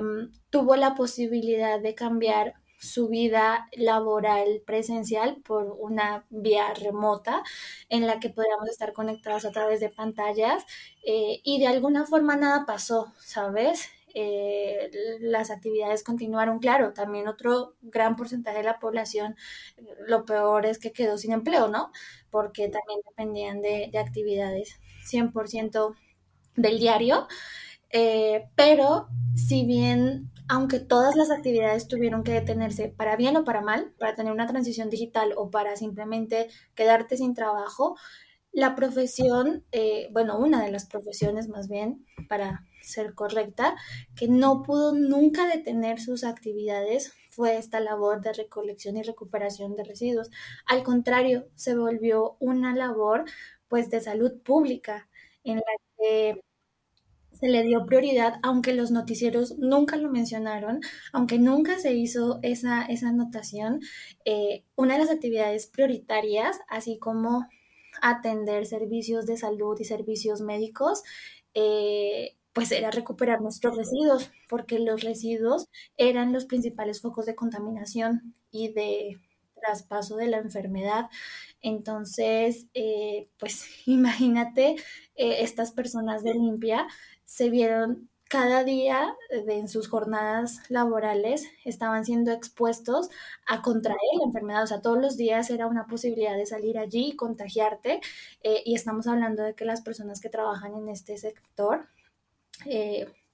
tuvo 0.51 0.75
la 0.75 0.93
posibilidad 0.93 1.81
de 1.81 1.95
cambiar 1.95 2.53
su 2.83 3.07
vida 3.07 3.69
laboral 3.77 4.61
presencial 4.65 5.37
por 5.43 5.73
una 5.79 6.25
vía 6.29 6.73
remota 6.73 7.43
en 7.89 8.05
la 8.07 8.19
que 8.19 8.29
podíamos 8.29 8.69
estar 8.69 8.91
conectados 8.91 9.45
a 9.45 9.51
través 9.51 9.79
de 9.79 9.89
pantallas 9.89 10.65
eh, 11.05 11.39
y 11.43 11.59
de 11.59 11.67
alguna 11.67 12.05
forma 12.05 12.35
nada 12.35 12.65
pasó, 12.65 13.13
¿sabes? 13.19 13.89
Eh, 14.13 14.91
las 15.21 15.49
actividades 15.49 16.03
continuaron. 16.03 16.59
Claro, 16.59 16.93
también 16.93 17.27
otro 17.27 17.75
gran 17.81 18.15
porcentaje 18.17 18.57
de 18.57 18.63
la 18.65 18.79
población, 18.79 19.35
lo 20.05 20.25
peor 20.25 20.65
es 20.65 20.77
que 20.77 20.91
quedó 20.91 21.17
sin 21.17 21.31
empleo, 21.31 21.69
¿no? 21.69 21.91
Porque 22.29 22.67
también 22.67 22.99
dependían 23.07 23.61
de, 23.61 23.91
actividades 23.97 24.79
100% 25.09 25.95
del 26.57 26.79
diario. 26.79 27.27
Eh, 27.91 28.49
pero 28.55 29.07
si 29.35 29.65
bien, 29.65 30.32
aunque 30.47 30.79
todas 30.79 31.15
las 31.15 31.31
actividades 31.31 31.87
tuvieron 31.87 32.23
que 32.23 32.33
detenerse 32.33 32.89
para 32.89 33.15
bien 33.15 33.37
o 33.37 33.43
para 33.43 33.61
mal, 33.61 33.93
para 33.99 34.15
tener 34.15 34.31
una 34.31 34.47
transición 34.47 34.89
digital 34.89 35.33
o 35.37 35.49
para 35.49 35.75
simplemente 35.75 36.49
quedarte 36.75 37.17
sin 37.17 37.33
trabajo, 37.33 37.95
la 38.51 38.75
profesión, 38.75 39.65
eh, 39.71 40.09
bueno, 40.11 40.37
una 40.37 40.63
de 40.63 40.71
las 40.71 40.85
profesiones 40.85 41.49
más 41.49 41.67
bien, 41.67 42.05
para 42.29 42.65
ser 42.81 43.15
correcta, 43.15 43.75
que 44.15 44.27
no 44.27 44.61
pudo 44.61 44.93
nunca 44.93 45.47
detener 45.47 45.99
sus 45.99 46.23
actividades 46.23 47.13
fue 47.31 47.57
esta 47.57 47.79
labor 47.79 48.21
de 48.21 48.33
recolección 48.33 48.95
y 48.97 49.01
recuperación 49.01 49.75
de 49.75 49.83
residuos. 49.83 50.29
Al 50.67 50.83
contrario, 50.83 51.47
se 51.55 51.75
volvió 51.75 52.37
una 52.39 52.75
labor 52.75 53.25
pues 53.67 53.89
de 53.89 54.01
salud 54.01 54.39
pública 54.43 55.09
en 55.43 55.57
la 55.57 55.63
que 55.97 56.41
se 57.43 57.49
le 57.49 57.63
dio 57.63 57.85
prioridad, 57.85 58.39
aunque 58.41 58.73
los 58.73 58.91
noticieros 58.91 59.57
nunca 59.57 59.97
lo 59.97 60.09
mencionaron, 60.09 60.79
aunque 61.11 61.39
nunca 61.39 61.77
se 61.77 61.93
hizo 61.93 62.39
esa, 62.41 62.85
esa 62.85 63.09
anotación, 63.09 63.81
eh, 64.23 64.63
una 64.77 64.93
de 64.93 65.01
las 65.01 65.11
actividades 65.11 65.67
prioritarias, 65.67 66.57
así 66.69 66.99
como 66.99 67.49
atender 68.01 68.65
servicios 68.65 69.25
de 69.25 69.35
salud 69.35 69.77
y 69.77 69.83
servicios 69.83 70.39
médicos, 70.39 71.03
eh, 71.53 72.37
pues 72.53 72.71
era 72.71 72.91
recuperar 72.91 73.41
nuestros 73.41 73.75
residuos, 73.75 74.31
porque 74.47 74.79
los 74.79 75.01
residuos 75.03 75.67
eran 75.97 76.31
los 76.31 76.45
principales 76.45 77.01
focos 77.01 77.25
de 77.25 77.35
contaminación 77.35 78.35
y 78.51 78.71
de 78.71 79.19
traspaso 79.63 80.15
de 80.17 80.27
la 80.27 80.37
enfermedad. 80.37 81.09
Entonces, 81.61 82.67
eh, 82.73 83.29
pues 83.39 83.65
imagínate, 83.85 84.75
eh, 85.15 85.37
estas 85.41 85.71
personas 85.71 86.23
de 86.23 86.33
limpia 86.33 86.87
se 87.25 87.49
vieron 87.49 88.09
cada 88.29 88.63
día 88.63 89.15
en 89.29 89.67
sus 89.67 89.87
jornadas 89.87 90.59
laborales 90.67 91.45
estaban 91.65 92.03
siendo 92.03 92.31
expuestos 92.31 93.09
a 93.45 93.61
contraer 93.61 93.99
la 94.17 94.25
enfermedad. 94.25 94.63
O 94.63 94.67
sea, 94.67 94.81
todos 94.81 94.99
los 94.99 95.17
días 95.17 95.51
era 95.51 95.67
una 95.67 95.85
posibilidad 95.85 96.35
de 96.35 96.47
salir 96.47 96.79
allí 96.79 97.09
y 97.09 97.15
contagiarte. 97.15 98.01
Eh, 98.41 98.63
y 98.65 98.73
estamos 98.73 99.05
hablando 99.05 99.43
de 99.43 99.53
que 99.53 99.65
las 99.65 99.81
personas 99.81 100.19
que 100.19 100.29
trabajan 100.29 100.73
en 100.73 100.89
este 100.89 101.15
sector, 101.17 101.87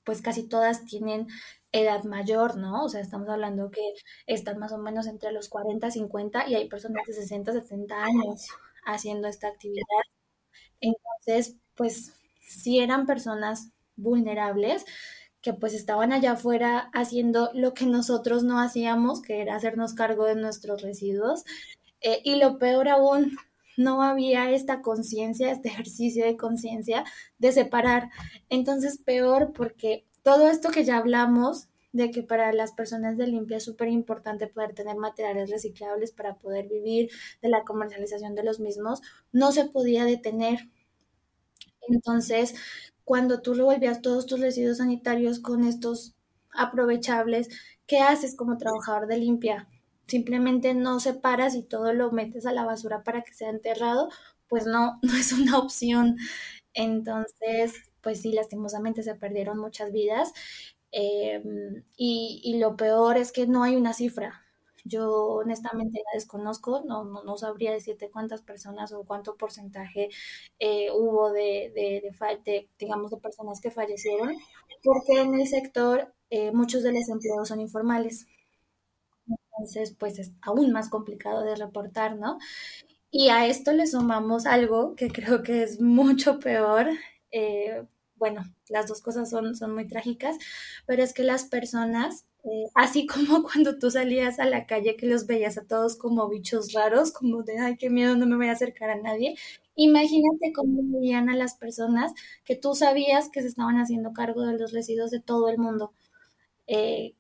pues 0.03 0.21
casi 0.21 0.43
todas 0.43 0.83
tienen 0.83 1.27
edad 1.71 2.03
mayor, 2.03 2.57
¿no? 2.57 2.85
O 2.85 2.89
sea, 2.89 3.01
estamos 3.01 3.29
hablando 3.29 3.71
que 3.71 3.81
están 4.27 4.59
más 4.59 4.71
o 4.71 4.77
menos 4.77 5.07
entre 5.07 5.31
los 5.31 5.49
40, 5.49 5.91
50 5.91 6.47
y 6.49 6.55
hay 6.55 6.67
personas 6.69 7.05
de 7.07 7.13
60, 7.13 7.53
70 7.53 8.03
años 8.03 8.47
haciendo 8.85 9.27
esta 9.27 9.47
actividad. 9.49 9.83
Entonces, 10.81 11.57
pues 11.75 12.13
si 12.41 12.79
eran 12.79 13.05
personas 13.05 13.71
vulnerables 13.95 14.85
que 15.41 15.53
pues 15.53 15.73
estaban 15.73 16.11
allá 16.13 16.33
afuera 16.33 16.89
haciendo 16.93 17.49
lo 17.53 17.73
que 17.73 17.85
nosotros 17.85 18.43
no 18.43 18.59
hacíamos, 18.59 19.21
que 19.21 19.41
era 19.41 19.55
hacernos 19.55 19.93
cargo 19.93 20.25
de 20.25 20.35
nuestros 20.35 20.81
residuos. 20.81 21.45
Eh, 22.01 22.21
y 22.23 22.35
lo 22.37 22.57
peor 22.57 22.89
aún, 22.89 23.37
no 23.77 24.03
había 24.03 24.51
esta 24.51 24.81
conciencia, 24.81 25.51
este 25.51 25.69
ejercicio 25.69 26.25
de 26.25 26.37
conciencia 26.37 27.05
de 27.37 27.51
separar. 27.53 28.09
Entonces, 28.49 28.99
peor 28.99 29.53
porque 29.53 30.05
todo 30.29 30.47
esto 30.47 30.69
que 30.69 30.85
ya 30.85 30.97
hablamos 30.97 31.69
de 31.91 32.11
que 32.11 32.21
para 32.21 32.53
las 32.53 32.71
personas 32.73 33.17
de 33.17 33.25
limpia 33.25 33.57
es 33.57 33.63
súper 33.65 33.87
importante 33.87 34.45
poder 34.45 34.75
tener 34.75 34.95
materiales 34.95 35.49
reciclables 35.49 36.11
para 36.11 36.35
poder 36.37 36.67
vivir 36.67 37.09
de 37.41 37.49
la 37.49 37.63
comercialización 37.63 38.35
de 38.35 38.43
los 38.43 38.59
mismos, 38.59 39.01
no 39.31 39.51
se 39.51 39.65
podía 39.65 40.05
detener. 40.05 40.69
Entonces, 41.87 42.55
cuando 43.03 43.41
tú 43.41 43.53
revolvías 43.53 44.01
todos 44.01 44.25
tus 44.25 44.39
residuos 44.39 44.77
sanitarios 44.77 45.39
con 45.39 45.63
estos 45.63 46.15
aprovechables, 46.51 47.49
¿qué 47.87 47.99
haces 47.99 48.35
como 48.35 48.57
trabajador 48.57 49.07
de 49.07 49.17
limpia? 49.17 49.67
Simplemente 50.07 50.73
no 50.73 50.99
separas 50.99 51.55
y 51.55 51.63
todo 51.63 51.93
lo 51.93 52.11
metes 52.11 52.45
a 52.45 52.53
la 52.53 52.65
basura 52.65 53.03
para 53.03 53.23
que 53.23 53.33
sea 53.33 53.49
enterrado, 53.49 54.09
pues 54.47 54.65
no, 54.65 54.99
no 55.01 55.13
es 55.15 55.31
una 55.33 55.57
opción. 55.57 56.17
Entonces, 56.73 57.88
pues 58.01 58.21
sí, 58.21 58.31
lastimosamente 58.33 59.03
se 59.03 59.15
perdieron 59.15 59.57
muchas 59.59 59.91
vidas. 59.91 60.33
Em, 60.91 61.83
y, 61.97 62.57
lo 62.59 62.75
peor 62.75 63.17
es 63.17 63.31
que 63.31 63.47
no 63.47 63.63
hay 63.63 63.75
una 63.75 63.93
cifra. 63.93 64.43
Yo 64.85 65.11
honestamente 65.43 65.99
la 65.99 66.17
desconozco, 66.17 66.83
no, 66.85 67.03
no, 67.03 67.23
no 67.23 67.37
sabría 67.37 67.71
decirte 67.71 68.09
cuántas 68.09 68.41
personas 68.41 68.91
o 68.93 69.03
cuánto 69.03 69.35
porcentaje 69.37 70.09
eh, 70.59 70.89
hubo 70.91 71.31
de, 71.31 71.71
de, 71.75 72.11
de, 72.45 72.69
digamos, 72.79 73.11
de 73.11 73.17
personas 73.17 73.61
que 73.61 73.71
fallecieron, 73.71 74.35
porque 74.83 75.21
en 75.21 75.35
el 75.35 75.47
sector 75.47 76.13
eh, 76.29 76.51
muchos 76.51 76.83
de 76.83 76.93
los 76.93 77.09
empleos 77.09 77.49
son 77.49 77.59
informales. 77.61 78.27
Entonces, 79.27 79.93
pues 79.97 80.19
es 80.19 80.31
aún 80.41 80.71
más 80.71 80.89
complicado 80.89 81.43
de 81.43 81.55
reportar, 81.55 82.15
¿no? 82.15 82.37
Y 83.11 83.29
a 83.29 83.47
esto 83.47 83.73
le 83.73 83.87
sumamos 83.87 84.45
algo 84.45 84.95
que 84.95 85.09
creo 85.09 85.43
que 85.43 85.63
es 85.63 85.81
mucho 85.81 86.39
peor, 86.39 86.87
eh, 87.31 87.83
bueno, 88.15 88.43
las 88.67 88.87
dos 88.87 89.01
cosas 89.01 89.29
son, 89.29 89.55
son 89.55 89.73
muy 89.73 89.87
trágicas, 89.87 90.37
pero 90.85 91.03
es 91.03 91.13
que 91.13 91.23
las 91.23 91.45
personas, 91.45 92.25
eh, 92.43 92.65
así 92.75 93.07
como 93.07 93.43
cuando 93.43 93.77
tú 93.79 93.91
salías 93.91 94.39
a 94.39 94.45
la 94.45 94.65
calle 94.67 94.95
que 94.97 95.05
los 95.07 95.25
veías 95.27 95.57
a 95.57 95.65
todos 95.65 95.95
como 95.97 96.29
bichos 96.29 96.73
raros, 96.73 97.11
como 97.11 97.43
de, 97.43 97.57
ay, 97.59 97.77
qué 97.77 97.89
miedo, 97.89 98.15
no 98.15 98.25
me 98.25 98.35
voy 98.35 98.47
a 98.47 98.53
acercar 98.53 98.89
a 98.89 98.95
nadie, 99.01 99.35
imagínate 99.75 100.51
cómo 100.53 100.81
veían 100.99 101.29
a 101.29 101.35
las 101.35 101.55
personas 101.55 102.13
que 102.45 102.55
tú 102.55 102.75
sabías 102.75 103.29
que 103.29 103.41
se 103.41 103.47
estaban 103.47 103.77
haciendo 103.77 104.13
cargo 104.13 104.41
de 104.45 104.57
los 104.57 104.71
residuos 104.73 105.11
de 105.11 105.21
todo 105.21 105.49
el 105.49 105.57
mundo. 105.57 105.93
Eh, 106.67 107.15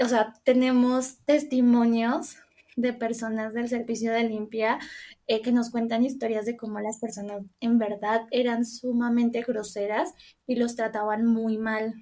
o 0.00 0.08
sea, 0.08 0.34
tenemos 0.44 1.18
testimonios 1.24 2.36
de 2.78 2.92
personas 2.92 3.54
del 3.54 3.68
servicio 3.68 4.12
de 4.12 4.22
limpia 4.22 4.78
eh, 5.26 5.42
que 5.42 5.50
nos 5.50 5.70
cuentan 5.70 6.04
historias 6.04 6.46
de 6.46 6.56
cómo 6.56 6.78
las 6.78 7.00
personas 7.00 7.44
en 7.60 7.78
verdad 7.78 8.22
eran 8.30 8.64
sumamente 8.64 9.42
groseras 9.42 10.14
y 10.46 10.54
los 10.56 10.76
trataban 10.76 11.26
muy 11.26 11.58
mal. 11.58 11.94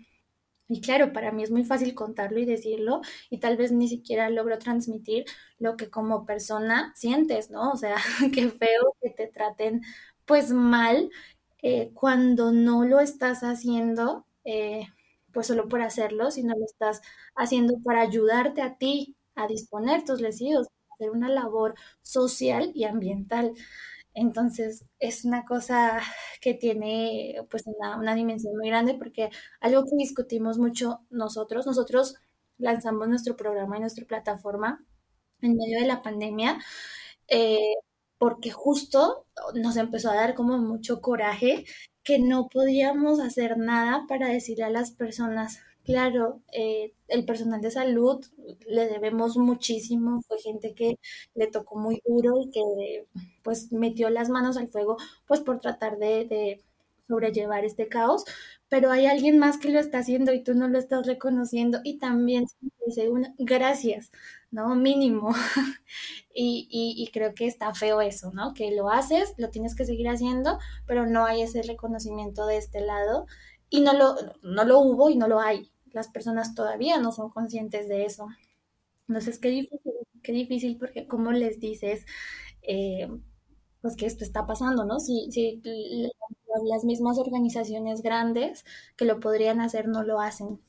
Y 0.68 0.80
claro, 0.82 1.12
para 1.12 1.32
mí 1.32 1.42
es 1.42 1.50
muy 1.50 1.64
fácil 1.64 1.94
contarlo 1.94 2.38
y 2.40 2.44
decirlo 2.44 3.00
y 3.30 3.38
tal 3.38 3.56
vez 3.56 3.72
ni 3.72 3.88
siquiera 3.88 4.28
logro 4.28 4.58
transmitir 4.58 5.24
lo 5.58 5.76
que 5.76 5.88
como 5.90 6.26
persona 6.26 6.92
sientes, 6.94 7.50
¿no? 7.50 7.72
O 7.72 7.76
sea, 7.76 7.96
qué 8.34 8.50
feo 8.50 8.96
que 9.00 9.10
te 9.10 9.28
traten 9.28 9.80
pues 10.26 10.50
mal 10.52 11.10
eh, 11.62 11.90
cuando 11.94 12.52
no 12.52 12.84
lo 12.84 13.00
estás 13.00 13.40
haciendo 13.42 14.26
eh, 14.44 14.88
pues 15.32 15.46
solo 15.46 15.68
por 15.68 15.80
hacerlo, 15.82 16.30
sino 16.30 16.54
lo 16.54 16.64
estás 16.66 17.00
haciendo 17.34 17.78
para 17.82 18.02
ayudarte 18.02 18.60
a 18.62 18.76
ti 18.76 19.16
a 19.36 19.46
disponer 19.46 20.04
tus 20.04 20.20
residuos, 20.20 20.68
hacer 20.94 21.10
una 21.10 21.28
labor 21.28 21.74
social 22.02 22.72
y 22.74 22.84
ambiental. 22.84 23.52
Entonces, 24.14 24.86
es 24.98 25.24
una 25.24 25.44
cosa 25.44 26.00
que 26.40 26.54
tiene 26.54 27.36
pues 27.50 27.64
una, 27.66 28.14
dimensión 28.14 28.56
muy 28.56 28.68
grande 28.68 28.94
porque 28.94 29.30
algo 29.60 29.84
que 29.84 29.96
discutimos 29.96 30.58
mucho 30.58 31.00
nosotros, 31.10 31.66
nosotros 31.66 32.16
lanzamos 32.58 33.08
nuestro 33.08 33.36
programa 33.36 33.76
y 33.76 33.80
nuestra 33.80 34.06
plataforma 34.06 34.84
en 35.42 35.56
medio 35.56 35.80
de 35.80 35.86
la 35.86 36.02
pandemia, 36.02 36.58
eh, 37.28 37.74
porque 38.18 38.50
justo 38.50 39.26
nos 39.54 39.76
empezó 39.76 40.10
a 40.10 40.14
dar 40.14 40.34
como 40.34 40.58
mucho 40.58 41.02
coraje 41.02 41.64
que 42.02 42.18
no 42.18 42.48
podíamos 42.48 43.20
hacer 43.20 43.58
nada 43.58 44.06
para 44.08 44.28
decirle 44.28 44.64
a 44.64 44.70
las 44.70 44.92
personas 44.92 45.58
Claro, 45.86 46.42
eh, 46.52 46.94
el 47.06 47.24
personal 47.24 47.60
de 47.60 47.70
salud 47.70 48.24
le 48.66 48.88
debemos 48.88 49.36
muchísimo, 49.36 50.20
fue 50.26 50.38
gente 50.40 50.74
que 50.74 50.98
le 51.34 51.46
tocó 51.46 51.78
muy 51.78 52.02
duro 52.04 52.40
y 52.40 52.50
que 52.50 53.06
pues 53.44 53.70
metió 53.72 54.10
las 54.10 54.28
manos 54.28 54.56
al 54.56 54.66
fuego 54.68 54.96
pues 55.28 55.40
por 55.42 55.60
tratar 55.60 55.98
de, 55.98 56.60
sobrellevar 57.08 57.64
este 57.64 57.86
caos, 57.88 58.24
pero 58.68 58.90
hay 58.90 59.06
alguien 59.06 59.38
más 59.38 59.58
que 59.58 59.68
lo 59.70 59.78
está 59.78 59.98
haciendo 59.98 60.32
y 60.34 60.42
tú 60.42 60.54
no 60.54 60.66
lo 60.68 60.76
estás 60.78 61.06
reconociendo 61.06 61.78
y 61.84 61.98
también 61.98 62.46
dice 62.84 63.08
una 63.10 63.32
gracias, 63.38 64.10
¿no? 64.50 64.74
Mínimo. 64.74 65.30
y, 66.34 66.66
y, 66.68 67.00
y, 67.00 67.10
creo 67.12 67.32
que 67.34 67.46
está 67.46 67.72
feo 67.74 68.00
eso, 68.00 68.32
¿no? 68.32 68.54
Que 68.54 68.72
lo 68.74 68.90
haces, 68.90 69.34
lo 69.38 69.50
tienes 69.50 69.76
que 69.76 69.84
seguir 69.84 70.08
haciendo, 70.08 70.58
pero 70.86 71.06
no 71.06 71.24
hay 71.26 71.42
ese 71.42 71.62
reconocimiento 71.62 72.44
de 72.46 72.56
este 72.56 72.80
lado 72.80 73.26
y 73.70 73.80
no 73.82 73.92
lo, 73.92 74.16
no 74.42 74.64
lo 74.64 74.80
hubo 74.80 75.10
y 75.10 75.16
no 75.16 75.28
lo 75.28 75.40
hay 75.40 75.70
las 75.96 76.08
personas 76.08 76.54
todavía 76.54 77.00
no 77.00 77.10
son 77.10 77.30
conscientes 77.30 77.88
de 77.88 78.04
eso. 78.04 78.28
Entonces, 79.08 79.38
qué 79.38 79.48
difícil, 79.48 79.92
qué 80.22 80.32
difícil 80.32 80.76
porque 80.76 81.06
como 81.06 81.32
les 81.32 81.58
dices, 81.58 82.04
eh, 82.62 83.08
pues 83.80 83.96
que 83.96 84.04
esto 84.04 84.22
está 84.22 84.46
pasando, 84.46 84.84
¿no? 84.84 85.00
Si, 85.00 85.30
si 85.32 85.62
las 86.70 86.84
mismas 86.84 87.18
organizaciones 87.18 88.02
grandes 88.02 88.64
que 88.96 89.06
lo 89.06 89.20
podrían 89.20 89.60
hacer 89.60 89.88
no 89.88 90.02
lo 90.02 90.20
hacen. 90.20 90.60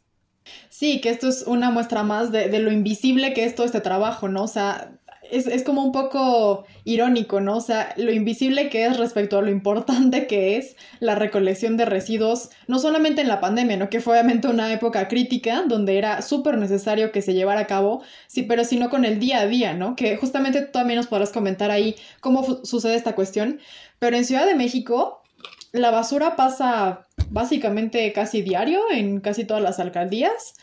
Sí, 0.69 1.01
que 1.01 1.09
esto 1.09 1.27
es 1.27 1.43
una 1.43 1.71
muestra 1.71 2.03
más 2.03 2.31
de, 2.31 2.47
lo 2.59 2.71
invisible 2.71 3.33
que 3.33 3.43
es 3.43 3.53
todo 3.53 3.65
este 3.65 3.81
trabajo, 3.81 4.29
¿no? 4.29 4.43
O 4.43 4.47
sea, 4.47 4.96
es, 5.31 5.47
es, 5.47 5.63
como 5.63 5.83
un 5.83 5.91
poco 5.91 6.65
irónico, 6.83 7.39
¿no? 7.39 7.57
O 7.57 7.61
sea, 7.61 7.93
lo 7.97 8.11
invisible 8.11 8.69
que 8.69 8.85
es 8.85 8.97
respecto 8.97 9.37
a 9.37 9.41
lo 9.41 9.49
importante 9.49 10.27
que 10.27 10.57
es 10.57 10.75
la 10.99 11.15
recolección 11.15 11.77
de 11.77 11.85
residuos, 11.85 12.49
no 12.67 12.79
solamente 12.79 13.21
en 13.21 13.27
la 13.27 13.39
pandemia, 13.39 13.77
¿no? 13.77 13.89
Que 13.89 14.01
fue 14.01 14.13
obviamente 14.13 14.47
una 14.47 14.71
época 14.71 15.07
crítica 15.07 15.63
donde 15.67 15.97
era 15.97 16.21
súper 16.21 16.57
necesario 16.57 17.11
que 17.11 17.21
se 17.21 17.33
llevara 17.33 17.61
a 17.61 17.67
cabo, 17.67 18.01
sí, 18.27 18.43
pero 18.43 18.63
sino 18.63 18.89
con 18.89 19.05
el 19.05 19.19
día 19.19 19.41
a 19.41 19.47
día, 19.47 19.73
¿no? 19.73 19.95
Que 19.95 20.17
justamente 20.17 20.61
tú 20.61 20.71
también 20.71 20.97
nos 20.97 21.07
podrás 21.07 21.31
comentar 21.31 21.71
ahí 21.71 21.95
cómo 22.19 22.63
sucede 22.63 22.95
esta 22.95 23.15
cuestión. 23.15 23.59
Pero 23.99 24.17
en 24.17 24.25
Ciudad 24.25 24.45
de 24.45 24.55
México, 24.55 25.23
la 25.71 25.91
basura 25.91 26.35
pasa 26.35 27.07
básicamente 27.29 28.11
casi 28.13 28.41
diario 28.41 28.81
en 28.91 29.21
casi 29.21 29.45
todas 29.45 29.63
las 29.63 29.79
alcaldías. 29.79 30.53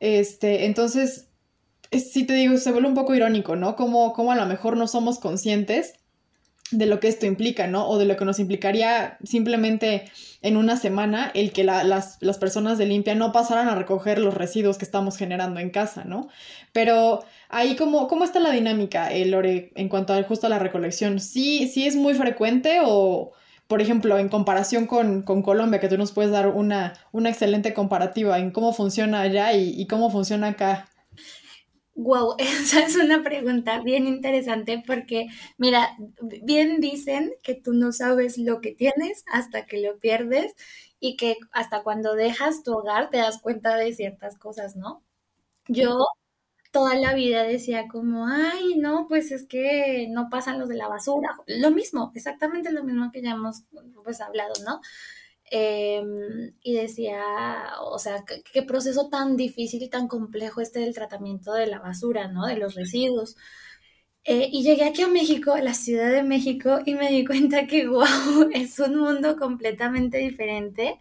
Este, 0.00 0.66
entonces, 0.66 1.29
sí 1.92 2.24
te 2.24 2.34
digo, 2.34 2.56
se 2.56 2.72
vuelve 2.72 2.88
un 2.88 2.94
poco 2.94 3.14
irónico, 3.14 3.56
¿no? 3.56 3.76
Como, 3.76 4.12
como 4.12 4.32
a 4.32 4.36
lo 4.36 4.46
mejor 4.46 4.76
no 4.76 4.86
somos 4.86 5.18
conscientes 5.18 5.94
de 6.70 6.86
lo 6.86 7.00
que 7.00 7.08
esto 7.08 7.26
implica, 7.26 7.66
¿no? 7.66 7.88
O 7.88 7.98
de 7.98 8.04
lo 8.04 8.16
que 8.16 8.24
nos 8.24 8.38
implicaría 8.38 9.18
simplemente 9.24 10.10
en 10.42 10.56
una 10.56 10.76
semana 10.76 11.30
el 11.34 11.52
que 11.52 11.64
las, 11.64 12.18
las, 12.20 12.38
personas 12.38 12.78
de 12.78 12.86
limpia 12.86 13.14
no 13.14 13.32
pasaran 13.32 13.68
a 13.68 13.74
recoger 13.74 14.18
los 14.18 14.34
residuos 14.34 14.78
que 14.78 14.84
estamos 14.84 15.16
generando 15.16 15.60
en 15.60 15.70
casa, 15.70 16.04
¿no? 16.04 16.28
Pero 16.72 17.24
ahí, 17.48 17.76
¿cómo, 17.76 18.08
cómo 18.08 18.24
está 18.24 18.38
la 18.40 18.52
dinámica, 18.52 19.12
eh, 19.12 19.26
Lore, 19.26 19.72
en 19.74 19.88
cuanto 19.88 20.12
a 20.12 20.22
justo 20.22 20.46
a 20.46 20.50
la 20.50 20.58
recolección? 20.58 21.18
¿Sí, 21.20 21.68
sí 21.68 21.86
es 21.86 21.96
muy 21.96 22.14
frecuente 22.14 22.78
o, 22.84 23.32
por 23.66 23.80
ejemplo, 23.82 24.18
en 24.18 24.28
comparación 24.28 24.86
con, 24.86 25.22
con 25.22 25.42
Colombia, 25.42 25.80
que 25.80 25.88
tú 25.88 25.98
nos 25.98 26.12
puedes 26.12 26.30
dar 26.30 26.48
una, 26.48 26.94
una 27.12 27.30
excelente 27.30 27.74
comparativa 27.74 28.38
en 28.38 28.52
cómo 28.52 28.72
funciona 28.72 29.22
allá 29.22 29.52
y, 29.54 29.70
y 29.80 29.86
cómo 29.86 30.10
funciona 30.10 30.48
acá? 30.48 30.88
Wow, 31.94 32.36
esa 32.38 32.80
es 32.84 32.96
una 32.96 33.22
pregunta 33.22 33.80
bien 33.80 34.06
interesante 34.06 34.82
porque, 34.86 35.26
mira, 35.58 35.96
bien 36.42 36.80
dicen 36.80 37.32
que 37.42 37.54
tú 37.54 37.72
no 37.74 37.92
sabes 37.92 38.38
lo 38.38 38.60
que 38.60 38.72
tienes 38.72 39.24
hasta 39.32 39.66
que 39.66 39.80
lo 39.82 39.98
pierdes 39.98 40.54
y 41.00 41.16
que 41.16 41.36
hasta 41.52 41.82
cuando 41.82 42.14
dejas 42.14 42.62
tu 42.62 42.72
hogar 42.74 43.10
te 43.10 43.18
das 43.18 43.40
cuenta 43.40 43.76
de 43.76 43.92
ciertas 43.92 44.38
cosas, 44.38 44.76
¿no? 44.76 45.02
Yo 45.68 46.06
toda 46.72 46.96
la 46.96 47.14
vida 47.14 47.44
decía 47.44 47.88
como, 47.88 48.26
ay, 48.28 48.76
no, 48.78 49.06
pues 49.08 49.32
es 49.32 49.46
que 49.46 50.08
no 50.10 50.30
pasan 50.30 50.58
los 50.60 50.68
de 50.68 50.76
la 50.76 50.88
basura. 50.88 51.30
Lo 51.46 51.70
mismo, 51.72 52.12
exactamente 52.14 52.72
lo 52.72 52.84
mismo 52.84 53.12
que 53.12 53.22
ya 53.22 53.32
hemos 53.32 53.64
pues 54.04 54.20
hablado, 54.20 54.54
¿no? 54.66 54.80
Em, 55.50 56.54
y 56.62 56.74
decía, 56.74 57.22
o 57.82 57.98
sea, 57.98 58.24
qué 58.52 58.62
proceso 58.62 59.08
tan 59.10 59.36
difícil 59.36 59.82
y 59.82 59.90
tan 59.90 60.08
complejo 60.08 60.60
este 60.60 60.80
del 60.80 60.94
tratamiento 60.94 61.52
de 61.52 61.66
la 61.66 61.80
basura, 61.80 62.28
¿no? 62.28 62.46
De 62.46 62.56
los 62.56 62.74
residuos. 62.74 63.36
Eh, 64.24 64.48
y 64.52 64.62
llegué 64.62 64.84
aquí 64.84 65.02
a 65.02 65.08
México, 65.08 65.52
a 65.52 65.62
la 65.62 65.74
Ciudad 65.74 66.10
de 66.12 66.22
México, 66.22 66.80
y 66.84 66.94
me 66.94 67.10
di 67.10 67.24
cuenta 67.24 67.66
que, 67.66 67.86
wow, 67.88 68.50
es 68.52 68.78
un 68.78 68.96
mundo 68.98 69.36
completamente 69.36 70.18
diferente, 70.18 70.98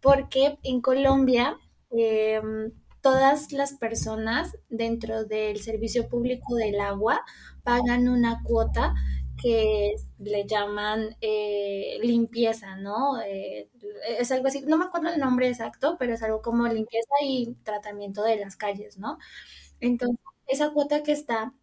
porque 0.00 0.58
en 0.62 0.80
Colombia 0.80 1.58
em, 1.90 2.72
todas 3.02 3.52
las 3.52 3.74
personas 3.74 4.56
dentro 4.70 5.24
del 5.24 5.60
servicio 5.60 6.08
público 6.08 6.54
del 6.56 6.80
agua 6.80 7.22
pagan 7.62 8.08
una 8.08 8.42
cuota 8.42 8.94
que 9.42 9.94
le 10.18 10.46
llaman 10.46 11.16
eh, 11.20 11.98
limpieza, 12.02 12.76
¿no? 12.76 13.20
Eh, 13.22 13.68
es 14.18 14.30
algo 14.32 14.48
así, 14.48 14.62
no 14.62 14.78
me 14.78 14.84
acuerdo 14.86 15.08
el 15.10 15.20
nombre 15.20 15.48
exacto, 15.48 15.96
pero 15.98 16.14
es 16.14 16.22
algo 16.22 16.42
como 16.42 16.66
limpieza 16.68 17.12
y 17.22 17.54
tratamiento 17.64 18.22
de 18.22 18.36
las 18.36 18.56
calles, 18.56 18.98
¿no? 18.98 19.18
Entonces, 19.80 20.18
esa 20.48 20.70
cuota 20.72 21.02
que 21.02 21.12
está 21.12 21.54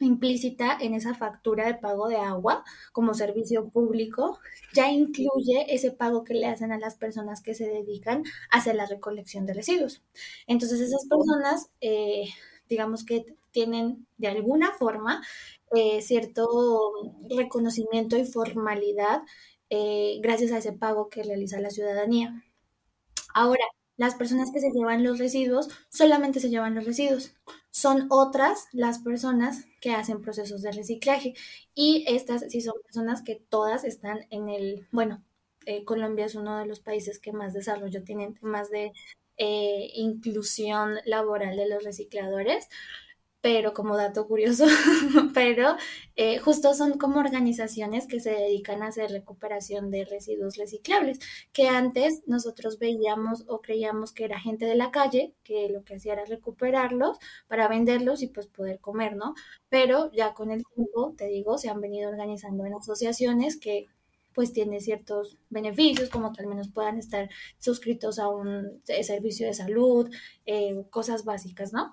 implícita 0.00 0.76
en 0.80 0.94
esa 0.94 1.14
factura 1.14 1.66
de 1.66 1.74
pago 1.74 2.08
de 2.08 2.16
agua 2.16 2.64
como 2.92 3.14
servicio 3.14 3.68
público 3.68 4.38
ya 4.72 4.90
incluye 4.90 5.74
ese 5.74 5.90
pago 5.90 6.22
que 6.24 6.34
le 6.34 6.46
hacen 6.46 6.72
a 6.72 6.78
las 6.78 6.94
personas 6.94 7.42
que 7.42 7.54
se 7.54 7.66
dedican 7.66 8.22
a 8.50 8.58
hacer 8.58 8.76
la 8.76 8.86
recolección 8.86 9.44
de 9.46 9.54
residuos. 9.54 10.02
Entonces 10.46 10.80
esas 10.80 11.06
personas, 11.08 11.70
eh, 11.80 12.28
digamos 12.68 13.04
que 13.04 13.24
tienen 13.50 14.06
de 14.18 14.28
alguna 14.28 14.72
forma 14.72 15.22
eh, 15.74 16.00
cierto 16.02 16.92
reconocimiento 17.28 18.16
y 18.16 18.24
formalidad 18.24 19.22
eh, 19.70 20.18
gracias 20.22 20.52
a 20.52 20.58
ese 20.58 20.72
pago 20.72 21.08
que 21.08 21.22
realiza 21.22 21.60
la 21.60 21.70
ciudadanía. 21.70 22.42
Ahora, 23.34 23.64
las 23.96 24.14
personas 24.14 24.50
que 24.52 24.60
se 24.60 24.70
llevan 24.70 25.04
los 25.04 25.18
residuos 25.18 25.68
solamente 25.90 26.40
se 26.40 26.50
llevan 26.50 26.74
los 26.74 26.86
residuos. 26.86 27.34
Son 27.70 28.06
otras 28.10 28.66
las 28.72 29.00
personas 29.00 29.66
que 29.80 29.90
hacen 29.90 30.22
procesos 30.22 30.62
de 30.62 30.72
reciclaje. 30.72 31.34
Y 31.74 32.04
estas 32.08 32.44
sí 32.48 32.60
son 32.60 32.74
personas 32.82 33.22
que 33.22 33.34
todas 33.34 33.84
están 33.84 34.20
en 34.30 34.48
el, 34.48 34.86
bueno, 34.92 35.22
eh, 35.66 35.84
Colombia 35.84 36.24
es 36.26 36.34
uno 36.34 36.58
de 36.58 36.66
los 36.66 36.80
países 36.80 37.18
que 37.18 37.32
más 37.32 37.52
desarrollo 37.52 38.02
tienen 38.04 38.34
temas 38.34 38.70
de 38.70 38.92
inclusión 39.94 40.96
laboral 41.04 41.56
de 41.56 41.68
los 41.68 41.84
recicladores 41.84 42.68
pero 43.40 43.72
como 43.72 43.96
dato 43.96 44.26
curioso, 44.26 44.66
pero 45.34 45.76
eh, 46.16 46.38
justo 46.38 46.74
son 46.74 46.98
como 46.98 47.20
organizaciones 47.20 48.06
que 48.06 48.20
se 48.20 48.30
dedican 48.30 48.82
a 48.82 48.88
hacer 48.88 49.10
recuperación 49.10 49.90
de 49.90 50.04
residuos 50.04 50.56
reciclables, 50.56 51.20
que 51.52 51.68
antes 51.68 52.22
nosotros 52.26 52.78
veíamos 52.78 53.44
o 53.48 53.60
creíamos 53.60 54.12
que 54.12 54.24
era 54.24 54.40
gente 54.40 54.66
de 54.66 54.74
la 54.74 54.90
calle, 54.90 55.34
que 55.44 55.68
lo 55.68 55.84
que 55.84 55.96
hacía 55.96 56.14
era 56.14 56.24
recuperarlos 56.24 57.18
para 57.46 57.68
venderlos 57.68 58.22
y 58.22 58.26
pues 58.28 58.48
poder 58.48 58.80
comer, 58.80 59.16
¿no? 59.16 59.34
Pero 59.68 60.10
ya 60.12 60.34
con 60.34 60.50
el 60.50 60.64
tiempo, 60.74 61.14
te 61.16 61.26
digo, 61.26 61.58
se 61.58 61.68
han 61.68 61.80
venido 61.80 62.10
organizando 62.10 62.66
en 62.66 62.74
asociaciones 62.74 63.56
que 63.56 63.86
pues 64.34 64.52
tienen 64.52 64.80
ciertos 64.80 65.36
beneficios, 65.50 66.10
como 66.10 66.32
que 66.32 66.42
al 66.42 66.46
menos 66.48 66.68
puedan 66.68 66.96
estar 66.98 67.28
suscritos 67.58 68.20
a 68.20 68.28
un 68.28 68.82
eh, 68.86 69.02
servicio 69.02 69.46
de 69.48 69.54
salud, 69.54 70.08
eh, 70.46 70.84
cosas 70.90 71.24
básicas, 71.24 71.72
¿no? 71.72 71.92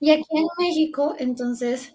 Y 0.00 0.10
aquí 0.12 0.24
en 0.30 0.46
México, 0.58 1.14
entonces, 1.18 1.94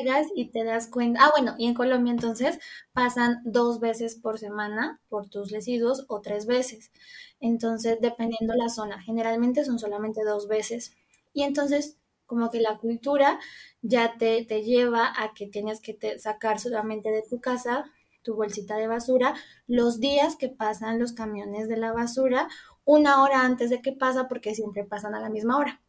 llegas 0.00 0.26
y 0.36 0.50
te 0.50 0.64
das 0.64 0.86
cuenta, 0.88 1.20
ah, 1.24 1.30
bueno, 1.36 1.54
y 1.58 1.66
en 1.66 1.74
Colombia 1.74 2.12
entonces 2.12 2.58
pasan 2.92 3.40
dos 3.44 3.80
veces 3.80 4.16
por 4.16 4.38
semana 4.38 5.00
por 5.08 5.28
tus 5.28 5.50
residuos 5.50 6.04
o 6.08 6.20
tres 6.20 6.46
veces. 6.46 6.92
Entonces, 7.40 7.98
dependiendo 8.00 8.54
la 8.54 8.68
zona, 8.68 9.00
generalmente 9.00 9.64
son 9.64 9.78
solamente 9.78 10.22
dos 10.24 10.46
veces. 10.48 10.92
Y 11.32 11.42
entonces, 11.42 11.96
como 12.26 12.50
que 12.50 12.60
la 12.60 12.76
cultura 12.78 13.38
ya 13.82 14.16
te, 14.18 14.44
te 14.44 14.62
lleva 14.62 15.12
a 15.16 15.32
que 15.34 15.46
tienes 15.46 15.80
que 15.80 15.96
sacar 16.18 16.58
solamente 16.60 17.10
de 17.10 17.22
tu 17.22 17.40
casa 17.40 17.84
tu 18.22 18.34
bolsita 18.34 18.76
de 18.76 18.88
basura 18.88 19.34
los 19.66 20.00
días 20.00 20.36
que 20.36 20.48
pasan 20.50 20.98
los 20.98 21.12
camiones 21.14 21.66
de 21.68 21.78
la 21.78 21.92
basura, 21.92 22.48
una 22.84 23.22
hora 23.22 23.40
antes 23.42 23.70
de 23.70 23.80
que 23.80 23.92
pasa, 23.92 24.28
porque 24.28 24.54
siempre 24.54 24.84
pasan 24.84 25.14
a 25.14 25.20
la 25.20 25.30
misma 25.30 25.56
hora. 25.56 25.80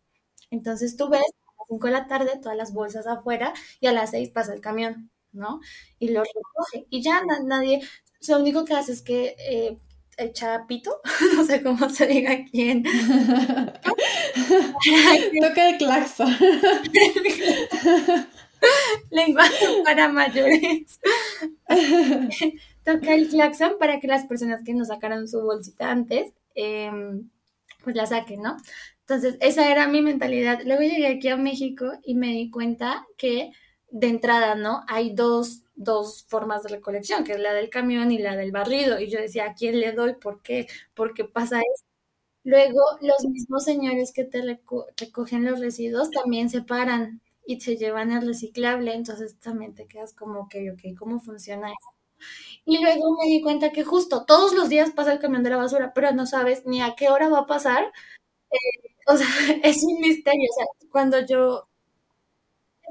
Entonces 0.52 0.96
tú 0.98 1.10
ves 1.10 1.22
5 1.70 1.88
de 1.88 1.94
la 1.94 2.08
tarde 2.08 2.40
todas 2.42 2.58
las 2.58 2.74
bolsas 2.74 3.08
afuera 3.08 3.54
y 3.80 3.88
a 3.88 3.94
las 3.94 4.12
6 4.12 4.32
pasa 4.32 4.54
el 4.54 4.62
camión, 4.62 5.10
¿no? 5.32 5.62
Y 6.00 6.10
lo 6.10 6.24
recoge. 6.24 6.88
Y 6.90 7.02
ya 7.02 7.22
nadie, 7.46 7.82
lo 8.28 8.40
único 8.40 8.66
que 8.66 8.74
hace 8.74 8.92
es 8.92 9.02
que 9.02 9.36
eh, 9.40 9.78
echa 10.20 10.66
pito, 10.68 11.02
no 11.36 11.44
sé 11.46 11.64
cómo 11.64 11.90
se 11.90 12.08
diga 12.08 12.46
quién. 12.52 12.84
Toca 15.42 15.66
de 15.66 15.78
claxon. 15.78 16.36
Lenguaje 19.10 19.66
para 19.86 20.10
mayores. 20.10 21.00
Toca 22.84 23.14
el 23.14 23.30
claxon 23.30 23.74
para 23.80 24.00
que 24.00 24.08
las 24.08 24.26
personas 24.26 24.64
que 24.64 24.74
nos 24.74 24.90
sacaron 24.90 25.28
su 25.28 25.42
bolsita 25.42 25.92
antes, 25.92 26.34
em, 26.56 27.30
pues 27.84 27.96
la 27.96 28.06
saquen, 28.06 28.42
¿no? 28.42 28.58
Entonces, 29.10 29.38
esa 29.42 29.72
era 29.72 29.88
mi 29.88 30.02
mentalidad. 30.02 30.62
Luego 30.66 30.84
llegué 30.84 31.08
aquí 31.08 31.30
a 31.30 31.38
México 31.38 31.92
y 32.04 32.14
me 32.16 32.28
di 32.28 32.52
cuenta 32.52 33.08
que 33.18 33.52
de 33.90 34.08
entrada, 34.08 34.54
¿no? 34.56 34.84
Hay 34.88 35.16
dos, 35.16 35.64
dos 35.76 36.26
formas 36.30 36.62
de 36.64 36.70
recolección, 36.70 37.24
que 37.24 37.34
es 37.34 37.40
la 37.40 37.54
del 37.54 37.70
camión 37.72 38.12
y 38.12 38.20
la 38.20 38.36
del 38.36 38.52
barrido. 38.52 39.00
Y 39.00 39.10
yo 39.10 39.20
decía, 39.20 39.46
¿a 39.46 39.54
quién 39.56 39.80
le 39.80 39.94
doy? 39.94 40.14
¿Por 40.16 40.42
qué? 40.44 40.68
¿Por 40.94 41.14
qué 41.16 41.26
pasa 41.26 41.60
eso? 41.60 41.86
Luego, 42.44 42.82
los 43.02 43.26
mismos 43.30 43.66
señores 43.66 44.14
que 44.14 44.26
te 44.26 44.42
recogen 44.98 45.46
los 45.46 45.60
residuos 45.60 46.12
también 46.12 46.50
se 46.50 46.62
paran 46.64 47.22
y 47.46 47.62
se 47.62 47.78
llevan 47.78 48.12
el 48.12 48.28
reciclable. 48.28 48.94
Entonces, 48.96 49.40
también 49.40 49.76
te 49.76 49.88
quedas 49.88 50.14
como, 50.14 50.42
ok, 50.42 50.56
ok, 50.74 50.98
¿cómo 51.00 51.20
funciona 51.22 51.70
eso? 51.70 51.90
Y 52.66 52.82
luego 52.84 53.18
me 53.22 53.28
di 53.30 53.42
cuenta 53.42 53.72
que 53.72 53.84
justo 53.84 54.26
todos 54.26 54.54
los 54.54 54.70
días 54.70 54.92
pasa 54.92 55.14
el 55.14 55.20
camión 55.20 55.44
de 55.44 55.50
la 55.52 55.58
basura, 55.58 55.94
pero 55.94 56.12
no 56.14 56.26
sabes 56.26 56.66
ni 56.66 56.82
a 56.82 56.96
qué 56.96 57.10
hora 57.10 57.30
va 57.30 57.40
a 57.40 57.46
pasar. 57.48 57.92
Eh, 58.52 58.58
o 59.10 59.18
sea, 59.18 59.28
es 59.64 59.84
un 59.84 60.00
misterio. 60.02 60.48
O 60.52 60.56
sea, 60.56 60.90
cuando 60.92 61.26
yo 61.26 61.68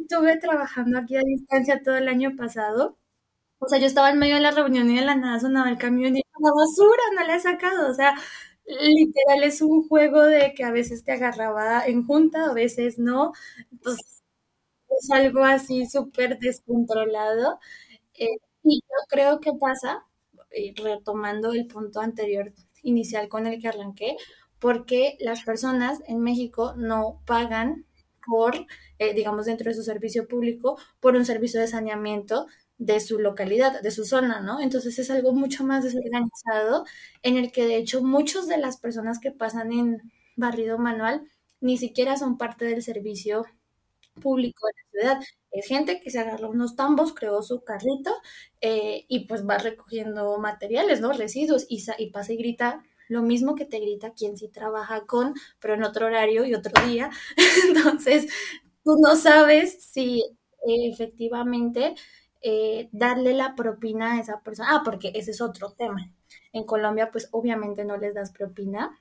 estuve 0.01 0.39
trabajando 0.39 0.99
aquí 0.99 1.17
a 1.17 1.21
distancia 1.23 1.83
todo 1.83 1.97
el 1.97 2.09
año 2.09 2.37
pasado, 2.37 2.97
o 3.61 3.69
sea, 3.69 3.79
yo 3.81 3.87
estaba 3.87 4.11
en 4.11 4.19
medio 4.19 4.37
de 4.37 4.43
la 4.43 4.53
reunión 4.53 4.91
y 4.91 4.97
de 4.97 5.07
la 5.07 5.17
nada 5.17 5.41
sonaba 5.41 5.71
el 5.71 5.79
camión 5.79 6.17
y 6.17 6.23
la 6.41 6.53
basura 6.53 7.03
no 7.17 7.27
la 7.27 7.37
he 7.37 7.41
sacado. 7.41 7.91
O 7.91 7.95
sea, 7.95 8.15
literal 8.67 9.45
es 9.45 9.63
un 9.63 9.89
juego 9.89 10.23
de 10.25 10.55
que 10.55 10.65
a 10.65 10.73
veces 10.73 11.05
te 11.05 11.13
agarraba 11.13 11.87
en 11.87 12.07
junta, 12.07 12.47
a 12.51 12.55
veces 12.55 12.99
no. 12.99 13.33
Entonces, 13.73 14.23
es 14.91 15.11
algo 15.13 15.45
así 15.45 15.87
súper 15.87 16.39
descontrolado. 16.39 17.59
Eh, 18.15 18.29
y 18.65 18.81
yo 18.81 18.97
creo 19.11 19.41
que 19.41 19.53
pasa, 19.55 20.07
retomando 20.77 21.53
el 21.53 21.67
punto 21.67 22.01
anterior 22.01 22.53
inicial 22.83 23.29
con 23.29 23.47
el 23.47 23.61
que 23.61 23.69
arranqué, 23.69 24.17
porque 24.61 25.17
las 25.21 25.43
personas 25.43 26.01
en 26.07 26.21
México 26.21 26.75
no 26.77 27.23
pagan 27.27 27.87
por, 28.27 28.67
eh, 28.99 29.15
digamos, 29.15 29.47
dentro 29.47 29.71
de 29.71 29.75
su 29.77 29.83
servicio 29.83 30.29
público, 30.29 30.79
por 31.01 31.17
un 31.17 31.25
servicio 31.25 31.61
de 31.61 31.69
saneamiento 31.69 32.47
de 32.79 33.01
su 33.01 33.19
localidad, 33.19 33.81
de 33.83 33.91
su 33.91 34.05
zona, 34.05 34.41
¿no? 34.41 34.61
Entonces 34.61 34.99
es 34.99 35.11
algo 35.11 35.33
mucho 35.33 35.65
más 35.65 35.83
desorganizado 35.85 36.85
en 37.23 37.37
el 37.37 37.51
que 37.53 37.67
de 37.67 37.77
hecho 37.77 38.03
muchas 38.03 38.47
de 38.49 38.59
las 38.59 38.79
personas 38.79 39.19
que 39.19 39.33
pasan 39.33 39.73
en 39.73 39.99
barrido 40.37 40.79
manual 40.79 41.23
ni 41.61 41.77
siquiera 41.79 42.17
son 42.17 42.39
parte 42.39 42.65
del 42.67 42.83
servicio 42.83 43.45
público 44.21 44.67
de 44.67 44.73
la 45.09 45.17
ciudad. 45.19 45.27
Es 45.51 45.67
gente 45.67 46.01
que 46.01 46.11
se 46.11 46.19
agarra 46.21 46.49
unos 46.49 46.77
tambos, 46.77 47.15
creó 47.15 47.43
su 47.43 47.63
carrito 47.65 48.13
eh, 48.61 49.05
y 49.09 49.27
pues 49.27 49.47
va 49.49 49.59
recogiendo 49.59 50.39
materiales, 50.39 51.01
¿no? 51.01 51.13
Residuos 51.13 51.67
y, 51.69 51.85
y 51.99 52.11
pasa 52.11 52.33
y 52.33 52.37
grita 52.37 52.83
lo 53.09 53.23
mismo 53.23 53.55
que 53.55 53.65
te 53.65 53.81
grita 53.81 54.13
quien 54.13 54.37
sí 54.37 54.49
trabaja 54.49 55.07
con, 55.07 55.35
pero 55.61 55.75
en 55.75 55.85
otro 55.85 56.07
horario 56.07 56.45
y 56.45 56.55
otro 56.55 56.73
día. 56.87 57.11
Entonces, 57.69 58.33
tú 58.85 58.97
no 59.01 59.17
sabes 59.17 59.83
si 59.83 60.25
efectivamente 60.67 61.95
eh, 62.41 62.89
darle 62.93 63.33
la 63.35 63.55
propina 63.55 64.15
a 64.15 64.21
esa 64.21 64.41
persona. 64.43 64.69
Ah, 64.73 64.83
porque 64.85 65.13
ese 65.15 65.33
es 65.33 65.41
otro 65.41 65.73
tema. 65.73 66.13
En 66.53 66.65
Colombia, 66.65 67.11
pues 67.11 67.29
obviamente 67.33 67.85
no 67.85 67.97
les 67.97 68.15
das 68.15 68.31
propina 68.31 68.99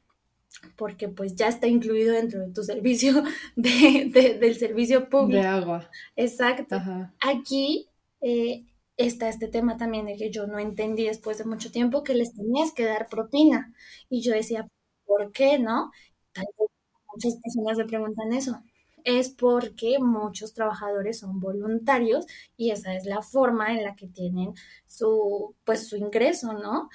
porque 0.76 1.08
pues 1.08 1.36
ya 1.36 1.48
está 1.48 1.68
incluido 1.68 2.14
dentro 2.14 2.40
de 2.40 2.52
tu 2.52 2.64
servicio 2.64 3.24
de, 3.56 4.38
del 4.40 4.56
servicio 4.56 5.10
público. 5.10 5.42
De 5.42 5.48
agua. 5.48 5.90
Exacto. 6.16 6.78
Aquí 7.20 7.88
eh, 8.22 8.66
está 8.98 9.30
este 9.30 9.48
tema 9.48 9.78
también 9.78 10.06
de 10.06 10.18
que 10.18 10.32
yo 10.32 10.48
no 10.48 10.60
entendí 10.60 11.06
después 11.06 11.38
de 11.38 11.46
mucho 11.46 11.72
tiempo 11.72 12.04
que 12.04 12.16
les 12.16 12.34
tenías 12.34 12.74
que 12.74 12.86
dar 12.86 13.08
propina. 13.10 13.74
Y 14.10 14.22
yo 14.22 14.34
decía, 14.34 14.68
¿por 15.06 15.32
qué 15.32 15.60
no? 15.60 15.92
muchas 17.14 17.40
personas 17.42 17.78
me 17.78 17.86
preguntan 17.86 18.34
eso. 18.34 18.62
Es 19.04 19.30
porque 19.30 20.00
muchos 20.00 20.54
trabajadores 20.54 21.20
son 21.20 21.40
voluntarios 21.40 22.26
y 22.58 22.72
esa 22.72 22.94
es 22.96 23.06
la 23.06 23.22
forma 23.22 23.72
en 23.74 23.84
la 23.84 23.96
que 23.96 24.08
tienen 24.08 24.54
su, 24.86 25.56
pues, 25.64 25.88
su 25.88 25.96
ingreso, 25.98 26.54
¿no? 26.54 26.90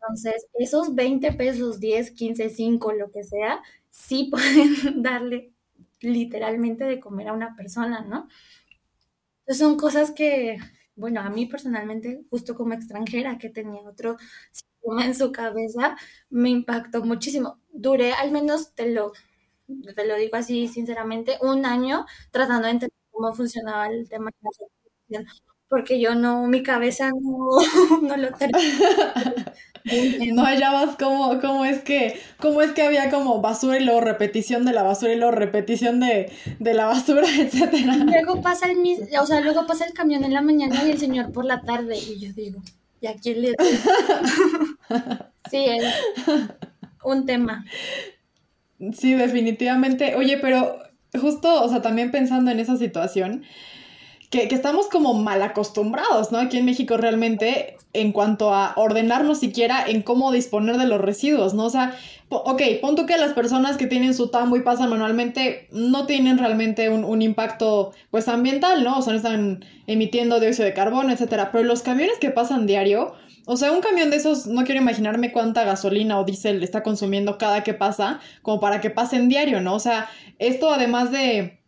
Entonces, 0.00 0.46
esos 0.54 0.94
20 0.94 1.32
pesos, 1.32 1.80
10, 1.80 2.12
15, 2.12 2.50
5, 2.50 2.92
lo 2.92 3.10
que 3.10 3.24
sea, 3.24 3.62
sí 3.90 4.30
pueden 4.32 5.02
darle 5.02 5.52
literalmente 6.00 6.84
de 6.84 7.00
comer 7.00 7.28
a 7.28 7.32
una 7.34 7.56
persona, 7.56 8.02
¿no? 8.02 8.28
Entonces 9.40 9.58
son 9.58 9.76
cosas 9.76 10.10
que, 10.12 10.58
bueno, 11.02 11.20
a 11.20 11.30
mí 11.30 11.46
personalmente, 11.46 12.24
justo 12.30 12.54
como 12.56 12.74
extranjera 12.74 13.38
que 13.38 13.50
tenía 13.50 13.82
otro 13.82 14.16
sistema 14.52 15.04
en 15.06 15.14
su 15.16 15.32
cabeza, 15.32 15.96
me 16.30 16.50
impactó 16.50 17.04
muchísimo. 17.04 17.60
Duré 17.72 18.12
al 18.14 18.30
menos, 18.32 18.74
te 18.74 18.90
lo, 18.92 19.12
te 19.96 20.06
lo 20.06 20.16
digo 20.16 20.36
así 20.36 20.68
sinceramente, 20.68 21.38
un 21.42 21.66
año 21.66 22.06
tratando 22.30 22.66
de 22.66 22.72
entender 22.72 22.98
cómo 23.10 23.34
funcionaba 23.34 23.88
el 23.88 24.08
tema 24.08 24.30
de 25.08 25.18
la 25.20 25.24
porque 25.68 26.00
yo 26.00 26.14
no, 26.14 26.46
mi 26.48 26.62
cabeza 26.62 27.10
no, 27.10 27.48
no 28.02 28.16
lo 28.16 28.32
tenía. 28.38 28.62
no 30.32 30.44
hallabas 30.44 30.96
cómo, 30.96 31.40
cómo 31.40 31.64
es 31.64 31.82
que, 31.82 32.20
cómo 32.38 32.62
es 32.62 32.72
que 32.72 32.82
había 32.82 33.10
como 33.10 33.40
basura 33.40 33.78
y 33.78 33.84
luego 33.84 34.00
repetición 34.00 34.64
de 34.64 34.72
la 34.72 34.82
basura 34.82 35.12
y 35.12 35.16
luego 35.16 35.32
repetición 35.32 36.00
de, 36.00 36.32
la 36.60 36.86
basura, 36.86 37.26
etcétera. 37.38 37.96
Luego 37.96 38.40
pasa 38.40 38.66
el 38.70 38.78
o 39.20 39.26
sea, 39.26 39.40
luego 39.40 39.66
pasa 39.66 39.84
el 39.86 39.92
camión 39.92 40.24
en 40.24 40.32
la 40.32 40.42
mañana 40.42 40.82
y 40.86 40.90
el 40.90 40.98
señor 40.98 41.32
por 41.32 41.44
la 41.44 41.60
tarde, 41.62 41.96
y 41.98 42.18
yo 42.18 42.32
digo, 42.32 42.62
¿y 43.00 43.06
a 43.06 43.14
quién 43.14 43.42
le 43.42 43.54
Sí, 45.50 45.64
es 45.66 45.84
un 47.04 47.26
tema. 47.26 47.64
Sí, 48.92 49.14
definitivamente. 49.14 50.14
Oye, 50.16 50.38
pero 50.38 50.78
justo, 51.20 51.62
o 51.62 51.68
sea, 51.68 51.82
también 51.82 52.10
pensando 52.10 52.50
en 52.50 52.60
esa 52.60 52.76
situación, 52.76 53.44
que, 54.30 54.48
estamos 54.50 54.88
como 54.88 55.14
mal 55.14 55.42
acostumbrados, 55.42 56.32
¿no? 56.32 56.38
Aquí 56.38 56.58
en 56.58 56.64
México 56.64 56.96
realmente 56.96 57.76
en 57.94 58.12
cuanto 58.12 58.54
a 58.54 58.72
ordenarnos 58.76 59.40
siquiera 59.40 59.84
en 59.86 60.02
cómo 60.02 60.32
disponer 60.32 60.78
de 60.78 60.86
los 60.86 61.00
residuos, 61.00 61.52
¿no? 61.54 61.64
O 61.64 61.70
sea, 61.70 61.94
ok, 62.28 62.62
pon 62.80 62.96
tú 62.96 63.04
que 63.06 63.18
las 63.18 63.34
personas 63.34 63.76
que 63.76 63.86
tienen 63.86 64.14
su 64.14 64.28
tambo 64.28 64.56
y 64.56 64.62
pasan 64.62 64.88
manualmente 64.88 65.68
no 65.70 66.06
tienen 66.06 66.38
realmente 66.38 66.88
un, 66.88 67.22
impacto, 67.22 67.92
pues, 68.10 68.28
ambiental, 68.28 68.82
¿no? 68.82 68.98
O 68.98 69.02
sea, 69.02 69.12
no 69.12 69.18
están 69.18 69.64
emitiendo 69.86 70.40
dióxido 70.40 70.64
de 70.64 70.74
carbono, 70.74 71.12
etcétera. 71.12 71.50
Pero 71.52 71.64
los 71.64 71.82
camiones 71.82 72.18
que 72.18 72.30
pasan 72.30 72.66
diario, 72.66 73.14
o 73.44 73.56
sea, 73.56 73.72
un 73.72 73.80
camión 73.80 74.10
de 74.10 74.16
esos, 74.16 74.46
no 74.46 74.64
quiero 74.64 74.80
imaginarme 74.80 75.32
cuánta 75.32 75.64
gasolina 75.64 76.18
o 76.18 76.24
diésel 76.24 76.62
está 76.62 76.82
consumiendo 76.82 77.36
cada 77.36 77.62
que 77.62 77.74
pasa, 77.74 78.20
como 78.40 78.60
para 78.60 78.80
que 78.80 78.90
pasen 78.90 79.28
diario, 79.28 79.60
¿no? 79.60 79.74
O 79.74 79.80
sea, 79.80 80.08
esto 80.38 80.72
además 80.72 81.10
de 81.10 81.58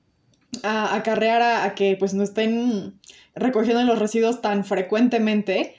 a 0.62 0.94
acarrear 0.94 1.42
a, 1.42 1.74
que 1.74 1.96
pues 1.98 2.14
no 2.14 2.22
estén 2.22 2.94
recogiendo 3.34 3.82
los 3.82 3.98
residuos 3.98 4.40
tan 4.40 4.64
frecuentemente, 4.64 5.74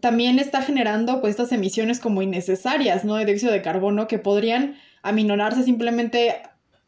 también 0.00 0.38
está 0.38 0.62
generando 0.62 1.20
pues 1.20 1.32
estas 1.32 1.52
emisiones 1.52 2.00
como 2.00 2.22
innecesarias, 2.22 3.04
¿no? 3.04 3.16
De 3.16 3.24
dióxido 3.24 3.52
de 3.52 3.62
carbono 3.62 4.08
que 4.08 4.18
podrían 4.18 4.76
aminorarse 5.02 5.62
simplemente 5.64 6.42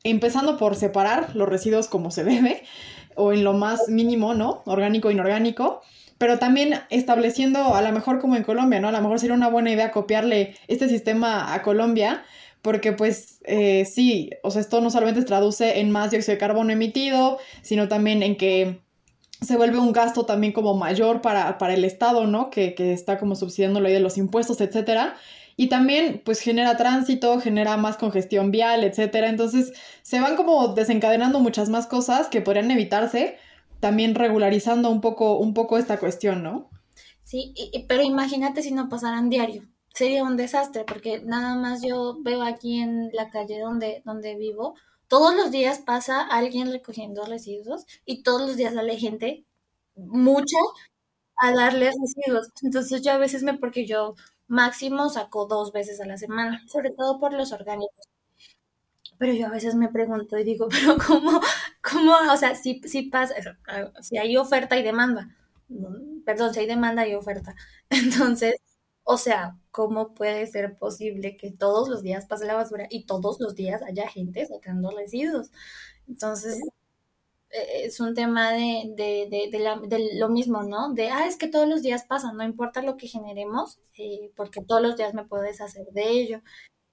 empezando 0.05 0.57
por 0.57 0.77
separar 0.77 1.35
los 1.35 1.49
residuos 1.49 1.89
como 1.89 2.11
se 2.11 2.25
debe 2.25 2.63
o 3.17 3.33
en 3.33 3.45
lo 3.45 3.53
más 3.53 3.89
mínimo, 3.89 4.35
¿no? 4.35 4.63
Orgánico, 4.67 5.11
inorgánico, 5.11 5.83
pero 6.19 6.39
también 6.39 6.81
estableciendo 6.91 7.75
a 7.75 7.83
lo 7.83 7.93
mejor 7.93 8.21
como 8.21 8.37
en 8.37 8.45
Colombia, 8.45 8.81
¿no? 8.81 8.89
A 8.89 8.93
lo 8.93 9.01
mejor 9.01 9.21
sería 9.21 9.37
una 9.37 9.49
buena 9.49 9.71
idea 9.71 9.91
copiarle 9.91 10.57
este 10.69 10.89
sistema 10.89 11.55
a 11.55 11.63
Colombia 11.63 12.25
porque 12.63 12.93
pues 12.93 13.41
eh, 13.45 13.85
sí, 13.85 14.31
o 14.43 14.51
sea, 14.51 14.63
esto 14.63 14.81
no 14.81 14.91
solamente 14.91 15.21
se 15.21 15.27
traduce 15.27 15.81
en 15.81 15.91
más 15.91 16.11
dióxido 16.11 16.33
de 16.33 16.39
carbono 16.39 16.73
emitido, 16.73 17.39
sino 17.61 17.89
también 17.89 18.23
en 18.23 18.37
que 18.37 18.81
se 19.45 19.57
vuelve 19.57 19.79
un 19.79 19.93
gasto 19.93 20.27
también 20.27 20.53
como 20.53 20.77
mayor 20.77 21.21
para, 21.21 21.57
el 21.73 21.85
Estado, 21.85 22.27
¿no? 22.27 22.51
Que, 22.51 22.75
está 22.79 23.19
como 23.19 23.37
subsidiando 23.37 23.81
lo 23.81 23.89
de 23.89 24.01
los 24.01 24.19
impuestos, 24.19 24.61
etcétera. 24.61 25.17
Y 25.57 25.69
también, 25.69 26.23
pues, 26.25 26.41
genera 26.41 26.77
tránsito, 26.77 27.41
genera 27.41 27.77
más 27.77 27.97
congestión 27.97 28.51
vial, 28.51 28.83
etcétera. 28.85 29.29
Entonces, 29.29 29.73
se 30.03 30.21
van 30.21 30.37
como 30.37 30.69
desencadenando 30.69 31.39
muchas 31.41 31.69
más 31.69 31.87
cosas 31.87 32.29
que 32.29 32.41
podrían 32.41 32.71
evitarse, 32.71 33.39
también 33.81 34.15
regularizando 34.15 34.91
un 34.91 35.01
poco, 35.01 35.39
un 35.39 35.55
poco 35.55 35.79
esta 35.79 35.99
cuestión, 35.99 36.43
¿no? 36.43 36.71
Sí, 37.23 37.55
pero 37.89 38.03
imagínate 38.03 38.63
si 38.63 38.73
no 38.73 38.89
pasaran 38.89 39.31
diario 39.31 39.63
sería 39.95 40.25
un 40.25 40.37
desastre, 40.37 40.85
porque 40.85 41.23
nada 41.25 41.55
más 41.55 41.83
yo 41.83 42.19
veo 42.21 42.43
aquí 42.43 42.81
en 42.81 43.11
la 43.13 43.31
calle 43.31 43.61
donde, 43.61 44.03
donde 44.05 44.35
vivo, 44.35 44.75
todos 45.09 45.35
los 45.35 45.51
días 45.51 45.81
pasa 45.81 46.23
alguien 46.23 46.73
recogiendo 46.73 47.25
residuos 47.27 47.87
y 48.05 48.23
todos 48.23 48.43
los 48.43 48.57
días 48.57 48.75
sale 48.75 48.97
gente, 48.99 49.45
mucho, 49.97 50.57
a 51.37 51.53
darle 51.53 51.91
residuos. 51.93 52.49
Entonces 52.63 53.03
yo 53.03 53.13
a 53.13 53.19
veces 53.19 53.43
me, 53.45 53.55
porque 53.59 53.87
yo 53.87 54.15
máximo 54.49 55.09
saco 55.11 55.47
dos 55.47 55.73
veces 55.73 56.01
a 56.01 56.07
la 56.07 56.17
semana, 56.19 56.63
sobre 56.69 56.91
todo 56.93 57.21
por 57.21 57.33
los 57.35 57.53
orgánicos. 57.53 58.09
Pero 59.19 59.33
yo 59.33 59.47
a 59.47 59.51
veces 59.51 59.75
me 59.75 59.89
pregunto 59.89 60.37
y 60.39 60.45
digo, 60.45 60.69
pero 60.71 60.97
¿cómo? 61.07 61.41
¿Cómo? 61.83 62.15
O 62.33 62.37
sea, 62.37 62.55
si, 62.55 62.81
si 62.85 63.03
pasa, 63.03 63.35
si 64.01 64.19
hay 64.19 64.37
oferta 64.37 64.77
y 64.79 64.83
demanda. 64.83 65.29
Perdón, 66.25 66.53
si 66.55 66.61
hay 66.61 66.67
demanda 66.67 67.07
y 67.07 67.15
oferta. 67.15 67.55
Entonces, 67.91 68.57
o 69.05 69.19
sea, 69.19 69.59
¿cómo 69.71 70.15
puede 70.15 70.47
ser 70.47 70.77
posible 70.77 71.37
que 71.37 71.53
todos 71.53 71.89
los 71.89 72.03
días 72.03 72.27
pase 72.27 72.47
la 72.47 72.55
basura 72.55 72.87
y 72.91 73.05
todos 73.07 73.39
los 73.41 73.55
días 73.55 73.83
haya 73.83 74.09
gente 74.09 74.47
sacando 74.47 74.91
residuos? 74.91 75.51
Entonces, 76.09 76.59
e, 77.51 77.87
es 77.87 78.01
un 78.01 78.15
tema 78.15 78.53
de, 78.53 78.93
de, 78.97 79.29
de, 79.51 80.11
lo 80.19 80.29
mismo, 80.29 80.63
¿no? 80.63 80.93
De, 80.95 81.11
ah, 81.11 81.27
es 81.27 81.37
que 81.37 81.49
todos 81.49 81.69
los 81.69 81.83
días 81.83 82.05
pasa, 82.05 82.33
no 82.33 82.45
importa 82.45 82.83
lo 82.83 82.97
que 82.97 83.09
generemos, 83.09 83.81
eh, 83.99 84.33
porque 84.37 84.63
todos 84.63 84.83
los 84.83 84.97
días 84.97 85.15
me 85.15 85.25
puedo 85.25 85.43
deshacer 85.43 85.87
de 85.93 86.11
ello. 86.11 86.43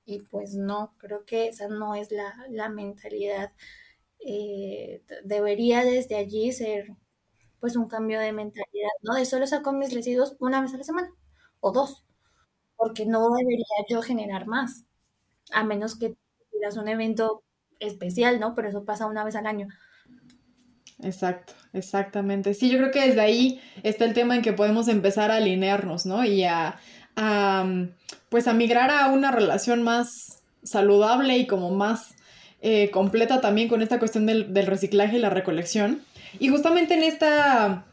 Y 0.05 0.21
pues 0.21 0.55
no, 0.55 0.95
creo 0.97 1.25
que 1.25 1.47
esa 1.49 1.67
no 1.69 1.95
es 1.95 2.09
la, 2.11 2.69
mentalidad. 2.69 3.53
Eh, 4.19 5.03
debería 5.25 5.83
desde 5.85 6.15
allí 6.17 6.51
ser 6.53 6.95
pues 7.59 7.75
un 7.75 7.87
cambio 7.87 8.19
de 8.19 8.33
mentalidad, 8.33 8.89
¿no? 9.03 9.15
De 9.15 9.25
solo 9.25 9.47
saco 9.47 9.73
mis 9.73 9.93
residuos 9.93 10.35
una 10.39 10.61
vez 10.61 10.73
a 10.73 10.77
la 10.77 10.83
semana 10.83 11.13
o 11.61 11.71
dos, 11.71 12.03
porque 12.75 13.05
no 13.05 13.29
debería 13.33 13.65
yo 13.89 14.01
generar 14.01 14.47
más, 14.47 14.83
a 15.53 15.63
menos 15.63 15.97
que 15.97 16.15
tuvieras 16.51 16.75
un 16.77 16.89
evento 16.89 17.43
especial, 17.79 18.39
¿no? 18.39 18.53
Pero 18.55 18.69
eso 18.69 18.83
pasa 18.83 19.05
una 19.05 19.23
vez 19.23 19.35
al 19.35 19.47
año. 19.47 19.67
Exacto, 21.03 21.53
exactamente. 21.73 22.53
Sí, 22.53 22.69
yo 22.69 22.77
creo 22.77 22.91
que 22.91 23.07
desde 23.07 23.21
ahí 23.21 23.61
está 23.83 24.05
el 24.05 24.13
tema 24.13 24.35
en 24.35 24.41
que 24.41 24.53
podemos 24.53 24.87
empezar 24.87 25.31
a 25.31 25.37
alinearnos, 25.37 26.05
¿no? 26.05 26.23
Y 26.23 26.43
a, 26.43 26.79
pues 28.29 28.47
a 28.47 28.53
migrar 28.53 28.91
a 28.91 29.07
una 29.07 29.31
relación 29.31 29.83
más 29.83 30.43
saludable 30.63 31.37
y 31.37 31.47
como 31.47 31.71
más 31.71 32.13
eh, 32.61 32.91
completa 32.91 33.41
también 33.41 33.67
con 33.67 33.81
esta 33.81 33.99
cuestión 33.99 34.25
del, 34.25 34.53
del 34.53 34.67
reciclaje 34.67 35.17
y 35.17 35.21
la 35.21 35.29
recolección. 35.29 36.03
Y 36.39 36.49
justamente 36.49 36.93
en 36.93 37.03
esta 37.03 37.85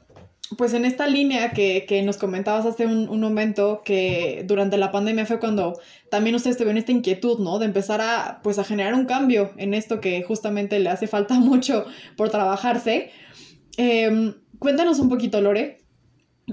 pues 0.57 0.73
en 0.73 0.85
esta 0.85 1.07
línea 1.07 1.51
que, 1.51 2.03
nos 2.05 2.17
comentabas 2.17 2.65
hace 2.65 2.87
un, 2.87 3.21
momento, 3.21 3.83
que 3.85 4.45
durante 4.47 4.79
la 4.79 4.91
pandemia 4.91 5.27
fue 5.27 5.39
cuando 5.39 5.79
también 6.11 6.35
ustedes 6.37 6.57
tuvieron 6.57 6.79
esta 6.79 6.93
inquietud, 6.93 7.39
¿no? 7.39 7.59
De 7.59 7.67
empezar 7.67 8.01
a, 8.01 8.41
pues 8.43 8.59
a 8.59 8.65
generar 8.65 8.95
un 8.95 9.05
cambio 9.05 9.53
en 9.57 9.75
esto 9.75 10.01
que 10.01 10.23
justamente 10.23 10.79
le 10.79 10.89
hace 10.89 11.07
falta 11.07 11.35
mucho 11.39 11.85
por 12.17 12.31
trabajarse. 12.31 13.11
Em, 13.77 14.35
cuéntanos 14.59 14.99
un 15.01 15.09
poquito, 15.09 15.41
Lore, 15.41 15.79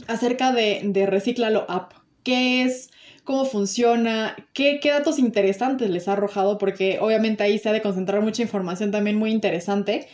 acerca 0.08 0.52
de, 0.52 0.82
de 0.84 1.06
Reciclalo 1.06 1.66
App. 1.70 1.94
¿Qué 2.24 2.64
es? 2.64 2.90
¿Cómo 3.24 3.46
funciona? 3.46 4.36
¿Qué, 4.54 4.80
¿Qué 4.82 4.92
datos 4.92 5.20
interesantes 5.20 5.90
les 5.90 6.08
ha 6.08 6.14
arrojado? 6.14 6.58
Porque 6.58 7.00
obviamente 7.00 7.44
ahí 7.44 7.58
se 7.60 7.70
ha 7.70 7.74
de 7.74 7.82
concentrar 7.82 8.22
mucha 8.22 8.42
información 8.42 8.92
también 8.92 9.16
muy 9.16 9.32
interesante. 9.32 10.08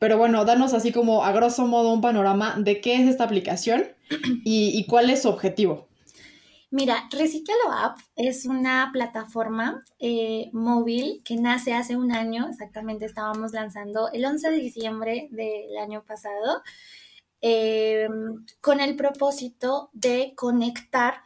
Pero 0.00 0.16
bueno, 0.16 0.46
danos 0.46 0.72
así 0.72 0.92
como 0.92 1.24
a 1.24 1.30
grosso 1.30 1.66
modo 1.66 1.92
un 1.92 2.00
panorama 2.00 2.56
de 2.58 2.80
qué 2.80 2.94
es 2.94 3.06
esta 3.06 3.24
aplicación 3.24 3.84
y, 4.44 4.86
cuál 4.86 5.10
es 5.10 5.22
su 5.22 5.28
objetivo. 5.28 5.88
Mira, 6.70 7.06
Reciclalo 7.10 7.70
App 7.70 7.98
es 8.16 8.46
una 8.46 8.88
plataforma 8.94 9.84
eh, 9.98 10.48
móvil 10.54 11.20
que 11.22 11.36
nace 11.36 11.74
hace 11.74 11.96
un 11.96 12.12
año, 12.12 12.48
exactamente 12.48 13.04
estábamos 13.04 13.52
lanzando 13.52 14.10
el 14.10 14.24
11 14.24 14.50
de 14.50 14.56
diciembre 14.56 15.28
del 15.32 15.76
año 15.76 16.02
pasado, 16.02 16.62
em, 17.42 18.46
con 18.62 18.80
el 18.80 18.96
propósito 18.96 19.90
de 19.92 20.32
conectar 20.34 21.24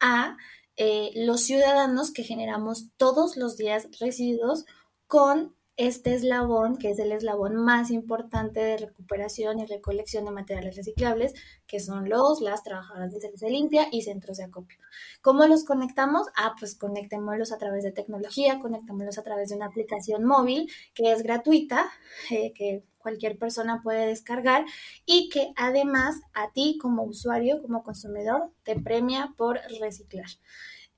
a 0.00 0.36
eh, 0.76 1.12
los 1.14 1.42
ciudadanos 1.42 2.10
que 2.10 2.24
generamos 2.24 2.88
todos 2.96 3.36
los 3.36 3.56
días 3.56 3.86
residuos 4.00 4.64
con 5.06 5.55
este 5.76 6.14
eslabón, 6.14 6.78
que 6.78 6.90
es 6.90 6.98
el 6.98 7.12
eslabón 7.12 7.56
más 7.56 7.90
importante 7.90 8.60
de 8.60 8.78
recuperación 8.78 9.58
y 9.60 9.66
recolección 9.66 10.24
de 10.24 10.30
materiales 10.30 10.76
reciclables, 10.76 11.34
que 11.66 11.80
son 11.80 12.08
los, 12.08 12.40
las 12.40 12.62
trabajadoras 12.62 13.12
de 13.12 13.20
servicio 13.20 13.48
limpia 13.48 13.88
y 13.92 14.02
centros 14.02 14.38
de 14.38 14.44
acopio. 14.44 14.78
¿Cómo 15.20 15.46
los 15.46 15.64
conectamos? 15.64 16.28
Ah, 16.36 16.54
pues 16.58 16.74
conectémoslos 16.76 17.52
a 17.52 17.58
través 17.58 17.84
de 17.84 17.92
tecnología, 17.92 18.58
conectémoslos 18.58 19.18
a 19.18 19.22
través 19.22 19.50
de 19.50 19.56
una 19.56 19.66
aplicación 19.66 20.24
móvil 20.24 20.70
que 20.94 21.12
es 21.12 21.22
gratuita, 21.22 21.90
eh, 22.30 22.52
que 22.54 22.82
cualquier 22.98 23.38
persona 23.38 23.80
puede 23.82 24.06
descargar 24.06 24.64
y 25.04 25.28
que 25.28 25.52
además 25.56 26.16
a 26.34 26.50
ti 26.52 26.78
como 26.80 27.04
usuario, 27.04 27.62
como 27.62 27.82
consumidor, 27.84 28.50
te 28.64 28.80
premia 28.80 29.34
por 29.36 29.60
reciclar. 29.80 30.26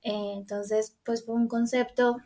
Eh, 0.01 0.33
entonces, 0.37 0.95
pues 1.03 1.25
fue 1.25 1.35
un 1.35 1.47
concepto, 1.47 2.17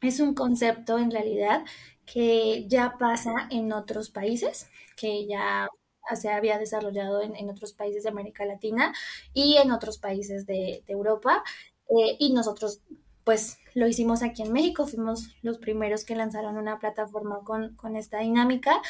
es 0.00 0.20
un 0.20 0.34
concepto 0.34 0.98
en 0.98 1.10
realidad 1.10 1.64
que 2.06 2.66
ya 2.68 2.96
pasa 2.98 3.32
en 3.50 3.72
otros 3.72 4.10
países, 4.10 4.68
que 4.96 5.26
ya 5.26 5.68
se 6.16 6.30
había 6.30 6.58
desarrollado 6.58 7.22
en, 7.22 7.50
otros 7.50 7.72
países 7.72 8.02
de 8.02 8.08
América 8.08 8.44
Latina 8.44 8.92
y 9.32 9.56
en 9.58 9.70
otros 9.70 9.98
países 9.98 10.46
de, 10.46 10.82
Europa. 10.88 11.44
Eh, 11.88 12.16
y 12.18 12.32
nosotros 12.32 12.80
pues 13.24 13.58
lo 13.74 13.86
hicimos 13.86 14.22
aquí 14.22 14.42
en 14.42 14.52
México, 14.52 14.86
fuimos 14.86 15.28
los 15.42 15.58
primeros 15.58 16.04
que 16.04 16.16
lanzaron 16.16 16.56
una 16.56 16.78
plataforma 16.78 17.40
con, 17.44 17.96
esta 17.96 18.18
dinámica 18.18 18.80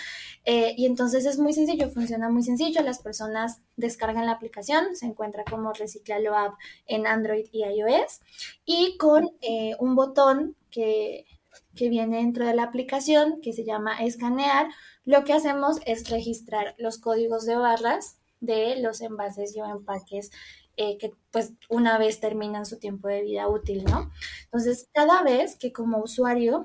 eh, 0.44 0.74
y 0.76 0.86
entonces 0.86 1.26
es 1.26 1.38
muy 1.38 1.52
sencillo, 1.52 1.90
funciona 1.90 2.30
muy 2.30 2.42
sencillo, 2.42 2.82
las 2.82 3.00
personas 3.00 3.60
descargan 3.76 4.26
la 4.26 4.32
aplicación, 4.32 4.96
se 4.96 5.06
encuentra 5.06 5.44
como 5.44 5.72
Reciclalo 5.72 6.36
App 6.36 6.54
en 6.86 7.06
Android 7.06 7.46
y 7.52 7.64
iOS 7.64 8.20
y 8.64 8.96
con 8.96 9.30
eh, 9.42 9.74
un 9.78 9.94
botón 9.94 10.56
que, 10.70 11.26
viene 11.74 12.18
dentro 12.18 12.46
de 12.46 12.54
la 12.54 12.64
aplicación 12.64 13.40
que 13.40 13.52
se 13.52 13.64
llama 13.64 14.02
escanear, 14.02 14.68
lo 15.04 15.24
que 15.24 15.32
hacemos 15.32 15.78
es 15.86 16.08
registrar 16.08 16.74
los 16.78 16.98
códigos 16.98 17.46
de 17.46 17.56
barras 17.56 18.18
de 18.40 18.80
los 18.80 19.00
envases 19.00 19.56
o 19.56 19.64
empaques 19.64 20.30
eh, 20.76 20.96
que 20.98 21.12
pues 21.30 21.52
una 21.68 21.98
vez 21.98 22.20
terminan 22.20 22.64
su 22.64 22.78
tiempo 22.78 23.08
de 23.08 23.22
vida 23.22 23.48
útil, 23.48 23.84
¿no? 23.84 24.10
Entonces, 24.44 24.88
cada 24.94 25.22
vez 25.22 25.56
que 25.56 25.72
como 25.72 25.98
usuario 25.98 26.64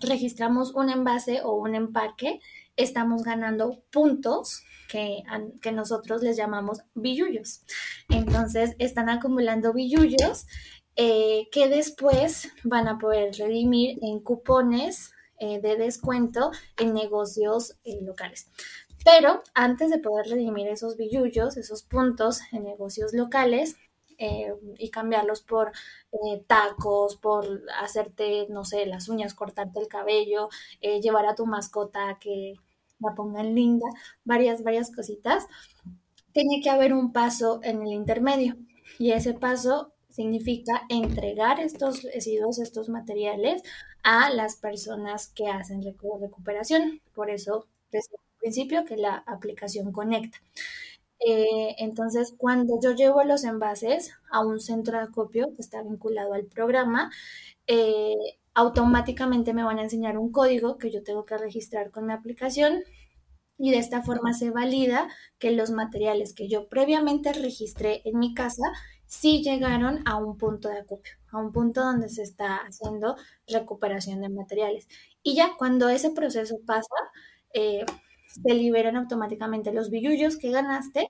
registramos 0.00 0.74
un 0.74 0.90
envase 0.90 1.42
o 1.42 1.54
un 1.54 1.74
empaque, 1.74 2.40
estamos 2.76 3.22
ganando 3.22 3.82
puntos 3.90 4.62
que, 4.88 5.22
que 5.60 5.72
nosotros 5.72 6.22
les 6.22 6.36
llamamos 6.36 6.82
billullos. 6.94 7.62
Entonces, 8.08 8.76
están 8.78 9.08
acumulando 9.08 9.72
billullos 9.72 10.46
eh, 10.96 11.48
que 11.50 11.68
después 11.68 12.48
van 12.64 12.88
a 12.88 12.98
poder 12.98 13.34
redimir 13.36 13.98
en 14.02 14.20
cupones 14.20 15.12
eh, 15.38 15.60
de 15.60 15.76
descuento 15.76 16.50
en 16.76 16.94
negocios 16.94 17.76
locales. 18.02 18.48
Pero 19.04 19.42
antes 19.54 19.90
de 19.90 19.98
poder 19.98 20.26
redimir 20.26 20.68
esos 20.68 20.96
billullos, 20.96 21.56
esos 21.56 21.82
puntos 21.82 22.40
en 22.52 22.62
negocios 22.64 23.12
locales, 23.12 23.76
eh, 24.24 24.54
y 24.78 24.90
cambiarlos 24.90 25.42
por 25.42 25.72
eh, 26.12 26.44
tacos, 26.46 27.16
por 27.16 27.62
hacerte, 27.80 28.46
no 28.50 28.64
sé, 28.64 28.86
las 28.86 29.08
uñas, 29.08 29.34
cortarte 29.34 29.80
el 29.80 29.88
cabello, 29.88 30.48
eh, 30.80 31.00
llevar 31.00 31.26
a 31.26 31.34
tu 31.34 31.44
mascota 31.44 32.18
que 32.20 32.54
la 33.00 33.16
pongan 33.16 33.54
linda, 33.56 33.86
varias, 34.24 34.62
varias 34.62 34.94
cositas, 34.94 35.48
tiene 36.32 36.60
que 36.62 36.70
haber 36.70 36.94
un 36.94 37.12
paso 37.12 37.58
en 37.64 37.82
el 37.82 37.92
intermedio. 37.92 38.56
Y 38.98 39.10
ese 39.10 39.34
paso 39.34 39.92
significa 40.12 40.82
entregar 40.88 41.60
estos 41.60 42.02
residuos, 42.02 42.58
estos 42.58 42.88
materiales 42.88 43.62
a 44.02 44.30
las 44.30 44.56
personas 44.56 45.28
que 45.28 45.48
hacen 45.48 45.82
recuperación. 45.82 47.00
Por 47.14 47.30
eso, 47.30 47.66
principio 48.42 48.84
que 48.84 48.96
la 48.96 49.22
aplicación 49.26 49.92
conecta. 49.92 50.38
Eh, 51.24 51.76
entonces, 51.78 52.34
cuando 52.36 52.80
yo 52.82 52.92
llevo 52.92 53.22
los 53.22 53.44
envases 53.44 54.12
a 54.30 54.44
un 54.44 54.60
centro 54.60 54.98
de 54.98 55.04
acopio 55.04 55.54
que 55.54 55.62
está 55.62 55.82
vinculado 55.82 56.34
al 56.34 56.46
programa, 56.46 57.10
eh, 57.68 58.14
automáticamente 58.54 59.54
me 59.54 59.62
van 59.62 59.78
a 59.78 59.84
enseñar 59.84 60.18
un 60.18 60.32
código 60.32 60.78
que 60.78 60.90
yo 60.90 61.02
tengo 61.04 61.24
que 61.24 61.38
registrar 61.38 61.90
con 61.90 62.06
mi 62.06 62.12
aplicación 62.12 62.82
y 63.56 63.70
de 63.70 63.78
esta 63.78 64.02
forma 64.02 64.32
se 64.32 64.50
valida 64.50 65.08
que 65.38 65.52
los 65.52 65.70
materiales 65.70 66.34
que 66.34 66.48
yo 66.48 66.68
previamente 66.68 67.32
registré 67.32 68.02
en 68.04 68.18
mi 68.18 68.34
casa 68.34 68.64
sí 69.12 69.42
llegaron 69.42 70.00
a 70.06 70.16
un 70.16 70.38
punto 70.38 70.70
de 70.70 70.78
acopio, 70.78 71.12
a 71.30 71.38
un 71.38 71.52
punto 71.52 71.82
donde 71.82 72.08
se 72.08 72.22
está 72.22 72.56
haciendo 72.56 73.14
recuperación 73.46 74.22
de 74.22 74.30
materiales. 74.30 74.88
Y 75.22 75.36
ya 75.36 75.50
cuando 75.58 75.90
ese 75.90 76.10
proceso 76.12 76.56
pasa, 76.66 76.88
eh, 77.52 77.84
se 78.26 78.54
liberan 78.54 78.96
automáticamente 78.96 79.70
los 79.70 79.90
billullos 79.90 80.38
que 80.38 80.50
ganaste 80.50 81.08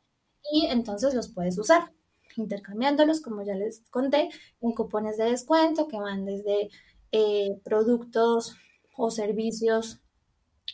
y 0.53 0.67
entonces 0.67 1.15
los 1.15 1.33
puedes 1.33 1.57
usar, 1.59 1.93
intercambiándolos, 2.37 3.21
como 3.23 3.45
ya 3.45 3.55
les 3.55 3.83
conté, 3.91 4.31
en 4.61 4.73
cupones 4.73 5.17
de 5.17 5.31
descuento 5.31 5.87
que 5.87 5.99
van 5.99 6.25
desde 6.25 6.71
eh, 7.13 7.61
productos 7.63 8.57
o 8.97 9.13
servicios, 9.13 10.01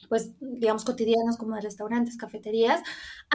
pues 0.08 0.32
digamos 0.40 0.84
cotidianos 0.84 1.36
como 1.36 1.54
de 1.56 1.62
restaurantes, 1.62 2.16
cafeterías, 2.16 2.82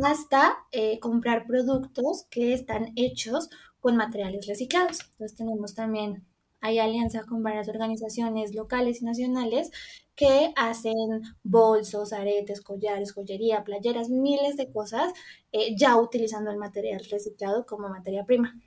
hasta 0.04 0.58
eh, 0.72 0.99
comprar 0.99 1.45
productos 1.45 2.26
que 2.30 2.54
están 2.54 2.93
hechos 2.95 3.49
con 3.80 3.97
materiales 3.97 4.47
reciclados. 4.47 5.01
Entonces 5.12 5.36
tenemos 5.38 5.76
también 5.76 6.26
hay 6.64 6.80
alianzas 6.80 7.26
con 7.26 7.43
varias 7.43 7.68
organizaciones 7.68 8.56
locales 8.56 9.01
y 9.01 9.06
nacionales 9.06 9.70
que 10.16 10.54
hacen 10.56 10.95
bolsos, 11.43 12.14
aretes, 12.14 12.62
collares, 12.62 13.12
joyería, 13.12 13.66
playeras, 13.66 14.10
miles 14.10 14.56
de 14.56 14.72
cosas, 14.72 15.12
eh, 15.51 15.76
ya 15.76 15.97
utilizando 15.97 16.51
el 16.51 16.58
material 16.58 17.04
reciclado 17.12 17.66
como 17.66 17.89
materia 17.89 18.24
prima. 18.24 18.58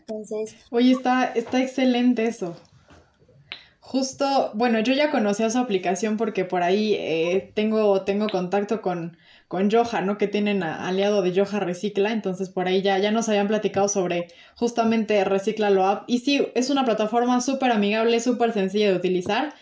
Entonces. 0.00 0.56
Oye, 0.70 0.90
está, 0.90 1.26
está 1.26 1.62
excelente 1.62 2.26
eso. 2.26 2.56
Justo, 3.90 4.50
bueno, 4.52 4.80
yo 4.80 4.92
ya 4.92 5.10
conocía 5.10 5.48
su 5.48 5.56
aplicación 5.56 6.18
porque 6.18 6.44
por 6.44 6.62
ahí 6.62 6.92
eh, 6.92 7.52
tengo, 7.54 8.02
tengo 8.02 8.28
contacto 8.28 8.82
con, 8.82 9.16
con 9.48 9.70
Yoja, 9.70 10.02
¿no? 10.02 10.18
Que 10.18 10.28
tienen 10.28 10.62
aliado 10.62 11.22
de 11.22 11.32
Yoja 11.32 11.58
Recicla, 11.58 12.12
entonces 12.12 12.50
por 12.50 12.68
ahí 12.68 12.82
ya, 12.82 12.98
ya 12.98 13.12
nos 13.12 13.30
habían 13.30 13.48
platicado 13.48 13.88
sobre 13.88 14.28
justamente 14.56 15.24
Recicla 15.24 15.70
lo 15.70 15.86
App. 15.86 16.04
Y 16.06 16.18
sí, 16.18 16.48
es 16.54 16.68
una 16.68 16.84
plataforma 16.84 17.40
súper 17.40 17.72
amigable, 17.72 18.20
súper 18.20 18.52
sencilla 18.52 18.90
de 18.90 18.96
utilizar. 18.96 19.54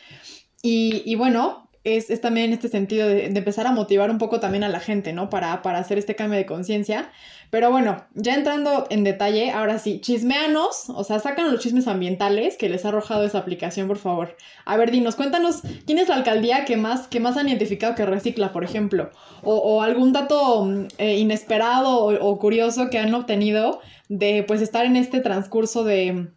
Y, 0.61 1.03
y 1.05 1.15
bueno, 1.15 1.71
es, 1.85 2.11
es, 2.11 2.21
también 2.21 2.47
en 2.47 2.55
este 2.55 2.69
sentido 2.69 3.07
de, 3.07 3.27
empezar 3.27 3.69
a 3.69 3.73
motivar 3.73 4.11
un 4.11 4.19
poco 4.19 4.41
también 4.41 4.65
a 4.65 4.69
la 4.69 4.81
gente, 4.81 5.13
¿no? 5.13 5.31
Para, 5.31 5.63
para 5.63 5.79
hacer 5.79 5.99
este 5.99 6.17
cambio 6.17 6.37
de 6.37 6.47
conciencia. 6.47 7.13
Pero 7.51 7.71
bueno, 7.71 8.05
ya 8.15 8.35
entrando 8.35 8.87
en 8.91 9.05
detalle, 9.05 9.51
ahora 9.51 9.79
sí, 9.79 10.01
chismeanos, 10.01 10.91
o 10.91 11.05
sea, 11.05 11.21
sacan 11.21 11.51
los 11.51 11.61
chismes 11.61 11.87
ambientales 11.87 12.57
que 12.57 12.69
les 12.69 12.85
ha 12.85 12.89
arrojado 12.89 13.25
esa 13.25 13.39
aplicación, 13.39 13.89
por 13.89 13.99
favor. 13.99 14.37
A 14.65 14.77
ver, 14.77 14.91
dinos, 14.91 15.17
cuéntanos, 15.17 15.63
¿quién 15.87 15.99
es 15.99 16.09
la 16.09 16.17
alcaldía 16.17 16.65
que 16.65 16.77
más, 16.77 17.07
que 17.09 17.21
más 17.21 17.37
han 17.37 17.49
identificado 17.49 17.95
que 17.95 18.07
recicla, 18.07 18.53
por 18.53 18.65
ejemplo? 18.65 19.11
O, 19.43 19.83
algún 19.83 20.13
dato 20.13 20.65
mm, 20.65 20.87
eh, 20.99 21.19
inesperado 21.19 22.05
o, 22.05 22.39
curioso 22.39 22.91
que 22.91 22.99
han 22.99 23.15
obtenido 23.15 23.81
de, 24.09 24.45
pues, 24.47 24.61
estar 24.61 24.85
en 24.85 24.97
este 24.97 25.21
transcurso 25.21 25.85
de, 25.85 26.29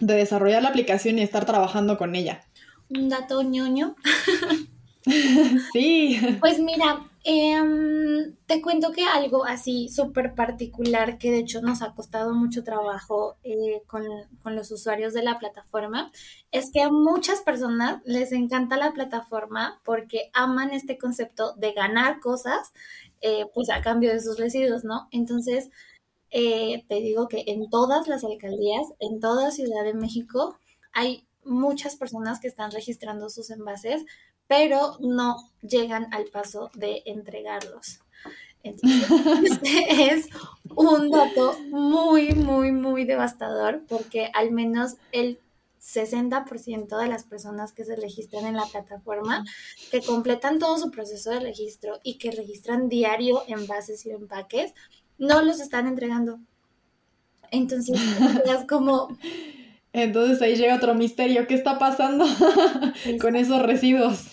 de 0.00 0.14
desarrollar 0.14 0.62
la 0.62 0.70
aplicación 0.70 1.18
y 1.18 1.22
estar 1.22 1.44
trabajando 1.44 1.98
con 1.98 2.14
ella. 2.14 2.42
Un 2.88 3.08
dato 3.08 3.42
ñoño. 3.42 3.96
sí. 5.72 6.20
Pues 6.40 6.58
mira, 6.60 7.00
Em, 7.28 8.36
te 8.46 8.62
cuento 8.62 8.92
que 8.92 9.02
algo 9.04 9.44
así 9.44 9.88
súper 9.88 10.36
particular 10.36 11.18
que 11.18 11.32
de 11.32 11.38
hecho 11.38 11.60
nos 11.60 11.82
ha 11.82 11.92
costado 11.92 12.32
mucho 12.34 12.62
trabajo 12.62 13.36
eh, 13.42 13.82
con, 13.88 14.04
los 14.44 14.70
usuarios 14.70 15.12
de 15.12 15.24
la 15.24 15.36
plataforma 15.36 16.12
es 16.52 16.70
que 16.72 16.82
a 16.82 16.88
muchas 16.88 17.40
personas 17.40 18.00
les 18.04 18.30
encanta 18.30 18.76
la 18.76 18.92
plataforma 18.92 19.80
porque 19.84 20.30
aman 20.34 20.70
este 20.70 20.98
concepto 20.98 21.54
de 21.56 21.72
ganar 21.72 22.20
cosas 22.20 22.72
eh, 23.22 23.46
pues 23.52 23.70
a 23.70 23.80
cambio 23.82 24.12
de 24.12 24.20
sus 24.20 24.38
residuos, 24.38 24.84
¿no? 24.84 25.08
Entonces, 25.10 25.70
eh, 26.30 26.84
te 26.88 27.00
digo 27.00 27.26
que 27.26 27.42
en 27.48 27.68
todas 27.70 28.06
las 28.06 28.22
alcaldías, 28.22 28.86
en 29.00 29.18
toda 29.18 29.50
Ciudad 29.50 29.82
de 29.82 29.94
México, 29.94 30.60
hay 30.92 31.26
muchas 31.44 31.96
personas 31.96 32.38
que 32.38 32.48
están 32.48 32.70
registrando 32.70 33.30
sus 33.30 33.50
envases 33.50 34.04
pero 34.46 34.96
no 35.00 35.36
llegan 35.62 36.12
al 36.12 36.26
paso 36.26 36.70
de 36.74 37.02
entregarlos. 37.06 38.00
Entonces, 38.62 39.10
este 39.44 40.12
es 40.12 40.28
un 40.74 41.10
dato 41.10 41.58
muy, 41.70 42.34
muy, 42.34 42.72
muy 42.72 43.04
devastador 43.04 43.82
porque 43.88 44.30
al 44.34 44.50
menos 44.50 44.96
el 45.12 45.38
60% 45.80 46.98
de 46.98 47.06
las 47.06 47.24
personas 47.24 47.72
que 47.72 47.84
se 47.84 47.94
registran 47.94 48.44
en 48.44 48.56
la 48.56 48.66
plataforma, 48.66 49.44
que 49.92 50.02
completan 50.02 50.58
todo 50.58 50.78
su 50.78 50.90
proceso 50.90 51.30
de 51.30 51.40
registro 51.40 52.00
y 52.02 52.18
que 52.18 52.32
registran 52.32 52.88
diario 52.88 53.44
envases 53.46 54.04
y 54.04 54.10
empaques, 54.10 54.74
no 55.18 55.42
los 55.42 55.60
están 55.60 55.86
entregando. 55.86 56.40
Entonces, 57.52 57.96
es 58.46 58.66
como, 58.66 59.16
entonces 59.96 60.42
ahí 60.42 60.56
llega 60.56 60.76
otro 60.76 60.94
misterio, 60.94 61.46
¿qué 61.46 61.54
está 61.54 61.78
pasando 61.78 62.26
con 63.20 63.34
esos 63.34 63.62
residuos? 63.62 64.28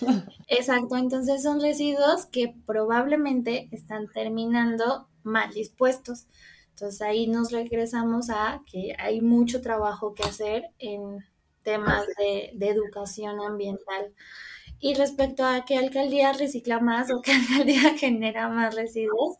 Exacto, 0.46 0.96
entonces 0.96 1.42
son 1.42 1.60
residuos 1.60 2.26
que 2.26 2.54
probablemente 2.66 3.68
están 3.72 4.08
terminando 4.12 5.08
mal 5.22 5.52
dispuestos. 5.52 6.26
Entonces 6.70 7.00
ahí 7.00 7.26
nos 7.28 7.50
regresamos 7.50 8.28
a 8.30 8.62
que 8.70 8.94
hay 8.98 9.20
mucho 9.20 9.62
trabajo 9.62 10.12
que 10.12 10.24
hacer 10.24 10.70
en 10.78 11.24
temas 11.62 12.06
de, 12.18 12.50
de 12.54 12.68
educación 12.68 13.40
ambiental. 13.40 14.12
Y 14.80 14.92
respecto 14.94 15.44
a 15.44 15.64
qué 15.64 15.78
alcaldía 15.78 16.34
recicla 16.34 16.78
más 16.78 17.10
o 17.10 17.22
qué 17.22 17.32
alcaldía 17.32 17.96
genera 17.96 18.48
más 18.48 18.74
residuos, 18.74 19.38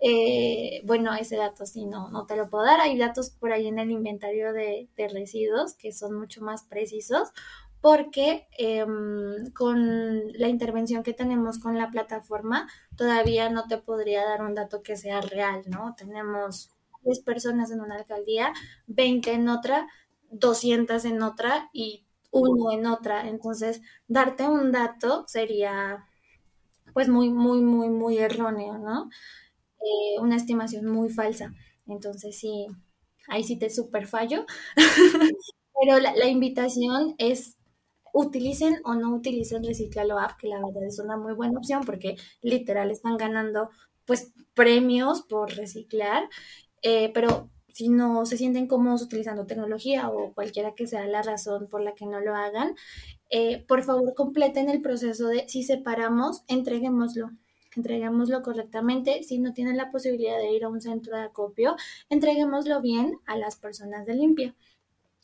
eh, 0.00 0.80
bueno, 0.84 1.14
ese 1.14 1.36
dato 1.36 1.66
sí 1.66 1.84
no, 1.86 2.10
no 2.10 2.26
te 2.26 2.36
lo 2.36 2.48
puedo 2.48 2.64
dar. 2.64 2.80
Hay 2.80 2.98
datos 2.98 3.30
por 3.30 3.52
ahí 3.52 3.66
en 3.68 3.78
el 3.78 3.90
inventario 3.90 4.52
de, 4.52 4.88
residuos 5.12 5.74
que 5.74 5.92
son 5.92 6.18
mucho 6.18 6.42
más 6.42 6.64
precisos 6.64 7.28
porque 7.80 8.46
em, 8.58 9.50
con 9.52 10.32
la 10.34 10.48
intervención 10.48 11.02
que 11.02 11.14
tenemos 11.14 11.58
con 11.58 11.78
la 11.78 11.90
plataforma 11.90 12.68
todavía 12.96 13.48
no 13.50 13.66
te 13.68 13.78
podría 13.78 14.24
dar 14.24 14.42
un 14.42 14.54
dato 14.54 14.82
que 14.82 14.96
sea 14.96 15.20
real, 15.22 15.62
¿no? 15.66 15.94
Tenemos 15.96 16.70
10 17.04 17.20
personas 17.20 17.70
en 17.70 17.80
una 17.80 17.96
alcaldía, 17.96 18.52
20 18.86 19.32
en 19.32 19.48
otra, 19.48 19.88
200 20.30 21.04
en 21.06 21.22
otra 21.22 21.70
y 21.72 22.04
uno 22.30 22.72
en 22.72 22.86
otra. 22.86 23.28
Entonces, 23.28 23.80
darte 24.08 24.46
un 24.48 24.72
dato 24.72 25.24
sería 25.26 26.06
pues 26.92 27.08
muy, 27.08 27.30
muy, 27.30 27.60
muy, 27.62 27.88
muy 27.88 28.18
erróneo, 28.18 28.78
¿no? 28.78 29.08
Eh, 29.80 30.20
una 30.20 30.36
estimación 30.36 30.86
muy 30.86 31.10
falsa. 31.10 31.54
Entonces, 31.86 32.38
sí, 32.38 32.66
ahí 33.28 33.44
sí 33.44 33.56
te 33.56 33.70
super 33.70 34.06
fallo. 34.06 34.44
Pero 35.80 35.98
la, 35.98 36.28
invitación 36.28 37.14
es 37.18 37.56
utilicen 38.12 38.80
o 38.84 38.94
no 38.94 39.14
utilicen 39.14 39.64
Reciclalo 39.64 40.18
App, 40.18 40.36
que 40.38 40.48
la 40.48 40.58
verdad 40.58 40.84
es 40.86 40.98
una 40.98 41.16
muy 41.16 41.32
buena 41.32 41.58
opción 41.58 41.84
porque 41.84 42.16
literal 42.42 42.90
están 42.90 43.16
ganando 43.16 43.70
pues 44.04 44.32
premios 44.54 45.22
por 45.22 45.54
reciclar, 45.54 46.28
eh, 46.82 47.12
pero 47.14 47.48
si 47.68 47.88
no 47.88 48.26
se 48.26 48.36
sienten 48.36 48.66
cómodos 48.66 49.02
utilizando 49.02 49.46
tecnología 49.46 50.10
o 50.10 50.34
cualquiera 50.34 50.74
que 50.74 50.86
sea 50.86 51.06
la 51.06 51.22
razón 51.22 51.68
por 51.68 51.82
la 51.82 51.94
que 51.94 52.06
no 52.06 52.20
lo 52.20 52.34
hagan, 52.34 52.74
eh, 53.30 53.64
por 53.68 53.82
favor 53.84 54.12
completen 54.14 54.68
el 54.68 54.82
proceso 54.82 55.28
de 55.28 55.48
si 55.48 55.62
separamos, 55.62 56.42
entreguémoslo 56.48 57.30
entreguémoslo 57.76 58.42
correctamente. 58.42 59.22
Si 59.22 59.38
no 59.38 59.52
tienen 59.52 59.76
la 59.76 59.90
posibilidad 59.90 60.38
de 60.38 60.52
ir 60.52 60.64
a 60.64 60.68
un 60.68 60.80
centro 60.80 61.16
de 61.16 61.24
acopio, 61.24 61.76
entreguémoslo 62.08 62.80
bien 62.80 63.18
a 63.26 63.36
las 63.36 63.56
personas 63.56 64.06
de 64.06 64.14
limpia. 64.14 64.54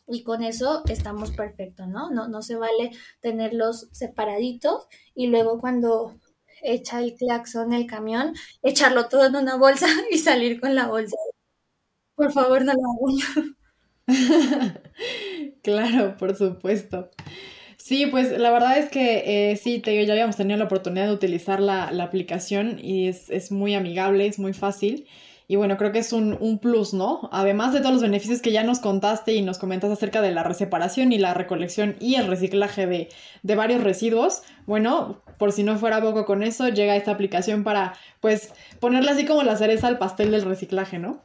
Y 0.09 0.23
con 0.23 0.43
eso 0.43 0.83
estamos 0.89 1.33
perfectos, 1.33 1.89
¿no? 1.89 2.11
¿no? 2.11 2.29
No 2.29 2.43
se 2.43 2.57
vale 2.57 2.93
tenerlos 3.21 3.89
separaditos 3.91 4.87
y 5.15 5.27
luego 5.27 5.59
cuando 5.61 6.15
echa 6.63 7.01
el 7.01 7.15
claxon 7.15 7.73
el 7.73 7.87
camión, 7.87 8.35
echarlo 8.63 9.09
todo 9.09 9.27
en 9.27 9.37
una 9.37 9.57
bolsa 9.57 9.87
y 10.11 10.19
salir 10.19 10.61
con 10.61 10.75
la 10.75 10.87
bolsa. 10.87 11.17
Por 12.15 12.33
favor, 12.33 12.65
no 12.65 12.73
lo 12.73 12.81
hagan. 13.09 13.57
claro, 15.63 16.17
por 16.17 16.37
supuesto. 16.37 17.11
Sí, 17.87 18.07
pues 18.07 18.37
la 18.37 18.51
verdad 18.51 18.79
es 18.79 18.89
que 18.91 19.53
eh, 19.53 19.57
sí, 19.57 19.79
te 19.79 19.93
digo, 19.93 20.05
ya 20.05 20.15
habíamos 20.15 20.35
tenido 20.35 20.59
la 20.59 20.65
oportunidad 20.65 21.07
de 21.07 21.13
utilizar 21.13 21.61
la, 21.61 21.93
la 21.93 22.03
aplicación 22.03 22.81
y 22.83 23.07
es, 23.07 23.31
es, 23.31 23.53
muy 23.53 23.77
amigable, 23.77 24.27
es 24.27 24.41
muy 24.41 24.55
fácil. 24.55 25.07
Y 25.47 25.55
bueno, 25.55 25.77
creo 25.77 25.93
que 25.93 26.01
es 26.01 26.13
un, 26.13 26.37
un, 26.41 26.59
plus, 26.59 26.95
¿no? 26.95 27.29
Además 27.31 27.73
de 27.73 27.79
todos 27.79 27.93
los 27.93 28.03
beneficios 28.03 28.43
que 28.43 28.51
ya 28.51 28.65
nos 28.65 28.81
contaste 28.81 29.35
y 29.35 29.43
nos 29.43 29.59
comentaste 29.59 29.93
acerca 29.93 30.21
de 30.21 30.33
la 30.33 30.53
separación 30.53 31.13
y 31.13 31.19
la 31.19 31.33
recolección 31.33 31.95
y 32.01 32.17
el 32.17 32.27
reciclaje 32.27 32.89
de, 32.89 33.09
de 33.45 33.55
varios 33.55 33.85
residuos, 33.85 34.43
bueno, 34.67 35.23
por 35.39 35.53
si 35.53 35.63
no 35.63 35.79
fuera 35.79 36.01
poco 36.01 36.25
con 36.25 36.43
eso, 36.43 36.69
llega 36.69 36.97
esta 36.97 37.13
aplicación 37.13 37.63
para, 37.63 37.95
pues, 38.21 38.53
ponerle 38.81 39.13
así 39.13 39.27
como 39.27 39.45
la 39.45 39.55
cereza 39.55 39.87
al 39.87 39.99
pastel 39.99 40.33
del 40.33 40.43
reciclaje, 40.43 40.99
¿no? 40.99 41.23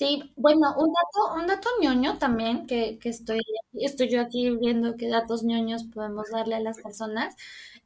Sí, 0.00 0.32
bueno, 0.34 0.74
un 0.78 0.94
dato, 0.94 1.34
un 1.38 1.46
dato 1.46 1.68
ñoño 1.82 2.16
también 2.16 2.66
que, 2.66 2.98
estoy, 3.04 3.40
estoy 3.74 4.08
yo 4.08 4.22
aquí 4.22 4.48
viendo 4.56 4.96
qué 4.96 5.10
datos 5.10 5.42
ñoños 5.42 5.84
podemos 5.84 6.30
darle 6.30 6.54
a 6.54 6.60
las 6.60 6.80
personas, 6.80 7.36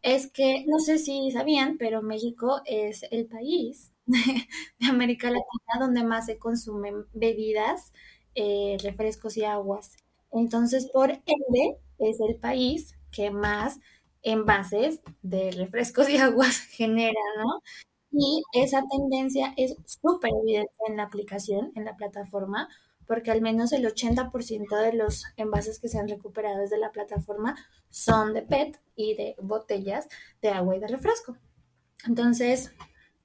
es 0.01 0.31
que 0.31 0.65
no 0.69 0.79
sé 0.79 0.99
si 0.99 1.33
sabían, 1.33 1.77
pero 1.77 2.03
México 2.03 2.61
es 2.67 3.03
el 3.11 3.27
país 3.27 3.91
de, 4.07 4.17
América 4.89 5.27
Latina 5.27 5.81
donde 5.81 6.05
más 6.05 6.27
se 6.27 6.39
consumen 6.39 7.05
bebidas, 7.15 7.93
eh, 8.37 8.77
refrescos 8.81 9.37
y 9.37 9.43
aguas. 9.45 9.97
Entonces, 10.31 10.87
por 10.93 11.11
ende, 11.11 11.79
es 11.99 12.21
el 12.21 12.37
país 12.37 12.95
que 13.11 13.33
más 13.33 13.81
envases 14.23 15.01
de 15.23 15.51
refrescos 15.51 16.09
y 16.09 16.19
aguas 16.19 16.59
genera, 16.71 17.21
¿no? 17.39 17.61
Y 18.17 18.43
esa 18.53 18.83
tendencia 18.89 19.53
es 19.57 19.77
súper 19.87 20.31
evidente 20.43 20.73
en 20.89 20.97
la 20.97 21.03
aplicación, 21.03 21.73
en 21.75 21.85
la 21.85 21.97
plataforma, 21.97 22.69
porque 23.07 23.33
al 23.33 23.43
menos 23.43 23.73
el 23.73 23.85
80% 23.85 24.77
de 24.77 24.93
los 24.93 25.25
envases 25.37 25.81
que 25.81 25.89
se 25.89 25.99
han 25.99 26.09
recuperado 26.09 26.61
desde 26.61 26.79
la 26.79 26.93
plataforma 26.93 27.57
son 27.91 28.33
de 28.33 28.43
PET 28.43 28.81
y 28.95 29.15
de 29.15 29.35
botellas 29.43 30.09
de 30.41 30.51
agua 30.51 30.77
y 30.77 30.81
de 30.81 30.87
refresco. 30.87 31.37
Entonces, 32.07 32.73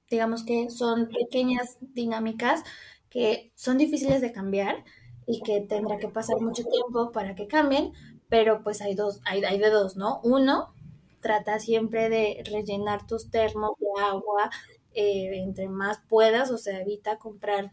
digamos 0.10 0.44
que 0.44 0.72
son 0.72 1.10
pequeñas 1.10 1.78
dinámicas 1.82 2.64
que 3.10 3.52
son 3.56 3.78
difíciles 3.78 4.22
de 4.22 4.32
cambiar 4.32 4.84
y 5.28 5.42
que 5.42 5.62
tendrá 5.62 5.98
que 6.00 6.08
pasar 6.08 6.42
mucho 6.42 6.64
tiempo 6.64 7.12
para 7.12 7.36
que 7.36 7.48
cambien, 7.48 7.94
pero 8.28 8.64
pues 8.64 8.82
hay 8.82 8.96
dos, 8.96 9.22
hay, 9.26 9.44
hay 9.44 9.60
de 9.60 9.70
dos, 9.70 9.96
¿no? 9.98 10.20
Uno, 10.24 10.74
trata 11.22 11.60
siempre 11.60 12.10
de 12.10 12.44
rellenar 12.46 13.06
tus 13.06 13.30
termos 13.30 13.72
de 13.80 14.02
agua 14.02 14.50
eh, 14.94 15.32
entre 15.36 15.70
más 15.70 16.00
puedas, 16.08 16.52
o 16.52 16.58
sea, 16.58 16.82
evita 16.82 17.18
comprar 17.18 17.72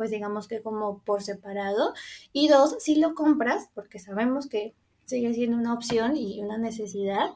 pues 0.00 0.10
digamos 0.10 0.48
que 0.48 0.62
como 0.62 1.02
por 1.04 1.22
separado. 1.22 1.92
Y 2.32 2.48
dos, 2.48 2.76
si 2.78 2.94
lo 2.94 3.14
compras, 3.14 3.68
porque 3.74 3.98
sabemos 3.98 4.46
que 4.46 4.72
sigue 5.04 5.34
siendo 5.34 5.58
una 5.58 5.74
opción 5.74 6.16
y 6.16 6.40
una 6.40 6.56
necesidad, 6.56 7.34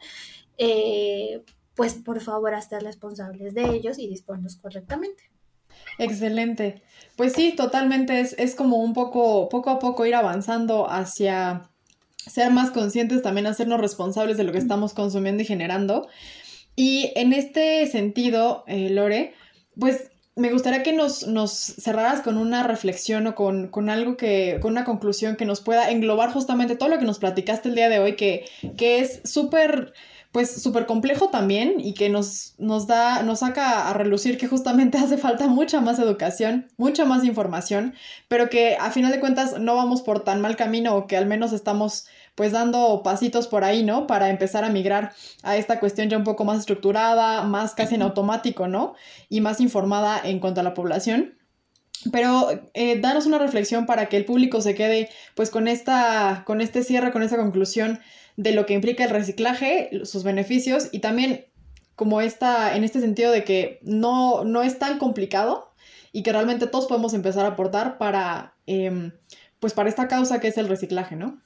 eh, 0.56 1.42
pues 1.74 1.92
por 1.92 2.22
favor, 2.22 2.54
estar 2.54 2.82
responsables 2.82 3.52
de 3.52 3.68
ellos 3.68 3.98
y 3.98 4.08
disponerlos 4.08 4.56
correctamente. 4.56 5.24
Excelente. 5.98 6.82
Pues 7.16 7.34
sí, 7.34 7.54
totalmente 7.54 8.20
es, 8.20 8.34
es 8.38 8.54
como 8.54 8.78
un 8.78 8.94
poco, 8.94 9.50
poco 9.50 9.68
a 9.68 9.78
poco 9.78 10.06
ir 10.06 10.14
avanzando 10.14 10.88
hacia 10.88 11.68
ser 12.16 12.50
más 12.50 12.70
conscientes, 12.70 13.20
también 13.20 13.46
hacernos 13.46 13.78
responsables 13.78 14.38
de 14.38 14.44
lo 14.44 14.52
que 14.52 14.58
estamos 14.58 14.94
consumiendo 14.94 15.42
y 15.42 15.46
generando. 15.46 16.08
Y 16.76 17.12
en 17.14 17.32
este 17.32 17.86
sentido, 17.86 18.64
eh, 18.66 18.90
Lore, 18.90 19.34
pues 19.78 20.10
me 20.36 20.50
gustaría 20.50 20.82
que 20.82 20.92
nos, 20.92 21.26
nos 21.26 21.52
cerraras 21.52 22.20
con 22.20 22.36
una 22.36 22.64
reflexión 22.64 23.26
o 23.28 23.34
con, 23.34 23.68
con, 23.68 23.88
algo 23.88 24.16
que, 24.16 24.58
con 24.60 24.72
una 24.72 24.84
conclusión 24.84 25.36
que 25.36 25.44
nos 25.44 25.60
pueda 25.60 25.90
englobar 25.90 26.32
justamente 26.32 26.76
todo 26.76 26.88
lo 26.88 26.98
que 26.98 27.04
nos 27.04 27.20
platicaste 27.20 27.68
el 27.68 27.76
día 27.76 27.88
de 27.88 28.00
hoy, 28.00 28.16
que, 28.16 28.44
que 28.76 28.98
es 28.98 29.20
súper 29.24 29.92
pues 30.34 30.50
súper 30.60 30.86
complejo 30.86 31.28
también 31.28 31.76
y 31.78 31.94
que 31.94 32.08
nos, 32.08 32.56
nos 32.58 32.88
da, 32.88 33.22
nos 33.22 33.38
saca 33.38 33.88
a 33.88 33.92
relucir 33.92 34.36
que 34.36 34.48
justamente 34.48 34.98
hace 34.98 35.16
falta 35.16 35.46
mucha 35.46 35.80
más 35.80 36.00
educación, 36.00 36.66
mucha 36.76 37.04
más 37.04 37.22
información, 37.22 37.94
pero 38.26 38.50
que 38.50 38.76
a 38.80 38.90
final 38.90 39.12
de 39.12 39.20
cuentas 39.20 39.60
no 39.60 39.76
vamos 39.76 40.02
por 40.02 40.24
tan 40.24 40.40
mal 40.40 40.56
camino 40.56 40.96
o 40.96 41.06
que 41.06 41.16
al 41.16 41.26
menos 41.26 41.52
estamos 41.52 42.06
pues 42.34 42.52
dando 42.52 43.02
pasitos 43.02 43.46
por 43.46 43.64
ahí, 43.64 43.82
¿no? 43.82 44.06
Para 44.06 44.30
empezar 44.30 44.64
a 44.64 44.70
migrar 44.70 45.12
a 45.42 45.56
esta 45.56 45.78
cuestión 45.80 46.08
ya 46.08 46.16
un 46.16 46.24
poco 46.24 46.44
más 46.44 46.58
estructurada, 46.58 47.42
más 47.42 47.74
casi 47.74 47.94
en 47.94 48.02
automático, 48.02 48.66
¿no? 48.66 48.94
Y 49.28 49.40
más 49.40 49.60
informada 49.60 50.20
en 50.22 50.40
cuanto 50.40 50.60
a 50.60 50.64
la 50.64 50.74
población. 50.74 51.38
Pero 52.12 52.48
eh, 52.74 53.00
danos 53.00 53.26
una 53.26 53.38
reflexión 53.38 53.86
para 53.86 54.06
que 54.06 54.16
el 54.16 54.24
público 54.24 54.60
se 54.60 54.74
quede 54.74 55.08
pues 55.34 55.50
con 55.50 55.68
esta, 55.68 56.42
con 56.46 56.60
este 56.60 56.82
cierre, 56.82 57.12
con 57.12 57.22
esta 57.22 57.36
conclusión 57.36 58.00
de 58.36 58.52
lo 58.52 58.66
que 58.66 58.74
implica 58.74 59.04
el 59.04 59.10
reciclaje, 59.10 59.90
sus 60.04 60.24
beneficios 60.24 60.88
y 60.92 60.98
también 60.98 61.46
como 61.94 62.20
esta, 62.20 62.76
en 62.76 62.84
este 62.84 63.00
sentido 63.00 63.30
de 63.30 63.44
que 63.44 63.78
no, 63.82 64.44
no 64.44 64.62
es 64.62 64.78
tan 64.78 64.98
complicado 64.98 65.72
y 66.12 66.22
que 66.22 66.32
realmente 66.32 66.66
todos 66.66 66.86
podemos 66.86 67.14
empezar 67.14 67.44
a 67.44 67.50
aportar 67.50 67.98
para, 67.98 68.54
em, 68.66 69.12
pues 69.60 69.72
para 69.72 69.88
esta 69.88 70.08
causa 70.08 70.40
que 70.40 70.48
es 70.48 70.58
el 70.58 70.68
reciclaje, 70.68 71.16
¿no? 71.16 71.40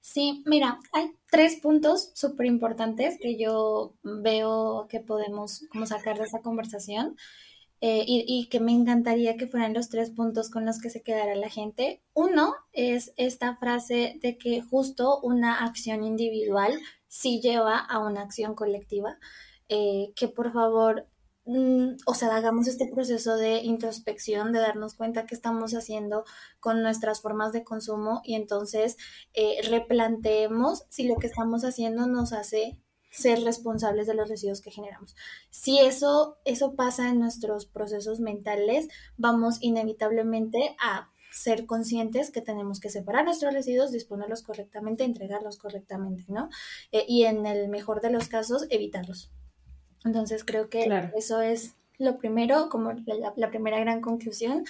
Sí, 0.00 0.42
mira, 0.46 0.80
hay 0.92 1.12
tres 1.30 1.60
puntos 1.60 2.10
súper 2.14 2.46
importantes 2.46 3.18
que 3.20 3.36
yo 3.38 3.94
veo 4.02 4.86
que 4.88 5.00
podemos 5.00 5.66
como 5.70 5.86
sacar 5.86 6.18
de 6.18 6.24
esa 6.24 6.40
conversación 6.40 7.16
eh, 7.82 8.04
y, 8.06 8.24
y, 8.26 8.48
que 8.48 8.60
me 8.60 8.72
encantaría 8.72 9.36
que 9.36 9.46
fueran 9.46 9.74
los 9.74 9.88
tres 9.88 10.10
puntos 10.10 10.50
con 10.50 10.66
los 10.66 10.80
que 10.80 10.90
se 10.90 11.02
quedara 11.02 11.34
la 11.34 11.48
gente. 11.50 12.02
Uno 12.14 12.54
es 12.72 13.12
esta 13.16 13.56
frase 13.56 14.18
de 14.22 14.36
que 14.38 14.62
justo 14.62 15.20
una 15.22 15.64
acción 15.64 16.04
individual 16.04 16.78
sí 17.08 17.40
lleva 17.40 17.78
a 17.78 17.98
una 17.98 18.22
acción 18.22 18.54
colectiva, 18.54 19.18
eh, 19.68 20.12
que 20.16 20.28
por 20.28 20.52
favor 20.52 21.06
Mm, 21.46 21.96
o 22.06 22.14
sea, 22.14 22.36
hagamos 22.36 22.68
este 22.68 22.86
proceso 22.86 23.36
de 23.36 23.58
introspección, 23.62 24.52
de 24.52 24.60
darnos 24.60 24.94
cuenta 24.94 25.26
qué 25.26 25.34
estamos 25.34 25.72
haciendo 25.72 26.24
con 26.60 26.82
nuestras 26.82 27.22
formas 27.22 27.52
de 27.52 27.64
consumo 27.64 28.20
y 28.24 28.34
entonces 28.34 28.96
eh, 29.34 29.60
replanteemos 29.68 30.84
si 30.90 31.08
lo 31.08 31.16
que 31.16 31.26
estamos 31.26 31.64
haciendo 31.64 32.06
nos 32.06 32.32
hace 32.32 32.78
ser 33.10 33.42
responsables 33.42 34.06
de 34.06 34.14
los 34.14 34.28
residuos 34.28 34.60
que 34.60 34.70
generamos. 34.70 35.16
Si 35.50 35.78
eso, 35.80 36.38
eso 36.44 36.74
pasa 36.76 37.08
en 37.08 37.18
nuestros 37.18 37.66
procesos 37.66 38.20
mentales, 38.20 38.88
vamos 39.16 39.58
inevitablemente 39.60 40.76
a 40.80 41.10
ser 41.32 41.66
conscientes 41.66 42.30
que 42.30 42.42
tenemos 42.42 42.80
que 42.80 42.90
separar 42.90 43.24
nuestros 43.24 43.54
residuos, 43.54 43.92
disponerlos 43.92 44.42
correctamente, 44.42 45.04
entregarlos 45.04 45.58
correctamente, 45.58 46.24
¿no? 46.28 46.48
Eh, 46.92 47.04
y 47.08 47.24
en 47.24 47.46
el 47.46 47.68
mejor 47.68 48.00
de 48.00 48.10
los 48.10 48.28
casos, 48.28 48.66
evitarlos. 48.70 49.30
Entonces 50.04 50.44
creo 50.44 50.68
que 50.68 50.88
eso 51.16 51.40
es 51.40 51.74
lo 51.98 52.16
primero, 52.16 52.70
como 52.70 52.92
la, 53.36 53.50
primera 53.50 53.78
gran 53.78 54.00
conclusión. 54.00 54.64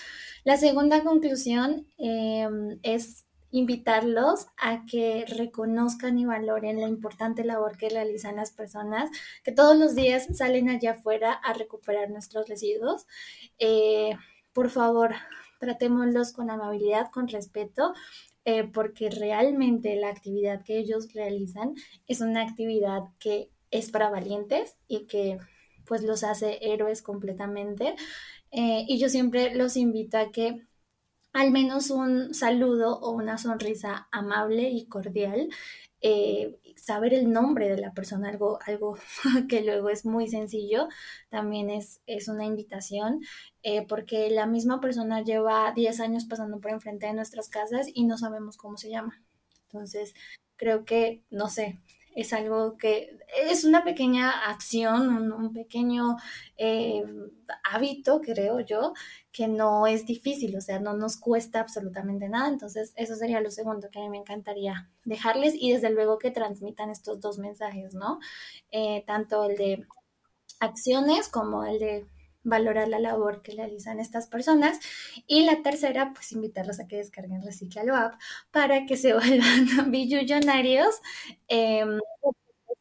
La 0.45 0.57
segunda 0.57 1.05
conclusión 1.05 1.87
em, 1.99 2.79
es 2.83 3.25
invitarlos 3.53 4.47
a 4.57 4.85
que 4.85 5.25
reconozcan 5.27 6.19
y 6.19 6.25
valoren 6.25 6.81
la 6.81 6.89
importante 6.89 7.45
labor 7.45 7.77
que 7.77 7.89
realizan 7.89 8.37
las 8.37 8.53
personas 8.53 9.11
que 9.43 9.53
todos 9.53 9.77
los 9.77 9.95
días 9.95 10.29
salen 10.37 10.69
allá 10.69 10.93
afuera 10.93 11.33
a 11.33 11.53
recuperar 11.53 12.11
nuestros 12.11 12.49
residuos. 12.49 13.07
Eh, 13.59 14.17
por 14.53 14.71
favor, 14.71 15.15
tratémoslos 15.59 16.33
con 16.33 16.51
amabilidad, 16.51 17.11
con 17.11 17.29
respeto, 17.29 17.93
eh, 18.45 18.65
porque 18.65 19.11
realmente 19.11 19.95
la 19.97 20.09
actividad 20.09 20.65
que 20.65 20.79
ellos 20.79 21.13
realizan 21.13 21.75
es 22.07 22.21
una 22.21 22.43
actividad 22.43 23.03
que 23.19 23.51
es 23.71 23.91
para 23.91 24.11
valientes 24.11 24.77
y 24.89 25.07
que 25.07 25.39
pues 25.87 26.03
los 26.03 26.25
hace 26.25 26.59
héroes 26.73 27.03
completamente. 27.03 27.95
Eh, 28.53 28.85
y 28.89 28.99
yo 28.99 29.09
siempre 29.09 29.55
los 29.55 29.77
invito 29.77 30.19
a 30.19 30.31
que 30.33 30.67
al 31.33 31.51
menos 31.53 31.91
un 31.91 32.35
saludo 32.35 32.99
o 33.01 33.11
una 33.13 33.39
sonrisa 33.39 34.09
amable 34.11 34.71
y 34.71 34.87
cordial, 34.87 35.49
eh, 36.03 36.59
saber 36.77 37.15
el 37.15 37.31
nombre 37.31 37.69
de 37.69 37.77
la 37.79 37.93
persona, 37.93 38.29
algo, 38.31 38.59
algo 38.67 38.99
que 39.49 39.63
luego 39.63 39.91
es 39.91 40.05
muy 40.07 40.29
sencillo, 40.29 40.89
también 41.29 41.71
es, 41.71 42.01
es 42.07 42.29
una 42.29 42.45
invitación, 42.47 43.21
eh, 43.63 43.87
porque 43.87 44.31
la 44.31 44.47
misma 44.47 44.81
persona 44.81 45.23
lleva 45.23 45.73
10 45.75 46.01
años 46.01 46.25
pasando 46.25 46.61
por 46.61 46.71
enfrente 46.71 47.07
de 47.07 47.15
nuestras 47.15 47.49
casas 47.49 47.87
y 47.93 48.05
no 48.05 48.19
sabemos 48.19 48.57
cómo 48.57 48.77
se 48.77 48.91
llama. 48.91 49.23
Entonces, 49.69 50.15
creo 50.57 50.85
que, 50.85 51.23
no 51.31 51.49
sé, 51.49 51.79
es 52.23 52.33
algo 52.33 52.77
que 52.77 53.19
es 53.49 53.65
una 53.65 53.85
pequeña 53.85 54.31
acción, 54.51 55.33
un, 55.33 55.53
pequeño 55.53 56.17
eh, 56.57 57.05
hábito, 57.65 58.21
creo 58.21 58.61
yo, 58.61 58.93
que 59.33 59.49
no 59.49 59.87
es 59.87 60.07
difícil, 60.07 60.57
o 60.57 60.61
sea, 60.61 60.81
no 60.81 60.95
nos 60.95 61.17
cuesta 61.17 61.61
absolutamente 61.61 62.29
nada. 62.29 62.49
Entonces, 62.49 62.93
eso 62.97 63.15
sería 63.15 63.41
lo 63.41 63.51
segundo 63.51 63.89
que 63.91 63.99
a 63.99 64.03
mí 64.03 64.11
me 64.11 64.19
encantaría 64.19 64.91
dejarles 65.05 65.55
y 65.57 65.73
desde 65.73 65.91
luego 65.91 66.19
que 66.19 66.31
transmitan 66.31 66.91
estos 66.91 67.21
dos 67.21 67.39
mensajes, 67.39 67.95
¿no? 67.95 68.19
Eh, 68.71 69.05
tanto 69.07 69.45
el 69.45 69.57
de 69.57 69.87
acciones 70.61 71.29
como 71.29 71.65
el 71.65 71.79
de 71.79 72.07
valorar 72.43 72.89
la 72.89 72.99
labor 72.99 73.43
que 73.43 73.53
realizan 73.53 74.01
estas 74.01 74.27
personas. 74.27 74.79
Y 75.27 75.45
la 75.45 75.63
tercera, 75.63 76.13
pues 76.15 76.33
invitarlos 76.33 76.81
a 76.81 76.87
que 76.89 76.97
descarguen 76.97 77.43
Reciclalo 77.43 77.97
App 77.97 78.15
para 78.51 78.87
que 78.87 78.97
se 78.97 79.13
vuelvan 79.15 79.91
billonarios 79.91 81.01
eh, 81.49 81.85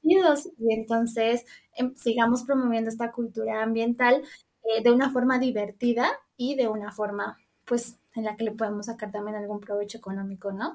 y 0.04 0.74
entonces 0.74 1.46
em, 1.76 1.96
sigamos 1.96 2.44
promoviendo 2.44 2.90
esta 2.90 3.12
cultura 3.12 3.62
ambiental 3.64 4.24
eh, 4.64 4.84
de 4.84 4.92
una 4.92 5.12
forma 5.12 5.40
divertida 5.40 6.10
y 6.38 6.56
de 6.56 6.68
una 6.68 6.92
forma, 6.92 7.38
pues, 7.66 7.98
en 8.16 8.24
la 8.26 8.36
que 8.36 8.44
le 8.46 8.52
podemos 8.52 8.88
sacar 8.88 9.12
también 9.12 9.38
algún 9.38 9.60
provecho 9.60 9.98
económico, 9.98 10.52
¿no? 10.52 10.74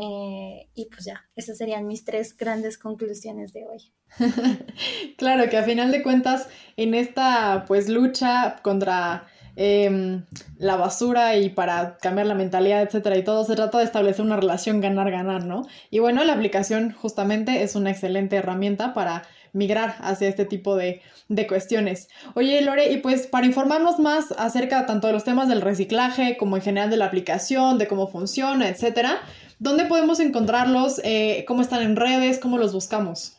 Eh, 0.00 0.68
y 0.74 0.84
pues 0.86 1.06
ya, 1.06 1.24
esas 1.34 1.58
serían 1.58 1.88
mis 1.88 2.04
tres 2.04 2.36
grandes 2.36 2.78
conclusiones 2.78 3.52
de 3.52 3.66
hoy. 3.66 3.92
claro 5.18 5.50
que 5.50 5.56
a 5.56 5.64
final 5.64 5.90
de 5.90 6.04
cuentas, 6.04 6.48
en 6.76 6.94
esta 6.94 7.64
pues 7.66 7.88
lucha 7.88 8.56
contra 8.62 9.26
em, 9.56 10.24
la 10.56 10.76
basura 10.76 11.36
y 11.36 11.48
para 11.48 11.98
cambiar 11.98 12.28
la 12.28 12.34
mentalidad, 12.34 12.82
etcétera, 12.82 13.18
y 13.18 13.24
todo, 13.24 13.44
se 13.44 13.56
trata 13.56 13.78
de 13.78 13.84
establecer 13.84 14.24
una 14.24 14.36
relación 14.36 14.80
ganar-ganar, 14.80 15.44
¿no? 15.44 15.66
Y 15.90 15.98
bueno, 15.98 16.22
la 16.22 16.34
aplicación 16.34 16.92
justamente 16.92 17.64
es 17.64 17.74
una 17.74 17.90
excelente 17.90 18.36
herramienta 18.36 18.94
para 18.94 19.24
migrar 19.52 19.96
hacia 20.00 20.28
este 20.28 20.44
tipo 20.44 20.76
de, 20.76 21.02
de, 21.28 21.46
cuestiones. 21.48 22.08
Oye, 22.34 22.60
Lore, 22.60 22.92
y 22.92 22.98
pues 22.98 23.26
para 23.26 23.46
informarnos 23.46 23.98
más 23.98 24.32
acerca 24.38 24.86
tanto 24.86 25.08
de 25.08 25.14
los 25.14 25.24
temas 25.24 25.48
del 25.48 25.62
reciclaje 25.62 26.36
como 26.36 26.56
en 26.56 26.62
general 26.62 26.90
de 26.90 26.98
la 26.98 27.06
aplicación, 27.06 27.78
de 27.78 27.88
cómo 27.88 28.06
funciona, 28.06 28.68
etcétera, 28.68 29.18
¿Dónde 29.60 29.86
podemos 29.86 30.20
encontrarlos? 30.20 31.00
Eh, 31.02 31.44
¿Cómo 31.48 31.62
están 31.62 31.82
en 31.82 31.96
redes? 31.96 32.38
¿Cómo 32.38 32.58
los 32.58 32.72
buscamos? 32.72 33.38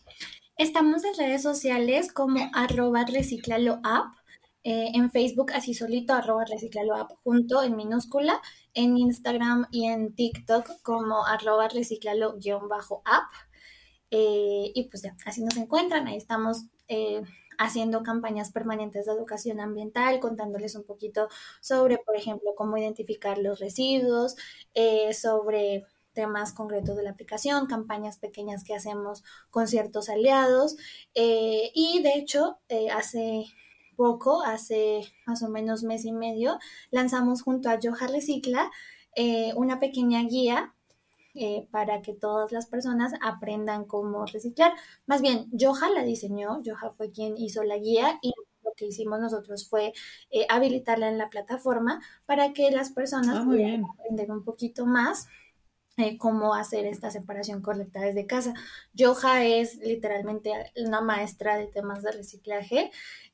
Estamos 0.58 1.06
en 1.06 1.14
redes 1.14 1.42
sociales 1.42 2.12
como 2.12 2.52
arroba 2.54 3.06
reciclaloapp, 3.06 4.14
eh, 4.66 4.92
en 4.96 5.12
Facebook 5.12 5.54
así 5.54 5.74
solito, 5.74 6.14
arroba 6.14 6.44
reciclaloapp 6.44 7.12
junto 7.24 7.64
en 7.64 7.78
minúscula, 7.78 8.42
en 8.74 8.98
Instagram 8.98 9.68
y 9.72 9.86
en 9.86 10.14
TikTok 10.14 10.82
como 10.82 11.26
arroba 11.26 11.70
reciclalo-app. 11.70 13.30
Eh, 14.12 14.72
y 14.76 14.90
pues 14.90 15.04
ya, 15.04 15.16
así 15.26 15.42
nos 15.42 15.56
encuentran, 15.56 16.08
ahí 16.08 16.18
estamos 16.18 16.66
haciendo 17.60 18.02
campañas 18.02 18.52
permanentes 18.52 19.06
de 19.06 19.12
educación 19.14 19.60
ambiental, 19.60 20.20
contándoles 20.20 20.76
un 20.76 20.84
poquito 20.84 21.30
sobre, 21.62 22.00
por 22.00 22.16
ejemplo, 22.16 22.56
cómo 22.58 22.78
identificar 22.78 23.38
los 23.38 23.60
residuos, 23.60 24.36
sobre 25.14 25.86
temas 26.20 26.52
concretos 26.52 26.98
de 26.98 27.04
la 27.04 27.12
aplicación, 27.12 27.66
campañas 27.66 28.18
pequeñas 28.18 28.66
que 28.66 28.76
hacemos 28.76 29.24
con 29.52 29.70
ciertos 29.70 30.10
aliados. 30.10 30.76
Eh, 31.16 31.72
y 31.74 32.04
de 32.04 32.16
hecho, 32.16 32.60
eh, 32.68 32.90
hace 32.90 33.46
poco, 33.96 34.44
hace 34.44 35.00
más 35.26 35.44
o 35.44 35.50
menos 35.50 35.84
mes 35.84 36.04
y 36.04 36.12
medio, 36.12 36.60
lanzamos 36.92 37.42
junto 37.42 37.70
a 37.70 37.80
Yoja 37.80 38.08
Recicla 38.08 38.70
eh, 39.16 39.54
una 39.56 39.80
pequeña 39.80 40.22
guía 40.24 40.76
para 41.72 42.02
que 42.02 42.12
todas 42.12 42.52
las 42.52 42.66
personas 42.66 43.14
aprendan 43.22 43.86
cómo 43.86 44.26
reciclar. 44.26 44.74
Más 45.06 45.22
bien, 45.22 45.48
Yoja 45.54 45.90
la 45.90 46.04
diseñó, 46.04 46.62
Yoja 46.64 46.92
fue 46.98 47.12
quien 47.12 47.38
hizo 47.38 47.64
la 47.64 47.78
guía 47.78 48.20
y 48.22 48.34
lo 48.62 48.74
que 48.76 48.88
hicimos 48.88 49.22
nosotros 49.22 49.70
fue 49.70 49.94
habilitarla 50.50 51.08
en 51.08 51.18
la 51.18 51.30
plataforma 51.30 52.02
para 52.26 52.52
que 52.52 52.72
las 52.72 52.92
personas 52.92 53.38
ah, 53.40 53.46
puedan 53.46 53.86
aprender 53.86 54.30
un 54.32 54.44
poquito 54.44 54.86
más 54.86 55.30
cómo 56.18 56.54
hacer 56.54 56.86
esta 56.86 57.12
separación 57.12 57.62
correcta 57.62 58.02
desde 58.02 58.26
casa. 58.26 58.54
Yoja 58.94 59.46
es 59.46 59.78
literalmente 59.78 60.52
una 60.78 61.02
maestra 61.02 61.58
de 61.58 61.68
temas 61.68 62.04
de 62.04 62.12
reciclaje. 62.12 62.92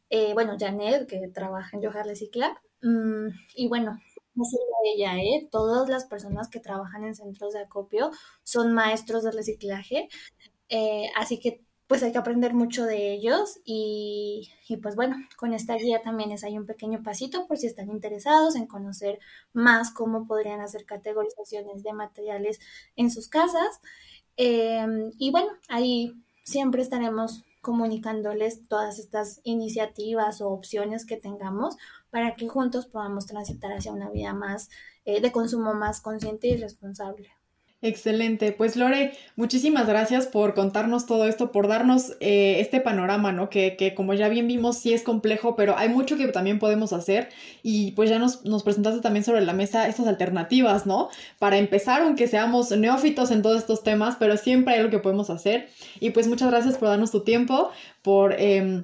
Eh, 0.10 0.34
bueno, 0.34 0.56
Janet, 0.60 1.08
que 1.08 1.28
trabaja 1.28 1.76
en 1.76 1.84
Yoja 1.84 2.04
Recicla. 2.04 2.62
Mm, 2.82 3.28
y 3.56 3.68
bueno, 3.68 4.00
no 4.36 4.44
solo 4.46 4.64
ella, 4.96 5.18
¿eh? 5.18 5.48
todas 5.52 5.90
las 5.90 6.06
personas 6.06 6.50
que 6.50 6.60
trabajan 6.60 7.04
en 7.06 7.16
centros 7.16 7.54
de 7.54 7.62
acopio 7.62 8.12
son 8.44 8.74
maestros 8.74 9.24
de 9.24 9.32
reciclaje. 9.32 10.10
Eh, 10.70 11.10
así 11.18 11.40
que 11.40 11.65
pues 11.88 12.02
hay 12.02 12.12
que 12.12 12.18
aprender 12.18 12.54
mucho 12.54 12.86
de 12.86 13.14
ellos 13.14 13.60
y, 13.64 14.52
pues 14.82 14.96
bueno, 14.96 15.18
con 15.38 15.54
esta 15.54 15.76
guía 15.76 16.02
también 16.02 16.32
es 16.32 16.44
ahí 16.44 16.58
un 16.58 16.66
pequeño 16.66 17.04
pasito 17.04 17.48
por 17.48 17.58
si 17.58 17.68
están 17.68 17.90
interesados 17.90 18.56
en 18.56 18.66
conocer 18.66 19.20
más 19.54 19.92
cómo 19.92 20.26
podrían 20.28 20.62
hacer 20.62 20.86
categorizaciones 20.86 21.84
de 21.84 21.94
materiales 21.94 22.60
en 22.96 23.12
sus 23.12 23.28
casas. 23.28 23.82
Em, 24.38 25.12
y 25.20 25.32
bueno, 25.32 25.50
ahí 25.70 26.14
siempre 26.44 26.82
estaremos 26.82 27.44
comunicándoles 27.62 28.68
todas 28.68 29.00
estas 29.00 29.42
iniciativas 29.44 30.42
o 30.42 30.50
opciones 30.50 31.06
que 31.06 31.18
tengamos 31.18 31.78
para 32.12 32.36
que 32.36 32.48
juntos 32.48 32.88
podamos 32.88 33.26
transitar 33.28 33.72
hacia 33.74 33.92
una 33.92 34.10
vida 34.10 34.34
más 34.34 34.70
eh, 35.06 35.22
de 35.22 35.32
consumo 35.32 35.74
más 35.74 36.02
consciente 36.02 36.48
y 36.48 36.58
responsable. 36.58 37.35
Excelente. 37.86 38.52
Pues 38.52 38.76
Lore, 38.76 39.12
muchísimas 39.36 39.86
gracias 39.86 40.26
por 40.26 40.56
contarnos 40.56 41.06
todo 41.06 41.28
esto, 41.28 41.52
por 41.52 41.68
darnos 41.68 42.14
eh, 42.20 42.60
este 42.60 42.82
panorama, 42.82 43.32
¿no? 43.32 43.52
Que, 43.52 43.76
que, 43.78 43.94
como 43.94 44.16
ya 44.16 44.28
bien 44.28 44.48
vimos, 44.48 44.80
sí 44.80 44.92
es 44.92 45.04
complejo, 45.04 45.56
pero 45.56 45.78
hay 45.78 45.88
mucho 45.90 46.18
que 46.18 46.28
también 46.30 46.58
podemos 46.58 46.94
hacer 46.94 47.30
y 47.62 47.92
pues 47.92 48.10
ya 48.10 48.18
nos, 48.18 48.44
nos 48.44 48.64
presentaste 48.64 49.02
también 49.02 49.24
sobre 49.24 49.42
la 49.42 49.54
mesa 49.54 49.88
estas 49.88 50.08
alternativas, 50.08 50.88
¿no? 50.88 51.10
Para 51.38 51.58
empezar, 51.60 52.02
aunque 52.02 52.28
seamos 52.28 52.72
neófitos 52.72 53.30
en 53.30 53.44
todos 53.44 53.60
estos 53.60 53.84
temas, 53.84 54.16
pero 54.18 54.36
siempre 54.36 54.74
hay 54.74 54.80
algo 54.80 54.90
que 54.90 54.98
podemos 54.98 55.30
hacer. 55.30 55.70
Y 56.00 56.10
pues 56.10 56.28
muchas 56.28 56.50
gracias 56.50 56.80
por 56.80 56.88
darnos 56.88 57.12
tu 57.12 57.20
tiempo, 57.20 57.70
por... 58.02 58.34
Eh, 58.40 58.84